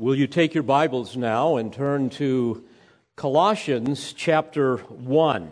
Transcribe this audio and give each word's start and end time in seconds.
Will 0.00 0.14
you 0.14 0.26
take 0.26 0.54
your 0.54 0.62
Bibles 0.62 1.14
now 1.14 1.58
and 1.58 1.70
turn 1.70 2.08
to 2.08 2.64
Colossians 3.18 4.14
chapter 4.14 4.78
1? 4.78 5.50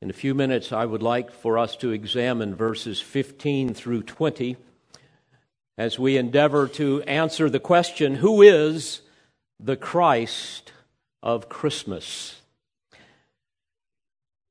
In 0.00 0.08
a 0.08 0.14
few 0.14 0.34
minutes, 0.34 0.72
I 0.72 0.86
would 0.86 1.02
like 1.02 1.30
for 1.30 1.58
us 1.58 1.76
to 1.76 1.90
examine 1.90 2.54
verses 2.54 2.98
15 2.98 3.74
through 3.74 4.04
20 4.04 4.56
as 5.76 5.98
we 5.98 6.16
endeavor 6.16 6.66
to 6.68 7.02
answer 7.02 7.50
the 7.50 7.60
question 7.60 8.14
who 8.14 8.40
is 8.40 9.02
the 9.60 9.76
Christ 9.76 10.72
of 11.22 11.50
Christmas? 11.50 12.40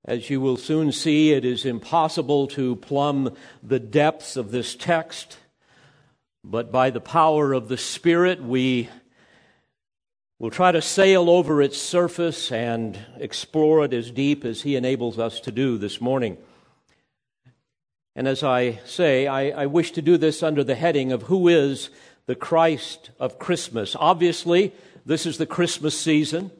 As 0.08 0.30
you 0.30 0.40
will 0.40 0.58
soon 0.58 0.92
see, 0.92 1.32
it 1.32 1.44
is 1.44 1.66
impossible 1.66 2.46
to 2.50 2.76
plumb 2.76 3.36
the 3.64 3.80
depths 3.80 4.38
of 4.38 4.52
this 4.52 4.76
text 4.76 5.40
but 6.48 6.71
by 6.71 6.91
the 6.91 7.02
power 7.02 7.54
of 7.54 7.70
the 7.70 7.78
Spirit, 7.78 8.41
we 8.43 8.88
will 10.38 10.52
try 10.52 10.71
to 10.71 10.82
sail 10.82 11.28
over 11.28 11.60
its 11.60 11.82
surface 11.82 12.51
and 12.51 13.00
explore 13.18 13.83
it 13.83 13.93
as 13.93 14.11
deep 14.11 14.46
as 14.46 14.61
He 14.61 14.75
enables 14.75 15.18
us 15.18 15.39
to 15.42 15.51
do 15.51 15.79
this 15.79 16.00
morning. 16.00 16.37
And 18.15 18.28
as 18.28 18.43
I 18.43 18.79
say, 18.86 19.25
I, 19.25 19.64
I, 19.64 19.65
wish 19.65 19.92
to 19.93 20.01
do 20.01 20.18
this 20.18 20.43
under 20.43 20.64
the 20.64 20.75
heading 20.75 21.11
of 21.11 21.23
Who 21.23 21.47
is 21.47 21.89
the 22.28 22.36
Christ 22.36 23.09
of 23.20 23.39
Christmas? 23.39 23.96
Obviously, 24.00 24.71
this 25.04 25.25
is 25.25 25.37
the 25.37 25.48
Christmas 25.48 26.00
season. 26.00 26.51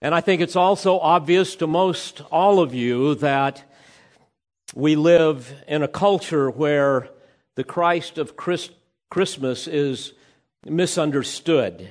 And 0.00 0.14
I 0.14 0.20
think 0.20 0.40
it's 0.40 0.56
also 0.56 0.98
obvious 1.00 1.56
to 1.56 1.66
most 1.66 2.22
all 2.30 2.60
of 2.60 2.74
you 2.74 3.16
that 3.16 3.64
we 4.74 4.94
live 4.94 5.52
in 5.66 5.82
a 5.82 5.88
culture 5.88 6.48
where 6.48 7.10
the 7.60 7.64
Christ 7.64 8.16
of 8.16 8.38
Christ, 8.38 8.70
Christmas 9.10 9.68
is 9.68 10.14
misunderstood. 10.64 11.90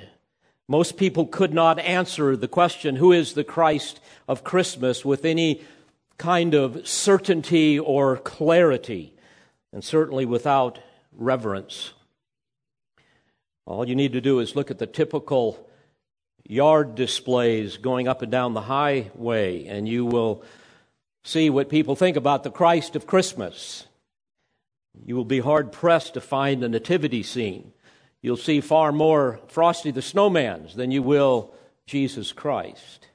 Most 0.68 0.98
people 0.98 1.28
could 1.28 1.54
not 1.54 1.78
answer 1.78 2.36
the 2.36 2.48
question, 2.48 2.96
Who 2.96 3.12
is 3.12 3.34
the 3.34 3.44
Christ 3.44 4.00
of 4.28 4.44
Christmas, 4.44 5.06
with 5.06 5.26
any 5.26 5.62
kind 6.18 6.56
of 6.56 6.88
certainty 6.88 7.78
or 7.78 8.18
clarity, 8.18 9.14
and 9.72 9.84
certainly 9.84 10.26
without 10.26 10.80
reverence. 11.12 11.94
All 13.68 13.88
you 13.88 13.94
need 13.94 14.14
to 14.14 14.22
do 14.22 14.40
is 14.40 14.56
look 14.56 14.72
at 14.72 14.80
the 14.80 14.88
typical 14.88 15.70
yard 16.48 16.96
displays 16.96 17.78
going 17.78 18.08
up 18.08 18.24
and 18.24 18.32
down 18.32 18.56
the 18.56 18.62
highway, 18.62 19.68
and 19.68 19.88
you 19.88 20.04
will 20.04 20.44
see 21.24 21.52
what 21.52 21.70
people 21.70 21.96
think 21.96 22.18
about 22.18 22.42
the 22.42 22.50
Christ 22.50 22.96
of 22.96 23.06
Christmas. 23.06 23.86
You 25.06 25.16
will 25.16 25.26
be 25.26 25.40
hard 25.40 25.72
pressed 25.72 26.16
to 26.16 26.22
find 26.22 26.64
a 26.64 26.70
nativity 26.70 27.24
scene. 27.24 27.74
You'll 28.22 28.38
see 28.38 28.62
far 28.62 28.92
more 28.92 29.40
Frosty 29.48 29.92
the 29.92 30.02
Snowmans 30.02 30.74
than 30.74 30.92
you 30.92 31.02
will 31.02 31.54
Jesus 31.86 32.32
Christ. 32.32 33.08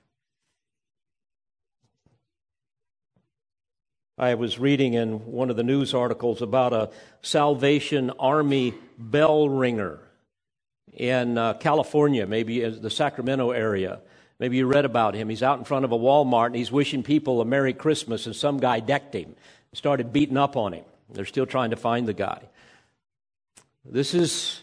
I 4.17 4.35
was 4.35 4.61
reading 4.61 4.95
in 4.95 5.27
one 5.27 5.51
of 5.51 5.57
the 5.57 5.65
news 5.65 5.93
articles 5.93 6.41
about 6.41 6.73
a 6.73 6.91
Salvation 7.21 8.11
Army 8.19 8.75
bell 8.97 9.49
ringer 9.49 9.99
in 10.93 11.37
uh, 11.37 11.55
California, 11.55 12.25
maybe 12.25 12.67
the 12.69 12.91
Sacramento 12.91 13.51
area. 13.51 14.01
Maybe 14.39 14.57
you 14.57 14.67
read 14.67 14.85
about 14.85 15.15
him. 15.15 15.29
He's 15.29 15.43
out 15.43 15.59
in 15.59 15.65
front 15.65 15.85
of 15.85 15.91
a 15.91 15.99
Walmart 15.99 16.47
and 16.47 16.57
he's 16.57 16.71
wishing 16.71 17.03
people 17.03 17.41
a 17.41 17.45
Merry 17.45 17.73
Christmas, 17.73 18.27
and 18.27 18.37
some 18.37 18.59
guy 18.59 18.79
decked 18.79 19.15
him, 19.15 19.35
started 19.73 20.13
beating 20.13 20.37
up 20.37 20.57
on 20.57 20.73
him. 20.75 20.85
They're 21.15 21.25
still 21.25 21.47
trying 21.47 21.71
to 21.71 21.77
find 21.77 22.07
the 22.07 22.13
guy. 22.13 22.43
This 23.85 24.15
is 24.15 24.61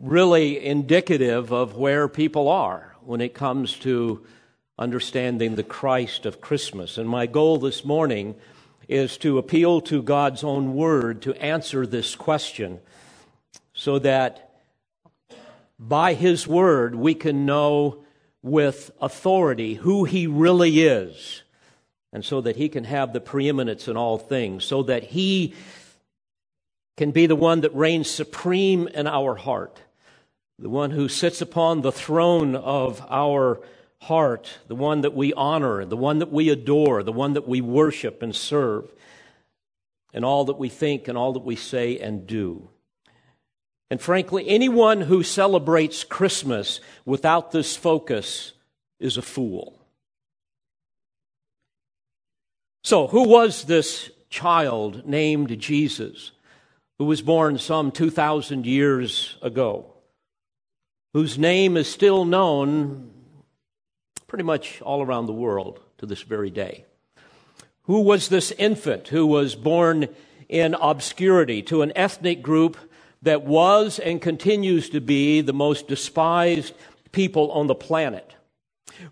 really 0.00 0.64
indicative 0.64 1.52
of 1.52 1.76
where 1.76 2.08
people 2.08 2.48
are 2.48 2.94
when 3.02 3.20
it 3.20 3.34
comes 3.34 3.74
to 3.78 4.24
understanding 4.78 5.56
the 5.56 5.62
Christ 5.62 6.26
of 6.26 6.40
Christmas. 6.40 6.98
And 6.98 7.08
my 7.08 7.26
goal 7.26 7.58
this 7.58 7.84
morning 7.84 8.36
is 8.86 9.18
to 9.18 9.38
appeal 9.38 9.80
to 9.82 10.02
God's 10.02 10.44
own 10.44 10.74
word 10.74 11.22
to 11.22 11.34
answer 11.34 11.86
this 11.86 12.14
question 12.14 12.80
so 13.72 13.98
that 13.98 14.60
by 15.78 16.14
his 16.14 16.46
word 16.46 16.94
we 16.94 17.14
can 17.14 17.44
know 17.46 18.04
with 18.42 18.90
authority 19.00 19.74
who 19.74 20.04
he 20.04 20.26
really 20.26 20.80
is 20.80 21.42
and 22.12 22.24
so 22.24 22.40
that 22.40 22.56
he 22.56 22.68
can 22.68 22.84
have 22.84 23.12
the 23.12 23.20
preeminence 23.20 23.88
in 23.88 23.96
all 23.96 24.18
things, 24.18 24.64
so 24.64 24.82
that 24.84 25.04
he 25.04 25.54
can 26.96 27.10
be 27.10 27.26
the 27.26 27.36
one 27.36 27.60
that 27.60 27.74
reigns 27.74 28.10
supreme 28.10 28.88
in 28.88 29.06
our 29.06 29.34
heart, 29.36 29.82
the 30.58 30.70
one 30.70 30.90
who 30.90 31.08
sits 31.08 31.40
upon 31.40 31.80
the 31.80 31.92
throne 31.92 32.56
of 32.56 33.04
our 33.08 33.60
heart, 34.00 34.58
the 34.68 34.74
one 34.74 35.02
that 35.02 35.14
we 35.14 35.32
honor, 35.34 35.84
the 35.84 35.96
one 35.96 36.18
that 36.18 36.32
we 36.32 36.48
adore, 36.48 37.02
the 37.02 37.12
one 37.12 37.34
that 37.34 37.46
we 37.46 37.60
worship 37.60 38.22
and 38.22 38.34
serve, 38.34 38.90
and 40.12 40.24
all 40.24 40.46
that 40.46 40.58
we 40.58 40.68
think 40.68 41.06
and 41.08 41.18
all 41.18 41.32
that 41.32 41.44
we 41.44 41.56
say 41.56 41.98
and 41.98 42.26
do. 42.26 42.68
And 43.90 44.00
frankly, 44.00 44.48
anyone 44.48 45.02
who 45.02 45.22
celebrates 45.22 46.04
Christmas 46.04 46.80
without 47.04 47.52
this 47.52 47.76
focus 47.76 48.52
is 49.00 49.16
a 49.16 49.22
fool. 49.22 49.77
So, 52.88 53.06
who 53.06 53.28
was 53.28 53.64
this 53.64 54.10
child 54.30 55.06
named 55.06 55.58
Jesus 55.58 56.32
who 56.96 57.04
was 57.04 57.20
born 57.20 57.58
some 57.58 57.90
2,000 57.92 58.64
years 58.64 59.36
ago, 59.42 59.92
whose 61.12 61.36
name 61.36 61.76
is 61.76 61.86
still 61.86 62.24
known 62.24 63.10
pretty 64.26 64.44
much 64.44 64.80
all 64.80 65.02
around 65.02 65.26
the 65.26 65.34
world 65.34 65.80
to 65.98 66.06
this 66.06 66.22
very 66.22 66.48
day? 66.48 66.86
Who 67.82 68.00
was 68.00 68.30
this 68.30 68.52
infant 68.52 69.08
who 69.08 69.26
was 69.26 69.54
born 69.54 70.08
in 70.48 70.72
obscurity 70.72 71.60
to 71.64 71.82
an 71.82 71.92
ethnic 71.94 72.40
group 72.40 72.78
that 73.20 73.42
was 73.42 73.98
and 73.98 74.18
continues 74.18 74.88
to 74.88 75.02
be 75.02 75.42
the 75.42 75.52
most 75.52 75.88
despised 75.88 76.72
people 77.12 77.52
on 77.52 77.66
the 77.66 77.74
planet? 77.74 78.34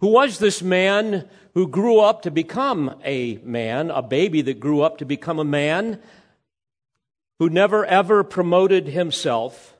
Who 0.00 0.08
was 0.08 0.38
this 0.38 0.62
man 0.62 1.28
who 1.56 1.66
grew 1.66 2.00
up 2.00 2.20
to 2.20 2.30
become 2.30 3.00
a 3.02 3.38
man, 3.38 3.90
a 3.90 4.02
baby 4.02 4.42
that 4.42 4.60
grew 4.60 4.82
up 4.82 4.98
to 4.98 5.06
become 5.06 5.38
a 5.38 5.44
man, 5.44 5.98
who 7.38 7.48
never 7.48 7.82
ever 7.86 8.22
promoted 8.22 8.86
himself, 8.86 9.74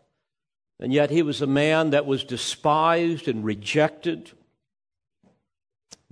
and 0.80 0.90
yet 0.90 1.10
he 1.10 1.20
was 1.20 1.42
a 1.42 1.46
man 1.46 1.90
that 1.90 2.06
was 2.06 2.24
despised 2.24 3.28
and 3.28 3.44
rejected. 3.44 4.30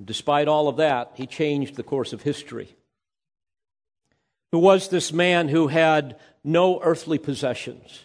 Despite 0.04 0.48
all 0.48 0.68
of 0.68 0.76
that, 0.76 1.12
he 1.14 1.26
changed 1.26 1.76
the 1.76 1.82
course 1.82 2.12
of 2.12 2.20
history. 2.20 2.76
Who 4.52 4.58
was 4.58 4.90
this 4.90 5.14
man 5.14 5.48
who 5.48 5.68
had 5.68 6.18
no 6.44 6.78
earthly 6.82 7.16
possessions, 7.16 8.04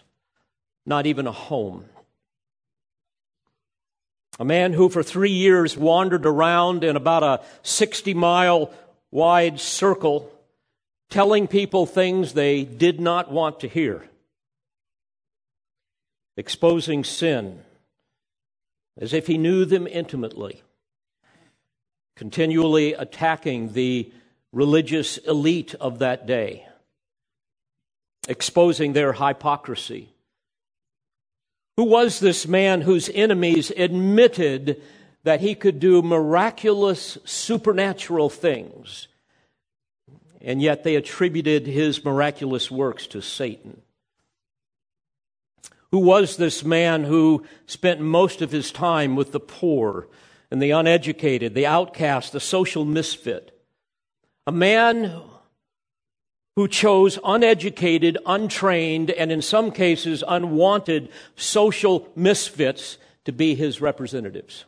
not 0.86 1.04
even 1.04 1.26
a 1.26 1.32
home? 1.32 1.84
A 4.40 4.44
man 4.44 4.72
who 4.72 4.88
for 4.88 5.02
three 5.02 5.30
years 5.30 5.76
wandered 5.76 6.24
around 6.24 6.82
in 6.82 6.96
about 6.96 7.22
a 7.22 7.42
60 7.62 8.14
mile 8.14 8.72
wide 9.10 9.60
circle, 9.60 10.32
telling 11.10 11.46
people 11.46 11.84
things 11.84 12.32
they 12.32 12.64
did 12.64 12.98
not 13.00 13.30
want 13.30 13.60
to 13.60 13.68
hear, 13.68 14.08
exposing 16.38 17.04
sin 17.04 17.60
as 18.98 19.12
if 19.12 19.26
he 19.26 19.36
knew 19.36 19.66
them 19.66 19.86
intimately, 19.86 20.62
continually 22.16 22.94
attacking 22.94 23.74
the 23.74 24.10
religious 24.52 25.18
elite 25.18 25.74
of 25.74 25.98
that 25.98 26.26
day, 26.26 26.66
exposing 28.26 28.94
their 28.94 29.12
hypocrisy 29.12 30.08
who 31.76 31.84
was 31.84 32.20
this 32.20 32.46
man 32.46 32.82
whose 32.82 33.08
enemies 33.14 33.70
admitted 33.76 34.82
that 35.22 35.40
he 35.40 35.54
could 35.54 35.80
do 35.80 36.02
miraculous 36.02 37.18
supernatural 37.24 38.30
things, 38.30 39.08
and 40.40 40.62
yet 40.62 40.84
they 40.84 40.96
attributed 40.96 41.66
his 41.66 42.04
miraculous 42.04 42.70
works 42.70 43.06
to 43.08 43.20
Satan? 43.20 43.82
Who 45.90 45.98
was 45.98 46.36
this 46.36 46.64
man 46.64 47.04
who 47.04 47.44
spent 47.66 48.00
most 48.00 48.42
of 48.42 48.52
his 48.52 48.70
time 48.70 49.16
with 49.16 49.32
the 49.32 49.40
poor 49.40 50.06
and 50.50 50.62
the 50.62 50.70
uneducated, 50.70 51.54
the 51.54 51.66
outcast, 51.66 52.32
the 52.32 52.40
social 52.40 52.84
misfit? 52.84 53.56
A 54.46 54.52
man 54.52 55.20
who 56.56 56.68
chose 56.68 57.18
uneducated, 57.24 58.18
untrained, 58.26 59.10
and 59.10 59.30
in 59.30 59.42
some 59.42 59.70
cases 59.70 60.24
unwanted 60.26 61.08
social 61.36 62.08
misfits 62.14 62.98
to 63.24 63.32
be 63.32 63.54
his 63.54 63.80
representatives. 63.80 64.64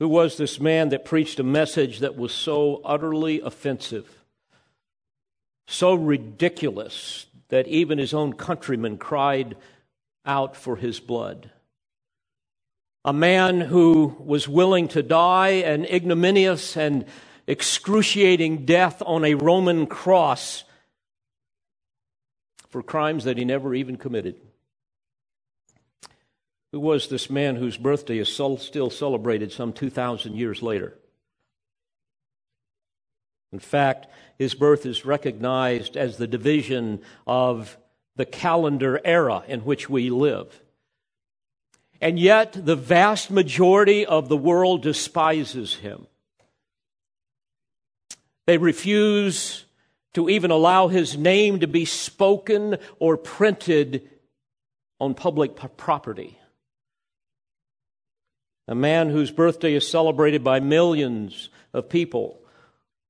Who 0.00 0.08
was 0.08 0.36
this 0.36 0.60
man 0.60 0.90
that 0.90 1.04
preached 1.04 1.38
a 1.38 1.44
message 1.44 2.00
that 2.00 2.16
was 2.16 2.32
so 2.32 2.80
utterly 2.84 3.40
offensive, 3.40 4.24
so 5.66 5.94
ridiculous, 5.94 7.26
that 7.48 7.68
even 7.68 7.98
his 7.98 8.12
own 8.12 8.32
countrymen 8.32 8.98
cried 8.98 9.56
out 10.26 10.56
for 10.56 10.76
his 10.76 11.00
blood. 11.00 11.50
A 13.04 13.12
man 13.12 13.60
who 13.60 14.16
was 14.18 14.48
willing 14.48 14.88
to 14.88 15.02
die 15.02 15.50
an 15.50 15.84
ignominious 15.84 16.76
and 16.76 17.04
excruciating 17.46 18.64
death 18.64 19.02
on 19.04 19.24
a 19.24 19.34
Roman 19.34 19.86
cross 19.86 20.64
for 22.68 22.82
crimes 22.82 23.24
that 23.24 23.38
he 23.38 23.44
never 23.44 23.74
even 23.74 23.96
committed. 23.96 24.36
Who 26.72 26.80
was 26.80 27.08
this 27.08 27.30
man 27.30 27.56
whose 27.56 27.76
birthday 27.76 28.18
is 28.18 28.28
still 28.28 28.90
celebrated 28.90 29.52
some 29.52 29.72
2,000 29.72 30.34
years 30.34 30.60
later? 30.60 30.98
In 33.52 33.60
fact, 33.60 34.08
his 34.36 34.54
birth 34.54 34.84
is 34.84 35.04
recognized 35.04 35.96
as 35.96 36.16
the 36.16 36.26
division 36.26 37.00
of 37.28 37.78
the 38.16 38.24
calendar 38.24 39.00
era 39.04 39.44
in 39.46 39.60
which 39.60 39.88
we 39.88 40.10
live. 40.10 40.60
And 42.00 42.18
yet, 42.18 42.52
the 42.52 42.74
vast 42.74 43.30
majority 43.30 44.04
of 44.04 44.28
the 44.28 44.36
world 44.36 44.82
despises 44.82 45.76
him. 45.76 46.08
They 48.46 48.58
refuse 48.58 49.64
to 50.14 50.28
even 50.28 50.50
allow 50.50 50.88
his 50.88 51.16
name 51.16 51.60
to 51.60 51.66
be 51.66 51.84
spoken 51.84 52.76
or 52.98 53.16
printed 53.16 54.08
on 55.00 55.14
public 55.14 55.56
property. 55.76 56.38
A 58.68 58.74
man 58.74 59.10
whose 59.10 59.30
birthday 59.30 59.74
is 59.74 59.88
celebrated 59.88 60.42
by 60.42 60.60
millions 60.60 61.50
of 61.72 61.88
people 61.88 62.40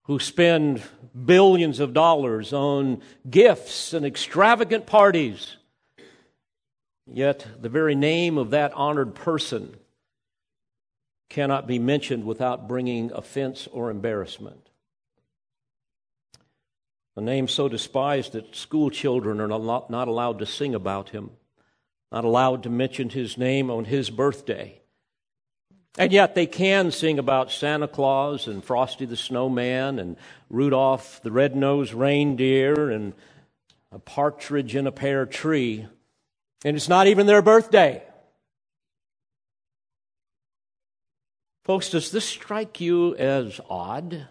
who 0.04 0.18
spend 0.18 0.82
billions 1.24 1.80
of 1.80 1.94
dollars 1.94 2.52
on 2.52 3.00
gifts 3.28 3.92
and 3.94 4.04
extravagant 4.04 4.86
parties. 4.86 5.56
Yet 7.06 7.46
the 7.60 7.68
very 7.68 7.94
name 7.94 8.38
of 8.38 8.50
that 8.50 8.72
honored 8.74 9.14
person 9.14 9.76
cannot 11.30 11.66
be 11.66 11.78
mentioned 11.78 12.24
without 12.24 12.68
bringing 12.68 13.12
offense 13.12 13.66
or 13.72 13.90
embarrassment. 13.90 14.63
A 17.16 17.20
name 17.20 17.46
so 17.46 17.68
despised 17.68 18.32
that 18.32 18.56
school 18.56 18.90
children 18.90 19.40
are 19.40 19.46
not 19.46 20.08
allowed 20.08 20.40
to 20.40 20.46
sing 20.46 20.74
about 20.74 21.10
him, 21.10 21.30
not 22.10 22.24
allowed 22.24 22.64
to 22.64 22.70
mention 22.70 23.08
his 23.08 23.38
name 23.38 23.70
on 23.70 23.84
his 23.84 24.10
birthday. 24.10 24.80
And 25.96 26.10
yet 26.10 26.34
they 26.34 26.46
can 26.46 26.90
sing 26.90 27.20
about 27.20 27.52
Santa 27.52 27.86
Claus 27.86 28.48
and 28.48 28.64
Frosty 28.64 29.04
the 29.04 29.16
Snowman 29.16 30.00
and 30.00 30.16
Rudolph 30.50 31.20
the 31.22 31.30
Red-Nosed 31.30 31.94
Reindeer 31.94 32.90
and 32.90 33.12
a 33.92 34.00
partridge 34.00 34.74
in 34.74 34.88
a 34.88 34.92
pear 34.92 35.24
tree. 35.24 35.86
And 36.64 36.76
it's 36.76 36.88
not 36.88 37.06
even 37.06 37.26
their 37.26 37.42
birthday. 37.42 38.02
Folks, 41.62 41.90
does 41.90 42.10
this 42.10 42.24
strike 42.24 42.80
you 42.80 43.14
as 43.14 43.60
odd? 43.70 44.26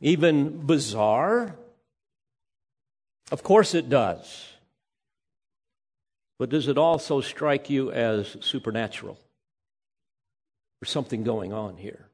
Even 0.00 0.66
bizarre? 0.66 1.56
Of 3.30 3.42
course 3.42 3.74
it 3.74 3.88
does. 3.88 4.48
But 6.38 6.50
does 6.50 6.68
it 6.68 6.78
also 6.78 7.20
strike 7.20 7.70
you 7.70 7.92
as 7.92 8.36
supernatural? 8.40 9.18
There's 10.80 10.90
something 10.90 11.22
going 11.22 11.52
on 11.52 11.76
here. 11.76 12.08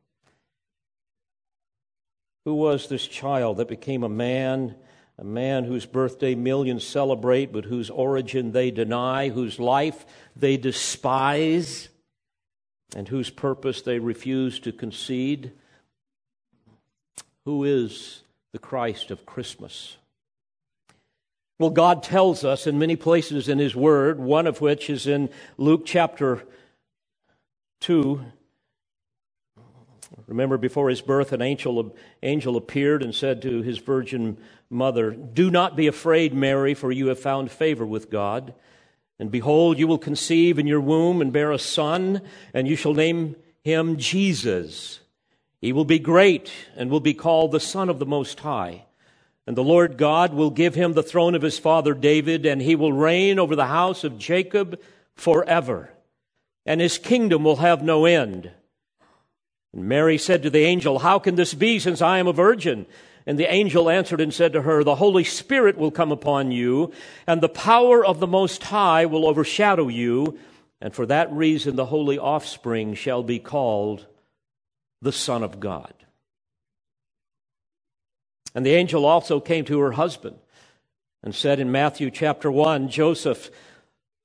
Who 2.44 2.54
was 2.54 2.88
this 2.88 3.06
child 3.06 3.56
that 3.56 3.68
became 3.68 4.02
a 4.02 4.08
man, 4.08 4.76
a 5.18 5.24
man 5.24 5.64
whose 5.64 5.86
birthday 5.86 6.34
millions 6.34 6.86
celebrate, 6.86 7.52
but 7.52 7.64
whose 7.64 7.90
origin 7.90 8.52
they 8.52 8.70
deny, 8.70 9.28
whose 9.28 9.58
life 9.58 10.06
they 10.36 10.56
despise, 10.56 11.88
and 12.94 13.08
whose 13.08 13.30
purpose 13.30 13.82
they 13.82 13.98
refuse 13.98 14.60
to 14.60 14.72
concede? 14.72 15.52
Who 17.44 17.64
is 17.64 18.22
the 18.52 18.58
Christ 18.58 19.10
of 19.10 19.26
Christmas? 19.26 19.96
Well, 21.58 21.70
God 21.70 22.02
tells 22.02 22.44
us 22.44 22.66
in 22.66 22.78
many 22.78 22.96
places 22.96 23.48
in 23.48 23.58
His 23.58 23.76
Word, 23.76 24.18
one 24.18 24.46
of 24.46 24.60
which 24.60 24.88
is 24.88 25.06
in 25.06 25.28
Luke 25.58 25.82
chapter 25.84 26.42
2. 27.80 28.24
Remember, 30.26 30.58
before 30.58 30.90
his 30.90 31.00
birth, 31.00 31.32
an 31.32 31.42
angel, 31.42 31.96
angel 32.22 32.56
appeared 32.56 33.02
and 33.02 33.14
said 33.14 33.42
to 33.42 33.62
his 33.62 33.78
virgin 33.78 34.36
mother, 34.68 35.10
Do 35.10 35.50
not 35.50 35.76
be 35.76 35.86
afraid, 35.86 36.32
Mary, 36.32 36.74
for 36.74 36.92
you 36.92 37.08
have 37.08 37.18
found 37.18 37.50
favor 37.50 37.84
with 37.84 38.10
God. 38.10 38.54
And 39.18 39.30
behold, 39.30 39.78
you 39.78 39.86
will 39.86 39.98
conceive 39.98 40.58
in 40.58 40.66
your 40.66 40.80
womb 40.80 41.20
and 41.20 41.32
bear 41.32 41.52
a 41.52 41.58
son, 41.58 42.22
and 42.54 42.68
you 42.68 42.76
shall 42.76 42.94
name 42.94 43.36
him 43.62 43.96
Jesus. 43.96 45.00
He 45.60 45.72
will 45.72 45.84
be 45.84 45.98
great 45.98 46.50
and 46.76 46.90
will 46.90 47.00
be 47.00 47.14
called 47.14 47.52
the 47.52 47.60
Son 47.60 47.88
of 47.90 47.98
the 47.98 48.06
Most 48.06 48.40
High. 48.40 48.86
And 49.46 49.56
the 49.56 49.64
Lord 49.64 49.98
God 49.98 50.32
will 50.32 50.50
give 50.50 50.74
him 50.74 50.92
the 50.92 51.02
throne 51.02 51.34
of 51.34 51.42
his 51.42 51.58
father 51.58 51.92
David, 51.92 52.46
and 52.46 52.62
he 52.62 52.76
will 52.76 52.92
reign 52.92 53.38
over 53.38 53.56
the 53.56 53.66
house 53.66 54.04
of 54.04 54.18
Jacob 54.18 54.80
forever. 55.14 55.90
And 56.64 56.80
his 56.80 56.98
kingdom 56.98 57.44
will 57.44 57.56
have 57.56 57.82
no 57.82 58.04
end. 58.04 58.50
And 59.72 59.84
Mary 59.84 60.18
said 60.18 60.42
to 60.42 60.50
the 60.50 60.64
angel, 60.64 61.00
How 61.00 61.18
can 61.18 61.34
this 61.34 61.52
be, 61.52 61.78
since 61.78 62.00
I 62.00 62.18
am 62.18 62.26
a 62.26 62.32
virgin? 62.32 62.86
And 63.26 63.38
the 63.38 63.52
angel 63.52 63.90
answered 63.90 64.20
and 64.20 64.32
said 64.32 64.52
to 64.54 64.62
her, 64.62 64.82
The 64.82 64.94
Holy 64.96 65.24
Spirit 65.24 65.76
will 65.76 65.90
come 65.90 66.10
upon 66.10 66.52
you, 66.52 66.92
and 67.26 67.40
the 67.40 67.48
power 67.48 68.04
of 68.04 68.18
the 68.18 68.26
Most 68.26 68.62
High 68.64 69.06
will 69.06 69.26
overshadow 69.26 69.88
you, 69.88 70.38
and 70.80 70.94
for 70.94 71.06
that 71.06 71.30
reason 71.32 71.76
the 71.76 71.86
holy 71.86 72.18
offspring 72.18 72.94
shall 72.94 73.22
be 73.22 73.38
called 73.38 74.06
the 75.02 75.12
Son 75.12 75.42
of 75.42 75.60
God. 75.60 75.92
And 78.54 78.66
the 78.66 78.74
angel 78.74 79.06
also 79.06 79.40
came 79.40 79.64
to 79.66 79.80
her 79.80 79.92
husband 79.92 80.36
and 81.22 81.34
said 81.34 81.60
in 81.60 81.70
Matthew 81.70 82.10
chapter 82.10 82.50
1 82.50 82.88
Joseph, 82.88 83.50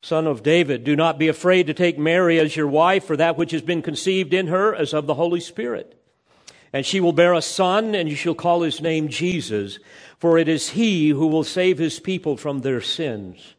son 0.02 0.28
of 0.28 0.44
David, 0.44 0.84
do 0.84 0.96
not 0.96 1.18
be 1.18 1.28
afraid 1.28 1.68
to 1.68 1.74
take 1.74 1.98
Mary 1.98 2.40
as 2.40 2.56
your 2.56 2.68
wife, 2.68 3.06
for 3.06 3.18
that 3.18 3.38
which 3.38 3.52
has 3.52 3.62
been 3.62 3.82
conceived 3.82 4.34
in 4.34 4.48
her 4.48 4.74
is 4.74 4.94
of 4.94 5.08
the 5.08 5.16
Holy 5.16 5.40
Spirit. 5.40 6.00
And 6.72 6.86
she 6.86 7.00
will 7.00 7.14
bear 7.14 7.34
a 7.34 7.42
son, 7.42 7.96
and 7.96 8.10
you 8.10 8.16
shall 8.16 8.36
call 8.36 8.62
his 8.62 8.82
name 8.82 9.08
Jesus, 9.08 9.80
for 10.18 10.38
it 10.38 10.48
is 10.48 10.70
he 10.70 11.10
who 11.10 11.28
will 11.28 11.44
save 11.44 11.78
his 11.78 12.00
people 12.00 12.38
from 12.38 12.60
their 12.60 12.82
sins. 12.82 13.56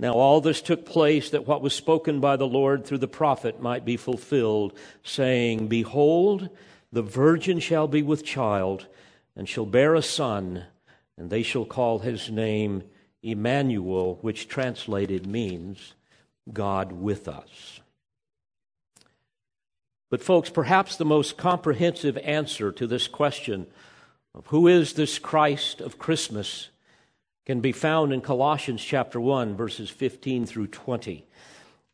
Now, 0.00 0.14
all 0.14 0.40
this 0.40 0.62
took 0.62 0.86
place 0.86 1.28
that 1.28 1.46
what 1.46 1.60
was 1.60 1.74
spoken 1.74 2.20
by 2.20 2.36
the 2.36 2.46
Lord 2.46 2.86
through 2.86 2.98
the 2.98 3.06
prophet 3.06 3.60
might 3.60 3.84
be 3.84 3.98
fulfilled, 3.98 4.72
saying, 5.04 5.68
Behold, 5.68 6.48
the 6.90 7.02
virgin 7.02 7.60
shall 7.60 7.86
be 7.86 8.02
with 8.02 8.24
child 8.24 8.86
and 9.36 9.46
shall 9.46 9.66
bear 9.66 9.94
a 9.94 10.00
son, 10.00 10.64
and 11.18 11.28
they 11.28 11.42
shall 11.42 11.66
call 11.66 11.98
his 11.98 12.30
name 12.30 12.82
Emmanuel, 13.22 14.18
which 14.22 14.48
translated 14.48 15.26
means 15.26 15.92
God 16.50 16.92
with 16.92 17.28
us. 17.28 17.80
But, 20.08 20.22
folks, 20.22 20.48
perhaps 20.48 20.96
the 20.96 21.04
most 21.04 21.36
comprehensive 21.36 22.16
answer 22.16 22.72
to 22.72 22.86
this 22.86 23.06
question 23.06 23.66
of 24.34 24.46
who 24.46 24.66
is 24.66 24.94
this 24.94 25.18
Christ 25.18 25.82
of 25.82 25.98
Christmas 25.98 26.70
can 27.46 27.60
be 27.60 27.72
found 27.72 28.12
in 28.12 28.20
Colossians 28.20 28.84
chapter 28.84 29.20
1, 29.20 29.56
verses 29.56 29.90
15 29.90 30.46
through 30.46 30.68
20. 30.68 31.26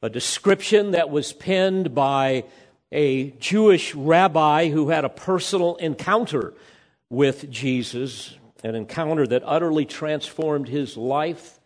A 0.02 0.10
description 0.10 0.90
that 0.90 1.10
was 1.10 1.32
penned 1.32 1.94
by 1.94 2.44
a 2.92 3.30
Jewish 3.32 3.94
rabbi 3.94 4.68
who 4.68 4.88
had 4.88 5.04
a 5.04 5.08
personal 5.08 5.76
encounter 5.76 6.54
with 7.08 7.50
Jesus, 7.50 8.34
an 8.62 8.74
encounter 8.74 9.26
that 9.26 9.42
utterly 9.44 9.84
transformed 9.84 10.68
his 10.68 10.96
life 10.96 11.60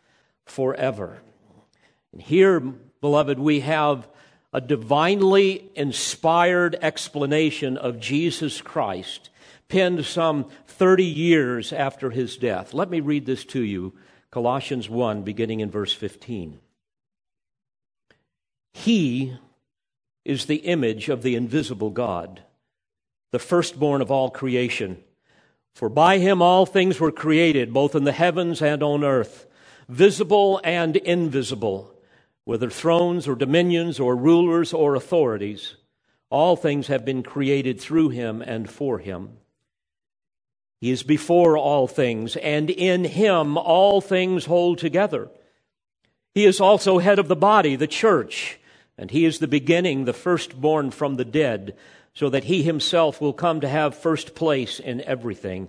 forever. 0.44 1.22
And 2.12 2.20
here, 2.20 2.60
beloved, 2.60 3.38
we 3.38 3.60
have 3.60 4.08
a 4.52 4.60
divinely 4.60 5.70
inspired 5.74 6.76
explanation 6.82 7.76
of 7.76 8.00
Jesus 8.00 8.60
Christ, 8.60 9.29
penned 9.70 10.04
some 10.04 10.46
30 10.66 11.04
years 11.04 11.72
after 11.72 12.10
his 12.10 12.36
death. 12.36 12.74
Let 12.74 12.90
me 12.90 13.00
read 13.00 13.24
this 13.24 13.44
to 13.46 13.62
you 13.62 13.94
Colossians 14.30 14.90
1, 14.90 15.22
beginning 15.22 15.60
in 15.60 15.70
verse 15.70 15.92
15. 15.92 16.60
He 18.72 19.36
is 20.24 20.46
the 20.46 20.56
image 20.56 21.08
of 21.08 21.22
the 21.22 21.34
invisible 21.34 21.90
God, 21.90 22.42
the 23.32 23.38
firstborn 23.38 24.02
of 24.02 24.10
all 24.10 24.30
creation. 24.30 25.02
For 25.74 25.88
by 25.88 26.18
him 26.18 26.42
all 26.42 26.66
things 26.66 27.00
were 27.00 27.12
created, 27.12 27.72
both 27.72 27.94
in 27.94 28.04
the 28.04 28.12
heavens 28.12 28.60
and 28.60 28.82
on 28.82 29.02
earth, 29.02 29.46
visible 29.88 30.60
and 30.62 30.96
invisible, 30.96 31.94
whether 32.44 32.70
thrones 32.70 33.26
or 33.26 33.34
dominions 33.34 33.98
or 33.98 34.14
rulers 34.14 34.72
or 34.72 34.94
authorities. 34.94 35.76
All 36.28 36.54
things 36.54 36.86
have 36.86 37.04
been 37.04 37.22
created 37.22 37.80
through 37.80 38.10
him 38.10 38.42
and 38.42 38.70
for 38.70 38.98
him. 38.98 39.38
He 40.80 40.90
is 40.90 41.02
before 41.02 41.58
all 41.58 41.86
things, 41.86 42.36
and 42.36 42.70
in 42.70 43.04
him 43.04 43.58
all 43.58 44.00
things 44.00 44.46
hold 44.46 44.78
together. 44.78 45.28
He 46.34 46.46
is 46.46 46.60
also 46.60 46.98
head 46.98 47.18
of 47.18 47.28
the 47.28 47.36
body, 47.36 47.76
the 47.76 47.86
church, 47.86 48.58
and 48.96 49.10
he 49.10 49.24
is 49.24 49.38
the 49.38 49.48
beginning, 49.48 50.04
the 50.04 50.12
firstborn 50.14 50.90
from 50.90 51.16
the 51.16 51.24
dead, 51.24 51.76
so 52.14 52.30
that 52.30 52.44
he 52.44 52.62
himself 52.62 53.20
will 53.20 53.32
come 53.34 53.60
to 53.60 53.68
have 53.68 53.94
first 53.94 54.34
place 54.34 54.80
in 54.80 55.02
everything. 55.02 55.68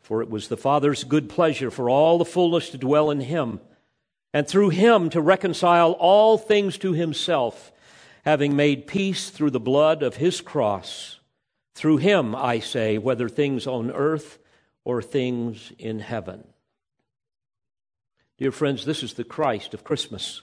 For 0.00 0.20
it 0.20 0.28
was 0.28 0.48
the 0.48 0.56
Father's 0.56 1.04
good 1.04 1.28
pleasure 1.28 1.70
for 1.70 1.88
all 1.88 2.18
the 2.18 2.24
fullness 2.24 2.70
to 2.70 2.78
dwell 2.78 3.10
in 3.10 3.20
him, 3.20 3.60
and 4.34 4.48
through 4.48 4.70
him 4.70 5.10
to 5.10 5.20
reconcile 5.20 5.92
all 5.92 6.38
things 6.38 6.76
to 6.78 6.92
himself, 6.92 7.70
having 8.24 8.56
made 8.56 8.88
peace 8.88 9.30
through 9.30 9.50
the 9.50 9.60
blood 9.60 10.02
of 10.02 10.16
his 10.16 10.40
cross. 10.40 11.20
Through 11.74 11.98
him, 11.98 12.34
I 12.34 12.60
say, 12.60 12.98
whether 12.98 13.28
things 13.28 13.66
on 13.66 13.90
earth 13.90 14.38
or 14.84 15.02
things 15.02 15.72
in 15.78 16.00
heaven. 16.00 16.44
Dear 18.38 18.52
friends, 18.52 18.84
this 18.84 19.02
is 19.02 19.14
the 19.14 19.24
Christ 19.24 19.72
of 19.74 19.84
Christmas. 19.84 20.42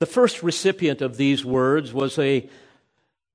The 0.00 0.06
first 0.06 0.42
recipient 0.42 1.00
of 1.00 1.16
these 1.16 1.44
words 1.44 1.92
was 1.92 2.18
a 2.18 2.48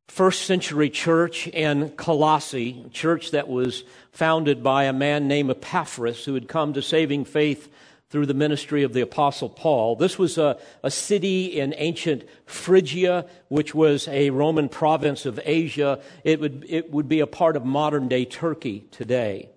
first 0.07 0.43
century 0.43 0.89
church 0.89 1.47
in 1.47 1.89
Colossae, 1.91 2.83
a 2.85 2.89
church 2.89 3.31
that 3.31 3.47
was 3.47 3.83
founded 4.11 4.61
by 4.61 4.83
a 4.83 4.93
man 4.93 5.27
named 5.27 5.49
Epaphras 5.49 6.25
who 6.25 6.33
had 6.33 6.47
come 6.47 6.73
to 6.73 6.81
saving 6.81 7.25
faith 7.25 7.71
through 8.11 8.25
the 8.25 8.33
ministry 8.33 8.83
of 8.83 8.91
the 8.91 8.99
Apostle 8.99 9.47
Paul. 9.47 9.95
This 9.95 10.19
was 10.19 10.37
a, 10.37 10.57
a 10.83 10.91
city 10.91 11.45
in 11.45 11.73
ancient 11.77 12.23
Phrygia, 12.45 13.25
which 13.47 13.73
was 13.73 14.05
a 14.09 14.31
Roman 14.31 14.67
province 14.67 15.25
of 15.25 15.39
Asia. 15.45 16.01
It 16.25 16.41
would, 16.41 16.65
it 16.67 16.91
would 16.91 17.07
be 17.07 17.21
a 17.21 17.27
part 17.27 17.55
of 17.55 17.63
modern 17.63 18.09
day 18.09 18.25
Turkey 18.25 18.83
today. 18.91 19.49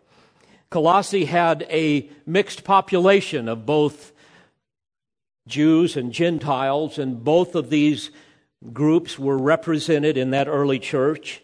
Colossae 0.71 1.25
had 1.25 1.67
a 1.69 2.09
mixed 2.27 2.63
population 2.63 3.49
of 3.49 3.67
both 3.67 4.13
Jews 5.49 5.97
and 5.97 6.13
Gentiles, 6.13 6.97
and 6.97 7.25
both 7.25 7.57
of 7.57 7.71
these 7.71 8.13
groups 8.73 9.19
were 9.19 9.37
represented 9.37 10.17
in 10.17 10.31
that 10.31 10.47
early 10.47 10.79
church. 10.79 11.43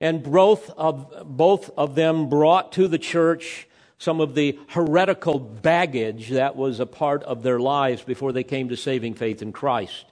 And 0.00 0.22
both 0.22 0.70
of, 0.70 1.22
both 1.26 1.70
of 1.76 1.94
them 1.94 2.30
brought 2.30 2.72
to 2.72 2.88
the 2.88 2.98
church 2.98 3.65
some 3.98 4.20
of 4.20 4.34
the 4.34 4.58
heretical 4.68 5.38
baggage 5.38 6.30
that 6.30 6.56
was 6.56 6.80
a 6.80 6.86
part 6.86 7.22
of 7.24 7.42
their 7.42 7.58
lives 7.58 8.02
before 8.02 8.32
they 8.32 8.44
came 8.44 8.68
to 8.68 8.76
saving 8.76 9.14
faith 9.14 9.42
in 9.42 9.52
Christ. 9.52 10.04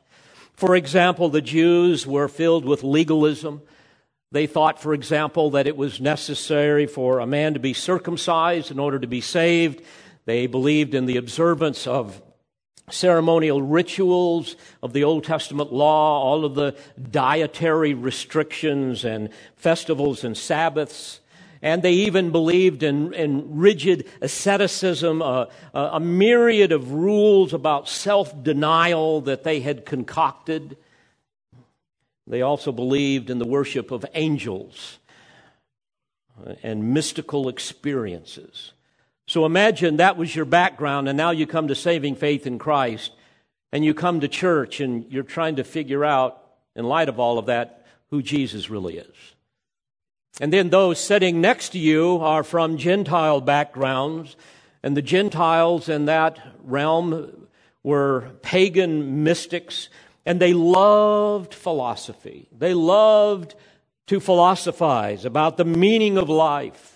For 0.54 0.76
example, 0.76 1.28
the 1.28 1.42
Jews 1.42 2.06
were 2.06 2.28
filled 2.28 2.64
with 2.64 2.82
legalism. 2.82 3.60
They 4.32 4.46
thought, 4.46 4.80
for 4.80 4.94
example, 4.94 5.50
that 5.50 5.66
it 5.66 5.76
was 5.76 6.00
necessary 6.00 6.86
for 6.86 7.18
a 7.18 7.26
man 7.26 7.54
to 7.54 7.60
be 7.60 7.74
circumcised 7.74 8.70
in 8.70 8.78
order 8.78 8.98
to 8.98 9.06
be 9.06 9.20
saved. 9.20 9.82
They 10.24 10.46
believed 10.46 10.94
in 10.94 11.06
the 11.06 11.16
observance 11.16 11.86
of 11.86 12.22
ceremonial 12.90 13.62
rituals 13.62 14.56
of 14.82 14.92
the 14.92 15.04
Old 15.04 15.24
Testament 15.24 15.72
law, 15.72 16.22
all 16.22 16.44
of 16.44 16.54
the 16.54 16.76
dietary 17.10 17.94
restrictions 17.94 19.04
and 19.04 19.30
festivals 19.56 20.24
and 20.24 20.36
Sabbaths. 20.36 21.20
And 21.64 21.82
they 21.82 21.92
even 21.92 22.30
believed 22.30 22.82
in, 22.82 23.14
in 23.14 23.56
rigid 23.56 24.06
asceticism, 24.20 25.22
uh, 25.22 25.46
a 25.72 25.98
myriad 25.98 26.72
of 26.72 26.92
rules 26.92 27.54
about 27.54 27.88
self 27.88 28.42
denial 28.42 29.22
that 29.22 29.44
they 29.44 29.60
had 29.60 29.86
concocted. 29.86 30.76
They 32.26 32.42
also 32.42 32.70
believed 32.70 33.30
in 33.30 33.38
the 33.38 33.46
worship 33.46 33.92
of 33.92 34.04
angels 34.12 34.98
and 36.62 36.92
mystical 36.92 37.48
experiences. 37.48 38.72
So 39.26 39.46
imagine 39.46 39.96
that 39.96 40.18
was 40.18 40.36
your 40.36 40.44
background, 40.44 41.08
and 41.08 41.16
now 41.16 41.30
you 41.30 41.46
come 41.46 41.68
to 41.68 41.74
saving 41.74 42.16
faith 42.16 42.46
in 42.46 42.58
Christ, 42.58 43.10
and 43.72 43.82
you 43.82 43.94
come 43.94 44.20
to 44.20 44.28
church, 44.28 44.80
and 44.80 45.10
you're 45.10 45.22
trying 45.22 45.56
to 45.56 45.64
figure 45.64 46.04
out, 46.04 46.42
in 46.76 46.84
light 46.84 47.08
of 47.08 47.18
all 47.18 47.38
of 47.38 47.46
that, 47.46 47.86
who 48.10 48.20
Jesus 48.20 48.68
really 48.68 48.98
is. 48.98 49.16
And 50.40 50.52
then 50.52 50.70
those 50.70 50.98
sitting 50.98 51.40
next 51.40 51.70
to 51.70 51.78
you 51.78 52.18
are 52.20 52.42
from 52.42 52.76
Gentile 52.76 53.40
backgrounds, 53.40 54.36
and 54.82 54.96
the 54.96 55.02
Gentiles 55.02 55.88
in 55.88 56.06
that 56.06 56.38
realm 56.62 57.46
were 57.82 58.30
pagan 58.42 59.22
mystics, 59.22 59.88
and 60.26 60.40
they 60.40 60.52
loved 60.52 61.54
philosophy. 61.54 62.48
They 62.56 62.74
loved 62.74 63.54
to 64.06 64.20
philosophize 64.20 65.24
about 65.24 65.56
the 65.56 65.64
meaning 65.64 66.18
of 66.18 66.28
life. 66.28 66.93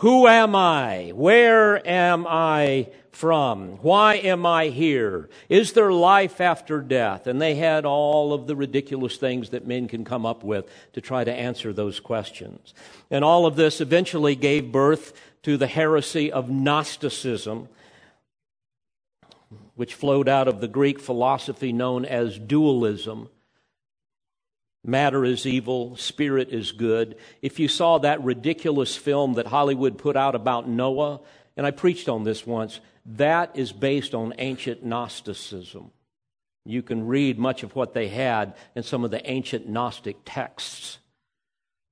Who 0.00 0.26
am 0.26 0.56
I? 0.56 1.12
Where 1.14 1.86
am 1.86 2.26
I 2.26 2.88
from? 3.12 3.72
Why 3.82 4.14
am 4.14 4.46
I 4.46 4.68
here? 4.68 5.28
Is 5.50 5.74
there 5.74 5.92
life 5.92 6.40
after 6.40 6.80
death? 6.80 7.26
And 7.26 7.38
they 7.38 7.54
had 7.54 7.84
all 7.84 8.32
of 8.32 8.46
the 8.46 8.56
ridiculous 8.56 9.18
things 9.18 9.50
that 9.50 9.66
men 9.66 9.88
can 9.88 10.06
come 10.06 10.24
up 10.24 10.42
with 10.42 10.66
to 10.94 11.02
try 11.02 11.22
to 11.22 11.30
answer 11.30 11.74
those 11.74 12.00
questions. 12.00 12.72
And 13.10 13.22
all 13.22 13.44
of 13.44 13.56
this 13.56 13.82
eventually 13.82 14.34
gave 14.34 14.72
birth 14.72 15.12
to 15.42 15.58
the 15.58 15.66
heresy 15.66 16.32
of 16.32 16.48
Gnosticism, 16.48 17.68
which 19.74 19.92
flowed 19.92 20.30
out 20.30 20.48
of 20.48 20.62
the 20.62 20.68
Greek 20.68 20.98
philosophy 20.98 21.74
known 21.74 22.06
as 22.06 22.38
dualism. 22.38 23.28
Matter 24.84 25.24
is 25.24 25.46
evil, 25.46 25.96
spirit 25.96 26.48
is 26.50 26.72
good. 26.72 27.16
If 27.42 27.58
you 27.58 27.68
saw 27.68 27.98
that 27.98 28.22
ridiculous 28.24 28.96
film 28.96 29.34
that 29.34 29.46
Hollywood 29.46 29.98
put 29.98 30.16
out 30.16 30.34
about 30.34 30.68
Noah, 30.68 31.20
and 31.56 31.66
I 31.66 31.70
preached 31.70 32.08
on 32.08 32.24
this 32.24 32.46
once, 32.46 32.80
that 33.04 33.50
is 33.54 33.72
based 33.72 34.14
on 34.14 34.34
ancient 34.38 34.84
Gnosticism. 34.84 35.90
You 36.64 36.82
can 36.82 37.06
read 37.06 37.38
much 37.38 37.62
of 37.62 37.74
what 37.74 37.92
they 37.92 38.08
had 38.08 38.54
in 38.74 38.82
some 38.82 39.04
of 39.04 39.10
the 39.10 39.28
ancient 39.30 39.68
Gnostic 39.68 40.16
texts. 40.24 40.98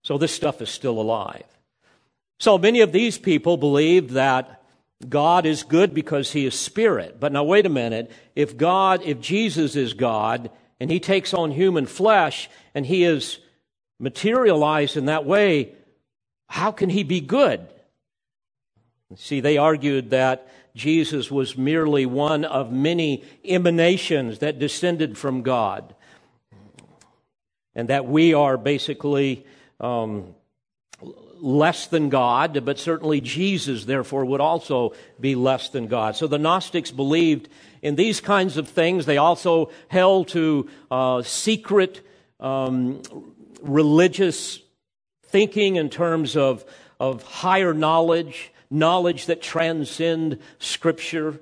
So 0.02 0.16
this 0.16 0.32
stuff 0.32 0.62
is 0.62 0.70
still 0.70 1.00
alive. 1.00 1.44
So 2.40 2.56
many 2.56 2.80
of 2.80 2.92
these 2.92 3.18
people 3.18 3.56
believed 3.56 4.10
that 4.10 4.62
God 5.06 5.44
is 5.44 5.62
good 5.62 5.92
because 5.92 6.32
he 6.32 6.46
is 6.46 6.54
spirit. 6.54 7.20
But 7.20 7.32
now 7.32 7.44
wait 7.44 7.66
a 7.66 7.70
minute. 7.70 8.10
If 8.34 8.56
God, 8.56 9.02
if 9.02 9.20
Jesus 9.20 9.76
is 9.76 9.94
God, 9.94 10.50
and 10.80 10.90
he 10.90 11.00
takes 11.00 11.34
on 11.34 11.50
human 11.50 11.86
flesh 11.86 12.48
and 12.78 12.86
he 12.86 13.02
is 13.02 13.40
materialized 13.98 14.96
in 14.96 15.06
that 15.06 15.24
way, 15.24 15.72
how 16.46 16.70
can 16.70 16.88
he 16.88 17.02
be 17.02 17.20
good? 17.20 17.66
See, 19.16 19.40
they 19.40 19.58
argued 19.58 20.10
that 20.10 20.46
Jesus 20.76 21.28
was 21.28 21.58
merely 21.58 22.06
one 22.06 22.44
of 22.44 22.70
many 22.70 23.24
emanations 23.44 24.38
that 24.38 24.60
descended 24.60 25.18
from 25.18 25.42
God, 25.42 25.92
and 27.74 27.88
that 27.88 28.06
we 28.06 28.32
are 28.32 28.56
basically 28.56 29.44
um, 29.80 30.36
less 31.40 31.88
than 31.88 32.10
God, 32.10 32.64
but 32.64 32.78
certainly 32.78 33.20
Jesus, 33.20 33.86
therefore, 33.86 34.24
would 34.24 34.40
also 34.40 34.92
be 35.18 35.34
less 35.34 35.68
than 35.68 35.88
God. 35.88 36.14
So 36.14 36.28
the 36.28 36.38
Gnostics 36.38 36.92
believed 36.92 37.48
in 37.82 37.96
these 37.96 38.20
kinds 38.20 38.56
of 38.56 38.68
things. 38.68 39.04
They 39.04 39.18
also 39.18 39.72
held 39.88 40.28
to 40.28 40.68
uh, 40.92 41.22
secret 41.22 42.02
um, 42.40 43.02
religious 43.62 44.60
thinking 45.24 45.76
in 45.76 45.90
terms 45.90 46.36
of, 46.36 46.64
of 46.98 47.22
higher 47.22 47.74
knowledge, 47.74 48.52
knowledge 48.70 49.26
that 49.26 49.42
transcend 49.42 50.38
Scripture, 50.58 51.40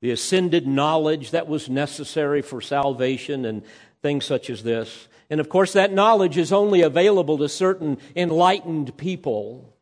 the 0.00 0.10
ascended 0.10 0.66
knowledge 0.66 1.30
that 1.30 1.48
was 1.48 1.68
necessary 1.68 2.42
for 2.42 2.60
salvation, 2.60 3.44
and 3.44 3.62
things 4.02 4.24
such 4.24 4.50
as 4.50 4.62
this. 4.62 5.08
And 5.30 5.40
of 5.40 5.48
course, 5.48 5.72
that 5.72 5.92
knowledge 5.92 6.36
is 6.36 6.52
only 6.52 6.82
available 6.82 7.38
to 7.38 7.48
certain 7.48 7.98
enlightened 8.14 8.96
people. 8.96 9.72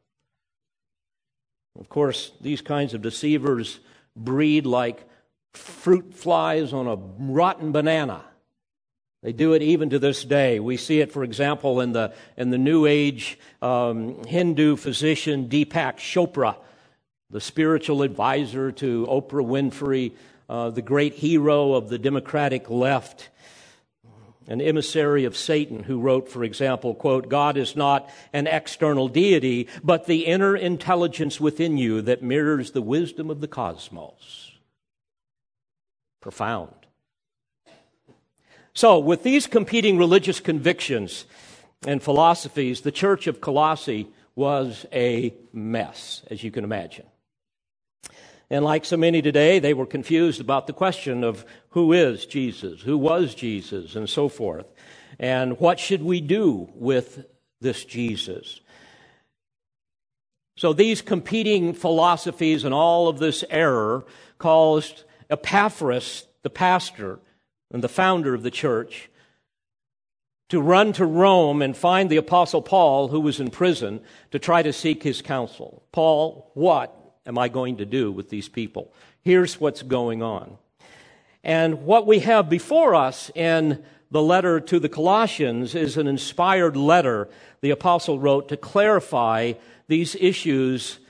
Of 1.78 1.88
course, 1.88 2.32
these 2.40 2.62
kinds 2.62 2.94
of 2.94 3.02
deceivers 3.02 3.80
breed 4.16 4.64
like 4.64 5.04
fruit 5.52 6.14
flies 6.14 6.72
on 6.72 6.86
a 6.86 6.96
rotten 6.96 7.72
banana. 7.72 8.24
They 9.24 9.32
do 9.32 9.54
it 9.54 9.62
even 9.62 9.88
to 9.88 9.98
this 9.98 10.22
day. 10.22 10.60
We 10.60 10.76
see 10.76 11.00
it, 11.00 11.10
for 11.10 11.24
example, 11.24 11.80
in 11.80 11.92
the, 11.92 12.12
in 12.36 12.50
the 12.50 12.58
New 12.58 12.84
Age 12.84 13.38
um, 13.62 14.22
Hindu 14.24 14.76
physician 14.76 15.48
Deepak 15.48 15.96
Chopra, 15.96 16.56
the 17.30 17.40
spiritual 17.40 18.02
advisor 18.02 18.70
to 18.72 19.06
Oprah 19.06 19.42
Winfrey, 19.42 20.12
uh, 20.50 20.68
the 20.68 20.82
great 20.82 21.14
hero 21.14 21.72
of 21.72 21.88
the 21.88 21.98
Democratic 21.98 22.68
left, 22.68 23.30
an 24.46 24.60
emissary 24.60 25.24
of 25.24 25.38
Satan 25.38 25.84
who 25.84 26.00
wrote, 26.00 26.28
for 26.28 26.44
example, 26.44 26.94
quote, 26.94 27.30
God 27.30 27.56
is 27.56 27.74
not 27.74 28.10
an 28.34 28.46
external 28.46 29.08
deity, 29.08 29.68
but 29.82 30.04
the 30.04 30.26
inner 30.26 30.54
intelligence 30.54 31.40
within 31.40 31.78
you 31.78 32.02
that 32.02 32.22
mirrors 32.22 32.72
the 32.72 32.82
wisdom 32.82 33.30
of 33.30 33.40
the 33.40 33.48
cosmos. 33.48 34.52
Profound. 36.20 36.83
So, 38.74 38.98
with 38.98 39.22
these 39.22 39.46
competing 39.46 39.98
religious 39.98 40.40
convictions, 40.40 41.24
and 41.86 42.02
philosophies, 42.02 42.80
the 42.80 42.92
church 42.92 43.26
of 43.26 43.40
Colossae 43.40 44.08
was 44.34 44.86
a 44.92 45.34
mess, 45.52 46.22
as 46.30 46.42
you 46.42 46.50
can 46.50 46.64
imagine. 46.64 47.06
And 48.50 48.64
like 48.64 48.84
so 48.84 48.96
many 48.96 49.22
today, 49.22 49.58
they 49.58 49.74
were 49.74 49.86
confused 49.86 50.40
about 50.40 50.66
the 50.66 50.72
question 50.72 51.24
of 51.24 51.44
who 51.70 51.92
is 51.92 52.26
Jesus, 52.26 52.82
who 52.82 52.98
was 52.98 53.34
Jesus, 53.34 53.96
and 53.96 54.08
so 54.08 54.28
forth. 54.28 54.66
And 55.18 55.58
what 55.58 55.78
should 55.78 56.02
we 56.02 56.20
do 56.20 56.68
with 56.74 57.26
this 57.60 57.84
Jesus? 57.84 58.60
So 60.56 60.72
these 60.72 61.02
competing 61.02 61.72
philosophies 61.72 62.64
and 62.64 62.74
all 62.74 63.08
of 63.08 63.18
this 63.18 63.44
error 63.50 64.04
caused 64.38 65.04
Epaphras, 65.30 66.26
the 66.42 66.50
pastor 66.50 67.18
and 67.74 67.82
the 67.82 67.88
founder 67.88 68.34
of 68.34 68.44
the 68.44 68.52
church, 68.52 69.10
to 70.48 70.60
run 70.60 70.92
to 70.92 71.04
Rome 71.04 71.60
and 71.60 71.76
find 71.76 72.08
the 72.08 72.16
Apostle 72.16 72.62
Paul, 72.62 73.08
who 73.08 73.18
was 73.18 73.40
in 73.40 73.50
prison, 73.50 74.00
to 74.30 74.38
try 74.38 74.62
to 74.62 74.72
seek 74.72 75.02
his 75.02 75.20
counsel. 75.20 75.82
Paul, 75.90 76.52
what 76.54 76.96
am 77.26 77.36
I 77.36 77.48
going 77.48 77.78
to 77.78 77.84
do 77.84 78.12
with 78.12 78.28
these 78.28 78.48
people? 78.48 78.94
Here's 79.22 79.60
what's 79.60 79.82
going 79.82 80.22
on. 80.22 80.56
And 81.42 81.84
what 81.84 82.06
we 82.06 82.20
have 82.20 82.48
before 82.48 82.94
us 82.94 83.32
in 83.34 83.82
the 84.08 84.22
letter 84.22 84.60
to 84.60 84.78
the 84.78 84.88
Colossians 84.88 85.74
is 85.74 85.96
an 85.96 86.06
inspired 86.06 86.76
letter 86.76 87.28
the 87.60 87.70
apostle 87.70 88.20
wrote 88.20 88.50
to 88.50 88.56
clarify 88.56 89.54
these 89.88 90.14
issues 90.14 91.00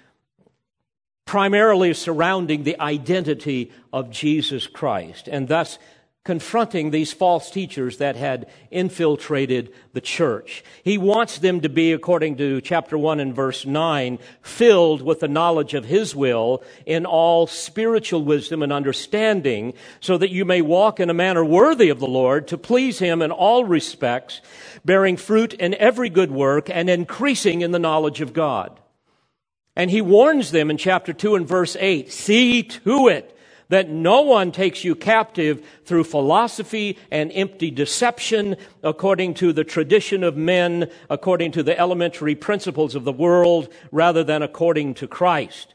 primarily 1.27 1.93
surrounding 1.93 2.63
the 2.63 2.81
identity 2.81 3.71
of 3.93 4.09
Jesus 4.09 4.67
Christ 4.67 5.29
and 5.29 5.49
thus 5.49 5.79
confronting 6.25 6.91
these 6.91 7.13
false 7.13 7.51
teachers 7.51 7.99
that 7.99 8.17
had 8.17 8.49
infiltrated 8.71 9.71
the 9.93 10.01
church. 10.01 10.65
He 10.83 10.97
wants 10.97 11.39
them 11.39 11.61
to 11.61 11.69
be, 11.69 11.93
according 11.93 12.39
to 12.39 12.63
chapter 12.63 12.97
1 12.97 13.21
and 13.21 13.35
verse 13.35 13.67
9, 13.67 14.19
filled 14.41 15.03
with 15.03 15.21
the 15.21 15.29
knowledge 15.29 15.75
of 15.75 15.85
His 15.85 16.17
will 16.17 16.63
in 16.87 17.05
all 17.05 17.47
spiritual 17.47 18.25
wisdom 18.25 18.63
and 18.63 18.73
understanding, 18.73 19.75
so 20.01 20.17
that 20.17 20.31
you 20.31 20.47
may 20.47 20.63
walk 20.63 20.99
in 20.99 21.11
a 21.11 21.15
manner 21.15 21.45
worthy 21.45 21.91
of 21.91 22.01
the 22.01 22.07
Lord, 22.07 22.49
to 22.49 22.57
please 22.57 22.99
Him 22.99 23.21
in 23.21 23.31
all 23.31 23.67
respects, 23.67 24.41
bearing 24.83 25.19
fruit 25.19 25.53
in 25.53 25.75
every 25.75 26.09
good 26.09 26.31
work 26.31 26.71
and 26.71 26.89
increasing 26.89 27.61
in 27.61 27.73
the 27.73 27.79
knowledge 27.79 28.23
of 28.23 28.33
God. 28.33 28.81
And 29.77 29.91
He 29.91 30.01
warns 30.01 30.53
them 30.53 30.71
in 30.71 30.79
chapter 30.79 31.13
2 31.13 31.35
and 31.35 31.47
verse 31.47 31.77
8, 31.79 32.11
see 32.11 32.63
to 32.63 33.09
it 33.09 33.37
that 33.69 33.89
no 33.89 34.23
one 34.23 34.53
takes 34.53 34.85
you 34.85 34.95
captive 34.95 35.67
through 35.85 36.05
philosophy 36.05 36.99
and 37.11 37.33
empty 37.33 37.71
deception 37.71 38.57
according 38.83 39.35
to 39.35 39.53
the 39.53 39.65
tradition 39.65 40.23
of 40.23 40.37
men, 40.37 40.91
according 41.09 41.53
to 41.53 41.63
the 41.63 41.79
elementary 41.79 42.35
principles 42.35 42.95
of 42.95 43.05
the 43.05 43.13
world, 43.13 43.73
rather 43.91 44.23
than 44.25 44.43
according 44.43 44.95
to 44.95 45.07
Christ. 45.07 45.75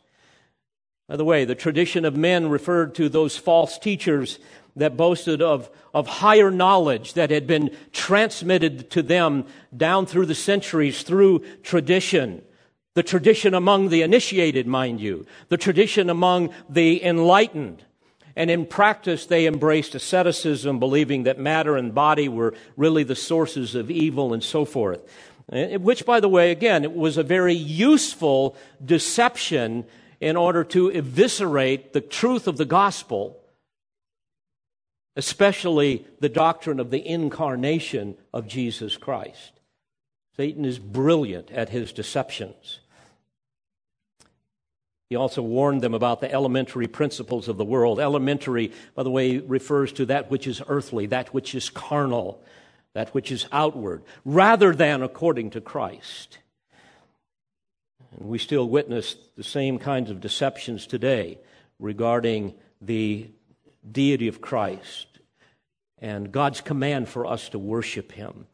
By 1.08 1.18
the 1.18 1.26
way, 1.26 1.44
the 1.44 1.56
tradition 1.56 2.06
of 2.06 2.16
men 2.16 2.50
referred 2.50 2.94
to 2.96 3.10
those 3.10 3.36
false 3.36 3.80
teachers 3.80 4.38
that 4.76 4.96
boasted 4.96 5.42
of, 5.42 5.70
of 5.94 6.08
higher 6.08 6.52
knowledge 6.52 7.14
that 7.14 7.32
had 7.32 7.48
been 7.48 7.76
transmitted 7.92 8.92
to 8.92 9.02
them 9.02 9.46
down 9.76 10.06
through 10.06 10.28
the 10.28 10.36
centuries 10.36 11.02
through 11.04 11.44
tradition. 11.64 12.44
The 13.00 13.04
tradition 13.04 13.54
among 13.54 13.88
the 13.88 14.02
initiated, 14.02 14.68
mind 14.68 15.00
you. 15.00 15.26
The 15.48 15.56
tradition 15.56 16.10
among 16.10 16.50
the 16.68 17.02
enlightened. 17.02 17.86
And 18.36 18.52
in 18.52 18.66
practice, 18.66 19.26
they 19.26 19.48
embraced 19.48 19.96
asceticism, 19.96 20.80
believing 20.80 21.24
that 21.24 21.40
matter 21.40 21.78
and 21.78 21.96
body 21.96 22.28
were 22.28 22.54
really 22.76 23.04
the 23.04 23.16
sources 23.16 23.74
of 23.74 23.90
evil 23.90 24.34
and 24.34 24.44
so 24.44 24.66
forth. 24.66 25.00
Eh, 25.50 25.78
which, 25.78 26.06
by 26.06 26.20
the 26.20 26.28
way, 26.28 26.52
again, 26.52 26.84
it 26.84 26.94
was 26.94 27.16
a 27.16 27.24
very 27.24 27.54
useful 27.54 28.58
deception 28.84 29.86
in 30.20 30.36
order 30.36 30.66
to 30.66 30.90
eviscerate 30.90 31.94
the 31.94 32.02
truth 32.02 32.50
of 32.50 32.58
the 32.58 32.66
gospel, 32.66 33.40
especially 35.16 36.06
the 36.20 36.28
doctrine 36.28 36.82
of 36.82 36.92
the 36.92 37.08
incarnation 37.08 38.18
of 38.34 38.46
Jesus 38.46 38.98
Christ. 38.98 39.54
Satan 40.36 40.66
is 40.66 40.80
brilliant 40.80 41.50
at 41.52 41.70
his 41.70 41.94
deceptions. 41.94 42.80
He 45.10 45.16
also 45.16 45.42
warned 45.42 45.82
them 45.82 45.96
about 45.96 46.22
the 46.22 46.32
elementary 46.32 46.88
principles 46.88 47.48
of 47.48 47.58
the 47.58 47.66
world. 47.66 48.00
Elementary, 48.00 48.72
by 48.94 49.02
the 49.02 49.10
way, 49.10 49.40
refers 49.40 49.92
to 49.94 50.06
that 50.06 50.30
which 50.30 50.46
is 50.46 50.62
earthly, 50.68 51.08
that 51.08 51.34
which 51.34 51.56
is 51.56 51.72
carnal, 51.72 52.44
that 52.94 53.14
which 53.14 53.32
is 53.32 53.48
outward, 53.52 54.04
rather 54.24 54.74
than 54.74 55.02
according 55.02 55.50
to 55.52 55.62
Christ. 55.62 56.38
And 58.18 58.30
we 58.30 58.38
still 58.38 58.70
witness 58.70 59.16
the 59.36 59.44
same 59.44 59.80
kinds 59.80 60.12
of 60.12 60.22
deceptions 60.22 60.86
today 60.86 61.40
regarding 61.80 62.54
the 62.80 63.32
deity 63.92 64.28
of 64.28 64.42
Christ 64.42 65.08
and 65.98 66.32
God's 66.32 66.62
command 66.62 67.10
for 67.10 67.26
us 67.26 67.50
to 67.50 67.60
worship 67.60 68.12
Him. 68.12 68.46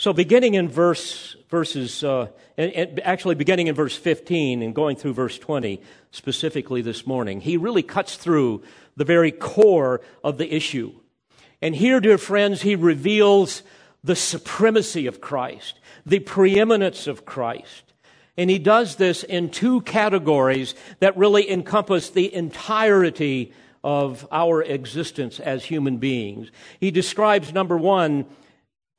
So, 0.00 0.14
beginning 0.14 0.54
in 0.54 0.66
verse, 0.66 1.36
verses, 1.50 2.02
uh, 2.02 2.28
actually 2.56 3.34
beginning 3.34 3.66
in 3.66 3.74
verse 3.74 3.94
15 3.94 4.62
and 4.62 4.74
going 4.74 4.96
through 4.96 5.12
verse 5.12 5.38
20 5.38 5.78
specifically 6.10 6.80
this 6.80 7.06
morning, 7.06 7.42
he 7.42 7.58
really 7.58 7.82
cuts 7.82 8.16
through 8.16 8.62
the 8.96 9.04
very 9.04 9.30
core 9.30 10.00
of 10.24 10.38
the 10.38 10.54
issue. 10.54 10.94
And 11.60 11.76
here, 11.76 12.00
dear 12.00 12.16
friends, 12.16 12.62
he 12.62 12.76
reveals 12.76 13.62
the 14.02 14.16
supremacy 14.16 15.06
of 15.06 15.20
Christ, 15.20 15.78
the 16.06 16.20
preeminence 16.20 17.06
of 17.06 17.26
Christ. 17.26 17.92
And 18.38 18.48
he 18.48 18.58
does 18.58 18.96
this 18.96 19.22
in 19.22 19.50
two 19.50 19.82
categories 19.82 20.74
that 21.00 21.14
really 21.18 21.50
encompass 21.50 22.08
the 22.08 22.34
entirety 22.34 23.52
of 23.84 24.26
our 24.32 24.62
existence 24.62 25.40
as 25.40 25.66
human 25.66 25.98
beings. 25.98 26.50
He 26.80 26.90
describes, 26.90 27.52
number 27.52 27.76
one, 27.76 28.24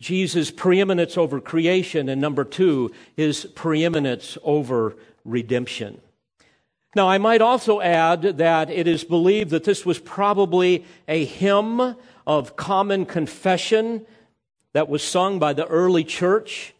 Jesus' 0.01 0.49
preeminence 0.49 1.15
over 1.15 1.39
creation, 1.39 2.09
and 2.09 2.19
number 2.19 2.43
two, 2.43 2.91
his 3.15 3.45
preeminence 3.45 4.35
over 4.43 4.95
redemption. 5.23 6.01
Now, 6.95 7.07
I 7.07 7.19
might 7.19 7.41
also 7.41 7.79
add 7.79 8.23
that 8.39 8.69
it 8.71 8.87
is 8.87 9.03
believed 9.03 9.51
that 9.51 9.63
this 9.63 9.85
was 9.85 9.99
probably 9.99 10.85
a 11.07 11.23
hymn 11.23 11.95
of 12.25 12.55
common 12.55 13.05
confession 13.05 14.05
that 14.73 14.89
was 14.89 15.03
sung 15.03 15.37
by 15.37 15.53
the 15.53 15.67
early 15.67 16.03
church. 16.03 16.73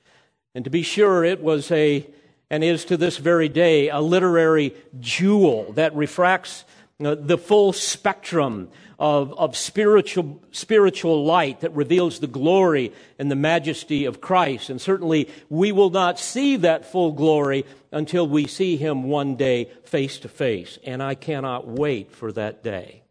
And 0.55 0.65
to 0.65 0.71
be 0.71 0.81
sure, 0.81 1.23
it 1.23 1.41
was 1.41 1.71
a, 1.71 2.07
and 2.49 2.63
is 2.63 2.86
to 2.86 2.97
this 2.97 3.17
very 3.17 3.49
day, 3.49 3.89
a 3.89 4.01
literary 4.01 4.73
jewel 4.99 5.71
that 5.73 5.95
refracts 5.95 6.65
uh, 7.03 7.15
the 7.15 7.38
full 7.38 7.71
spectrum 7.71 8.69
of, 9.01 9.33
of 9.33 9.57
spiritual, 9.57 10.39
spiritual 10.51 11.25
light 11.25 11.61
that 11.61 11.75
reveals 11.75 12.19
the 12.19 12.27
glory 12.27 12.93
and 13.17 13.31
the 13.31 13.35
majesty 13.35 14.05
of 14.05 14.21
Christ. 14.21 14.69
And 14.69 14.79
certainly 14.79 15.27
we 15.49 15.71
will 15.71 15.89
not 15.89 16.19
see 16.19 16.57
that 16.57 16.85
full 16.85 17.11
glory 17.11 17.65
until 17.91 18.27
we 18.27 18.45
see 18.45 18.77
him 18.77 19.05
one 19.05 19.35
day 19.37 19.71
face 19.85 20.19
to 20.19 20.29
face. 20.29 20.77
And 20.83 21.01
I 21.01 21.15
cannot 21.15 21.67
wait 21.67 22.11
for 22.11 22.31
that 22.33 22.63
day. 22.63 23.01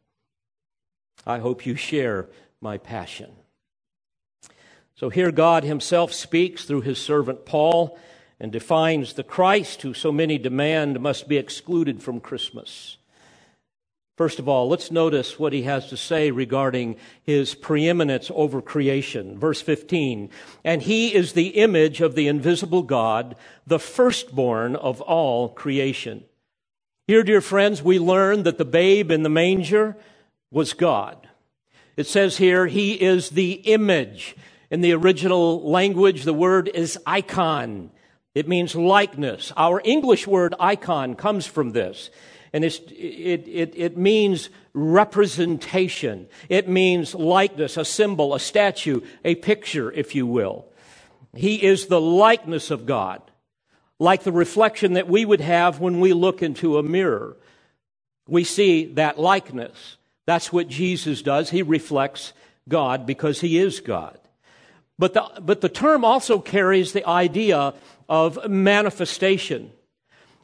I 1.27 1.41
hope 1.41 1.67
you 1.67 1.75
share 1.75 2.29
my 2.61 2.79
passion. 2.79 3.33
So 4.95 5.09
here 5.09 5.33
God 5.33 5.65
himself 5.65 6.13
speaks 6.13 6.67
through 6.67 6.83
his 6.83 6.99
servant 6.99 7.45
Paul 7.45 7.99
and 8.39 8.53
defines 8.53 9.15
the 9.15 9.25
Christ 9.25 9.83
who 9.83 9.93
so 9.93 10.13
many 10.13 10.39
demand 10.39 11.01
must 11.01 11.27
be 11.27 11.37
excluded 11.37 12.01
from 12.01 12.21
Christmas. 12.21 12.97
First 14.21 14.39
of 14.39 14.51
all, 14.51 14.69
let's 14.69 14.91
notice 14.91 15.39
what 15.39 15.55
he 15.55 15.63
has 15.63 15.89
to 15.89 15.97
say 15.97 16.31
regarding 16.31 16.97
his 17.23 17.55
preeminence 17.55 18.31
over 18.35 18.61
creation. 18.61 19.39
Verse 19.39 19.63
15. 19.63 20.29
And 20.63 20.83
he 20.83 21.15
is 21.15 21.33
the 21.33 21.47
image 21.57 22.03
of 22.03 22.15
the 22.15 22.29
invisible 22.29 22.83
God, 22.83 23.35
the 23.67 23.79
firstborn 23.79 24.77
of 24.77 25.01
all 25.01 25.49
creation. 25.49 26.25
Here, 27.07 27.23
dear 27.23 27.41
friends, 27.41 27.83
we 27.83 27.99
learn 27.99 28.43
that 28.43 28.59
the 28.59 28.67
babe 28.67 29.11
in 29.11 29.23
the 29.23 29.31
manger 29.31 29.97
was 30.51 30.75
God. 30.75 31.27
It 31.97 32.07
says 32.07 32.37
here, 32.37 32.67
he 32.67 32.93
is 33.01 33.31
the 33.31 33.53
image. 33.53 34.37
In 34.71 34.83
the 34.83 34.93
original 34.93 35.67
language, 35.67 36.25
the 36.25 36.35
word 36.35 36.69
is 36.69 36.99
icon. 37.07 37.91
It 38.35 38.47
means 38.47 38.75
likeness. 38.75 39.51
Our 39.57 39.81
English 39.83 40.27
word 40.27 40.55
icon 40.61 41.15
comes 41.15 41.47
from 41.47 41.73
this. 41.73 42.11
And 42.53 42.65
it, 42.65 42.91
it, 42.91 43.73
it 43.77 43.97
means 43.97 44.51
representation. 44.73 46.29
It 46.49 46.69
means 46.69 47.15
likeness, 47.15 47.77
a 47.77 47.85
symbol, 47.85 48.35
a 48.35 48.41
statue, 48.41 49.01
a 49.25 49.37
picture, 49.37 49.93
if 49.93 50.15
you 50.15 50.27
will. 50.27 50.67
He 51.35 51.63
is 51.63 51.87
the 51.87 52.01
likeness 52.01 52.71
of 52.71 52.87
God, 52.87 53.23
like 53.99 54.25
the 54.25 54.33
reflection 54.33 54.95
that 54.95 55.09
we 55.09 55.25
would 55.25 55.41
have 55.41 55.79
when 55.79 56.01
we 56.01 56.13
look 56.13 56.43
into 56.43 56.79
a 56.79 56.83
mirror. 56.83 57.37
We 58.27 58.45
see 58.45 58.87
that 58.95 59.19
likeness. 59.19 59.97
That's 60.27 60.53
what 60.53 60.69
Jesus 60.69 61.23
does. 61.23 61.51
He 61.51 61.63
reflects 61.63 62.33
God 62.69 63.07
because 63.07 63.41
he 63.41 63.59
is 63.59 63.81
God. 63.81 64.19
But 64.99 65.15
the, 65.15 65.31
but 65.41 65.61
the 65.61 65.69
term 65.69 66.05
also 66.05 66.41
carries 66.41 66.93
the 66.93 67.07
idea 67.07 67.75
of 68.09 68.49
manifestation. 68.49 69.73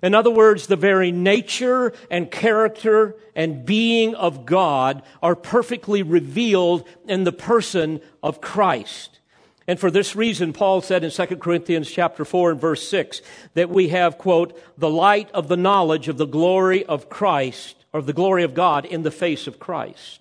In 0.07 0.15
other 0.15 0.31
words, 0.31 0.69
the 0.69 0.77
very 0.77 1.11
nature 1.11 1.93
and 2.13 2.31
character 2.31 3.17
and 3.35 3.67
being 3.67 4.15
of 4.15 4.47
God 4.47 5.03
are 5.21 5.35
perfectly 5.35 6.05
revealed 6.05 6.87
in 7.09 7.25
the 7.25 7.33
person 7.33 8.01
of 8.23 8.41
Christ. 8.41 9.19
And 9.67 9.81
for 9.81 9.91
this 9.91 10.15
reason, 10.15 10.53
Paul 10.53 10.81
said 10.81 11.03
in 11.03 11.11
2 11.11 11.27
Corinthians 11.39 11.91
chapter 11.91 12.25
4 12.25 12.53
and 12.53 12.61
verse 12.61 12.89
6 12.89 13.21
that 13.55 13.69
we 13.69 13.89
have, 13.89 14.17
quote, 14.17 14.57
the 14.79 14.89
light 14.89 15.29
of 15.33 15.49
the 15.49 15.57
knowledge 15.57 16.07
of 16.07 16.19
the 16.19 16.25
glory 16.25 16.85
of 16.85 17.09
Christ, 17.09 17.85
or 17.93 18.01
the 18.01 18.13
glory 18.13 18.45
of 18.45 18.55
God 18.55 18.85
in 18.85 19.03
the 19.03 19.11
face 19.11 19.49
of 19.49 19.59
Christ. 19.59 20.21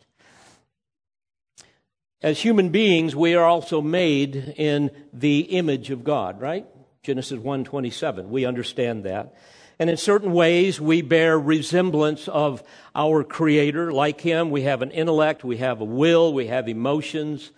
As 2.23 2.41
human 2.41 2.69
beings, 2.69 3.15
we 3.15 3.35
are 3.35 3.45
also 3.45 3.81
made 3.81 4.55
in 4.57 4.89
the 5.13 5.41
image 5.41 5.91
of 5.91 6.03
God, 6.03 6.41
right? 6.41 6.65
Genesis 7.05 7.39
1:27. 7.39 8.29
We 8.29 8.45
understand 8.45 9.03
that. 9.03 9.33
And 9.77 9.89
in 9.89 9.97
certain 9.97 10.33
ways, 10.33 10.81
we 10.81 11.01
bear 11.01 11.37
resemblance 11.37 12.27
of 12.27 12.63
our 12.95 13.23
Creator. 13.23 13.91
Like 13.91 14.21
Him, 14.21 14.49
we 14.49 14.63
have 14.63 14.81
an 14.81 14.91
intellect, 14.91 15.43
we 15.43 15.57
have 15.57 15.81
a 15.81 15.85
will, 15.85 16.33
we 16.33 16.47
have 16.47 16.67
emotions. 16.67 17.51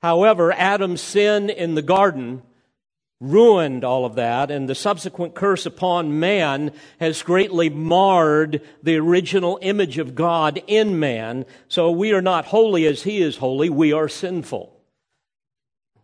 However, 0.00 0.52
Adam's 0.52 1.00
sin 1.00 1.50
in 1.50 1.74
the 1.74 1.82
garden 1.82 2.42
ruined 3.20 3.84
all 3.84 4.04
of 4.04 4.14
that, 4.14 4.50
and 4.50 4.68
the 4.68 4.74
subsequent 4.74 5.34
curse 5.34 5.66
upon 5.66 6.18
man 6.18 6.72
has 7.00 7.22
greatly 7.22 7.68
marred 7.68 8.60
the 8.82 8.96
original 8.96 9.58
image 9.60 9.98
of 9.98 10.14
God 10.14 10.62
in 10.66 10.98
man. 10.98 11.44
So 11.68 11.90
we 11.90 12.12
are 12.12 12.22
not 12.22 12.46
holy 12.46 12.86
as 12.86 13.02
He 13.02 13.20
is 13.20 13.38
holy, 13.38 13.68
we 13.68 13.92
are 13.92 14.08
sinful. 14.08 14.73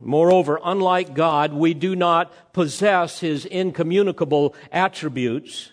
Moreover, 0.00 0.58
unlike 0.64 1.14
God, 1.14 1.52
we 1.52 1.74
do 1.74 1.94
not 1.94 2.32
possess 2.52 3.20
his 3.20 3.44
incommunicable 3.44 4.54
attributes, 4.72 5.72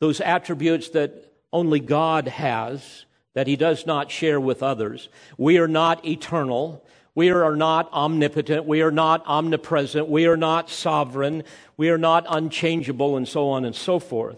those 0.00 0.20
attributes 0.20 0.90
that 0.90 1.32
only 1.52 1.80
God 1.80 2.28
has, 2.28 3.06
that 3.32 3.46
he 3.46 3.56
does 3.56 3.86
not 3.86 4.10
share 4.10 4.38
with 4.38 4.62
others. 4.62 5.08
We 5.38 5.58
are 5.58 5.68
not 5.68 6.04
eternal. 6.04 6.84
We 7.14 7.30
are 7.30 7.56
not 7.56 7.90
omnipotent. 7.92 8.66
We 8.66 8.82
are 8.82 8.90
not 8.90 9.24
omnipresent. 9.26 10.08
We 10.08 10.26
are 10.26 10.36
not 10.36 10.68
sovereign. 10.68 11.44
We 11.76 11.88
are 11.88 11.98
not 11.98 12.26
unchangeable, 12.28 13.16
and 13.16 13.26
so 13.26 13.48
on 13.48 13.64
and 13.64 13.74
so 13.74 13.98
forth. 13.98 14.36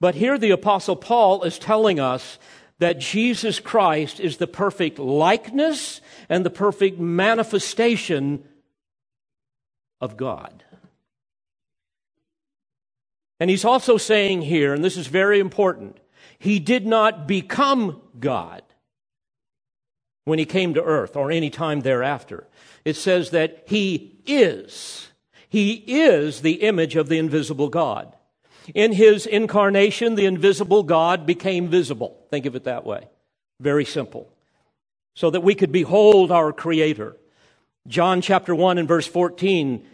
But 0.00 0.16
here 0.16 0.36
the 0.36 0.50
Apostle 0.50 0.96
Paul 0.96 1.44
is 1.44 1.58
telling 1.58 2.00
us 2.00 2.38
that 2.78 2.98
Jesus 2.98 3.60
Christ 3.60 4.18
is 4.18 4.38
the 4.38 4.46
perfect 4.46 4.98
likeness 4.98 6.00
and 6.28 6.44
the 6.44 6.50
perfect 6.50 6.98
manifestation 6.98 8.42
of 10.00 10.16
God. 10.16 10.64
And 13.40 13.50
he's 13.50 13.64
also 13.64 13.96
saying 13.96 14.42
here, 14.42 14.72
and 14.72 14.84
this 14.84 14.96
is 14.96 15.06
very 15.06 15.40
important, 15.40 15.98
he 16.38 16.58
did 16.60 16.86
not 16.86 17.26
become 17.26 18.00
God 18.18 18.62
when 20.24 20.38
he 20.38 20.44
came 20.44 20.74
to 20.74 20.82
earth 20.82 21.16
or 21.16 21.30
any 21.30 21.50
time 21.50 21.80
thereafter. 21.80 22.46
It 22.84 22.96
says 22.96 23.30
that 23.30 23.64
he 23.66 24.18
is. 24.26 25.08
He 25.48 25.72
is 25.72 26.40
the 26.40 26.62
image 26.62 26.96
of 26.96 27.08
the 27.08 27.18
invisible 27.18 27.68
God. 27.68 28.14
In 28.74 28.92
his 28.92 29.26
incarnation, 29.26 30.14
the 30.14 30.26
invisible 30.26 30.82
God 30.82 31.26
became 31.26 31.68
visible. 31.68 32.24
Think 32.30 32.46
of 32.46 32.56
it 32.56 32.64
that 32.64 32.86
way. 32.86 33.08
Very 33.60 33.84
simple. 33.84 34.32
So 35.14 35.30
that 35.30 35.42
we 35.42 35.54
could 35.54 35.70
behold 35.70 36.32
our 36.32 36.52
Creator. 36.52 37.16
John 37.86 38.22
chapter 38.22 38.54
1 38.54 38.78
and 38.78 38.88
verse 38.88 39.06
14 39.06 39.84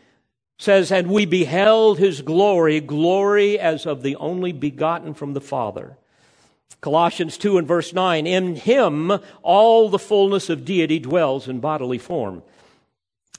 says, 0.58 0.92
And 0.92 1.10
we 1.10 1.26
beheld 1.26 1.98
his 1.98 2.22
glory, 2.22 2.80
glory 2.80 3.58
as 3.58 3.84
of 3.84 4.02
the 4.02 4.14
only 4.16 4.52
begotten 4.52 5.12
from 5.14 5.32
the 5.32 5.40
Father. 5.40 5.96
Colossians 6.80 7.36
2 7.36 7.58
and 7.58 7.66
verse 7.66 7.92
9, 7.92 8.26
In 8.26 8.54
him 8.54 9.12
all 9.42 9.88
the 9.88 9.98
fullness 9.98 10.48
of 10.48 10.64
deity 10.64 11.00
dwells 11.00 11.48
in 11.48 11.58
bodily 11.58 11.98
form. 11.98 12.42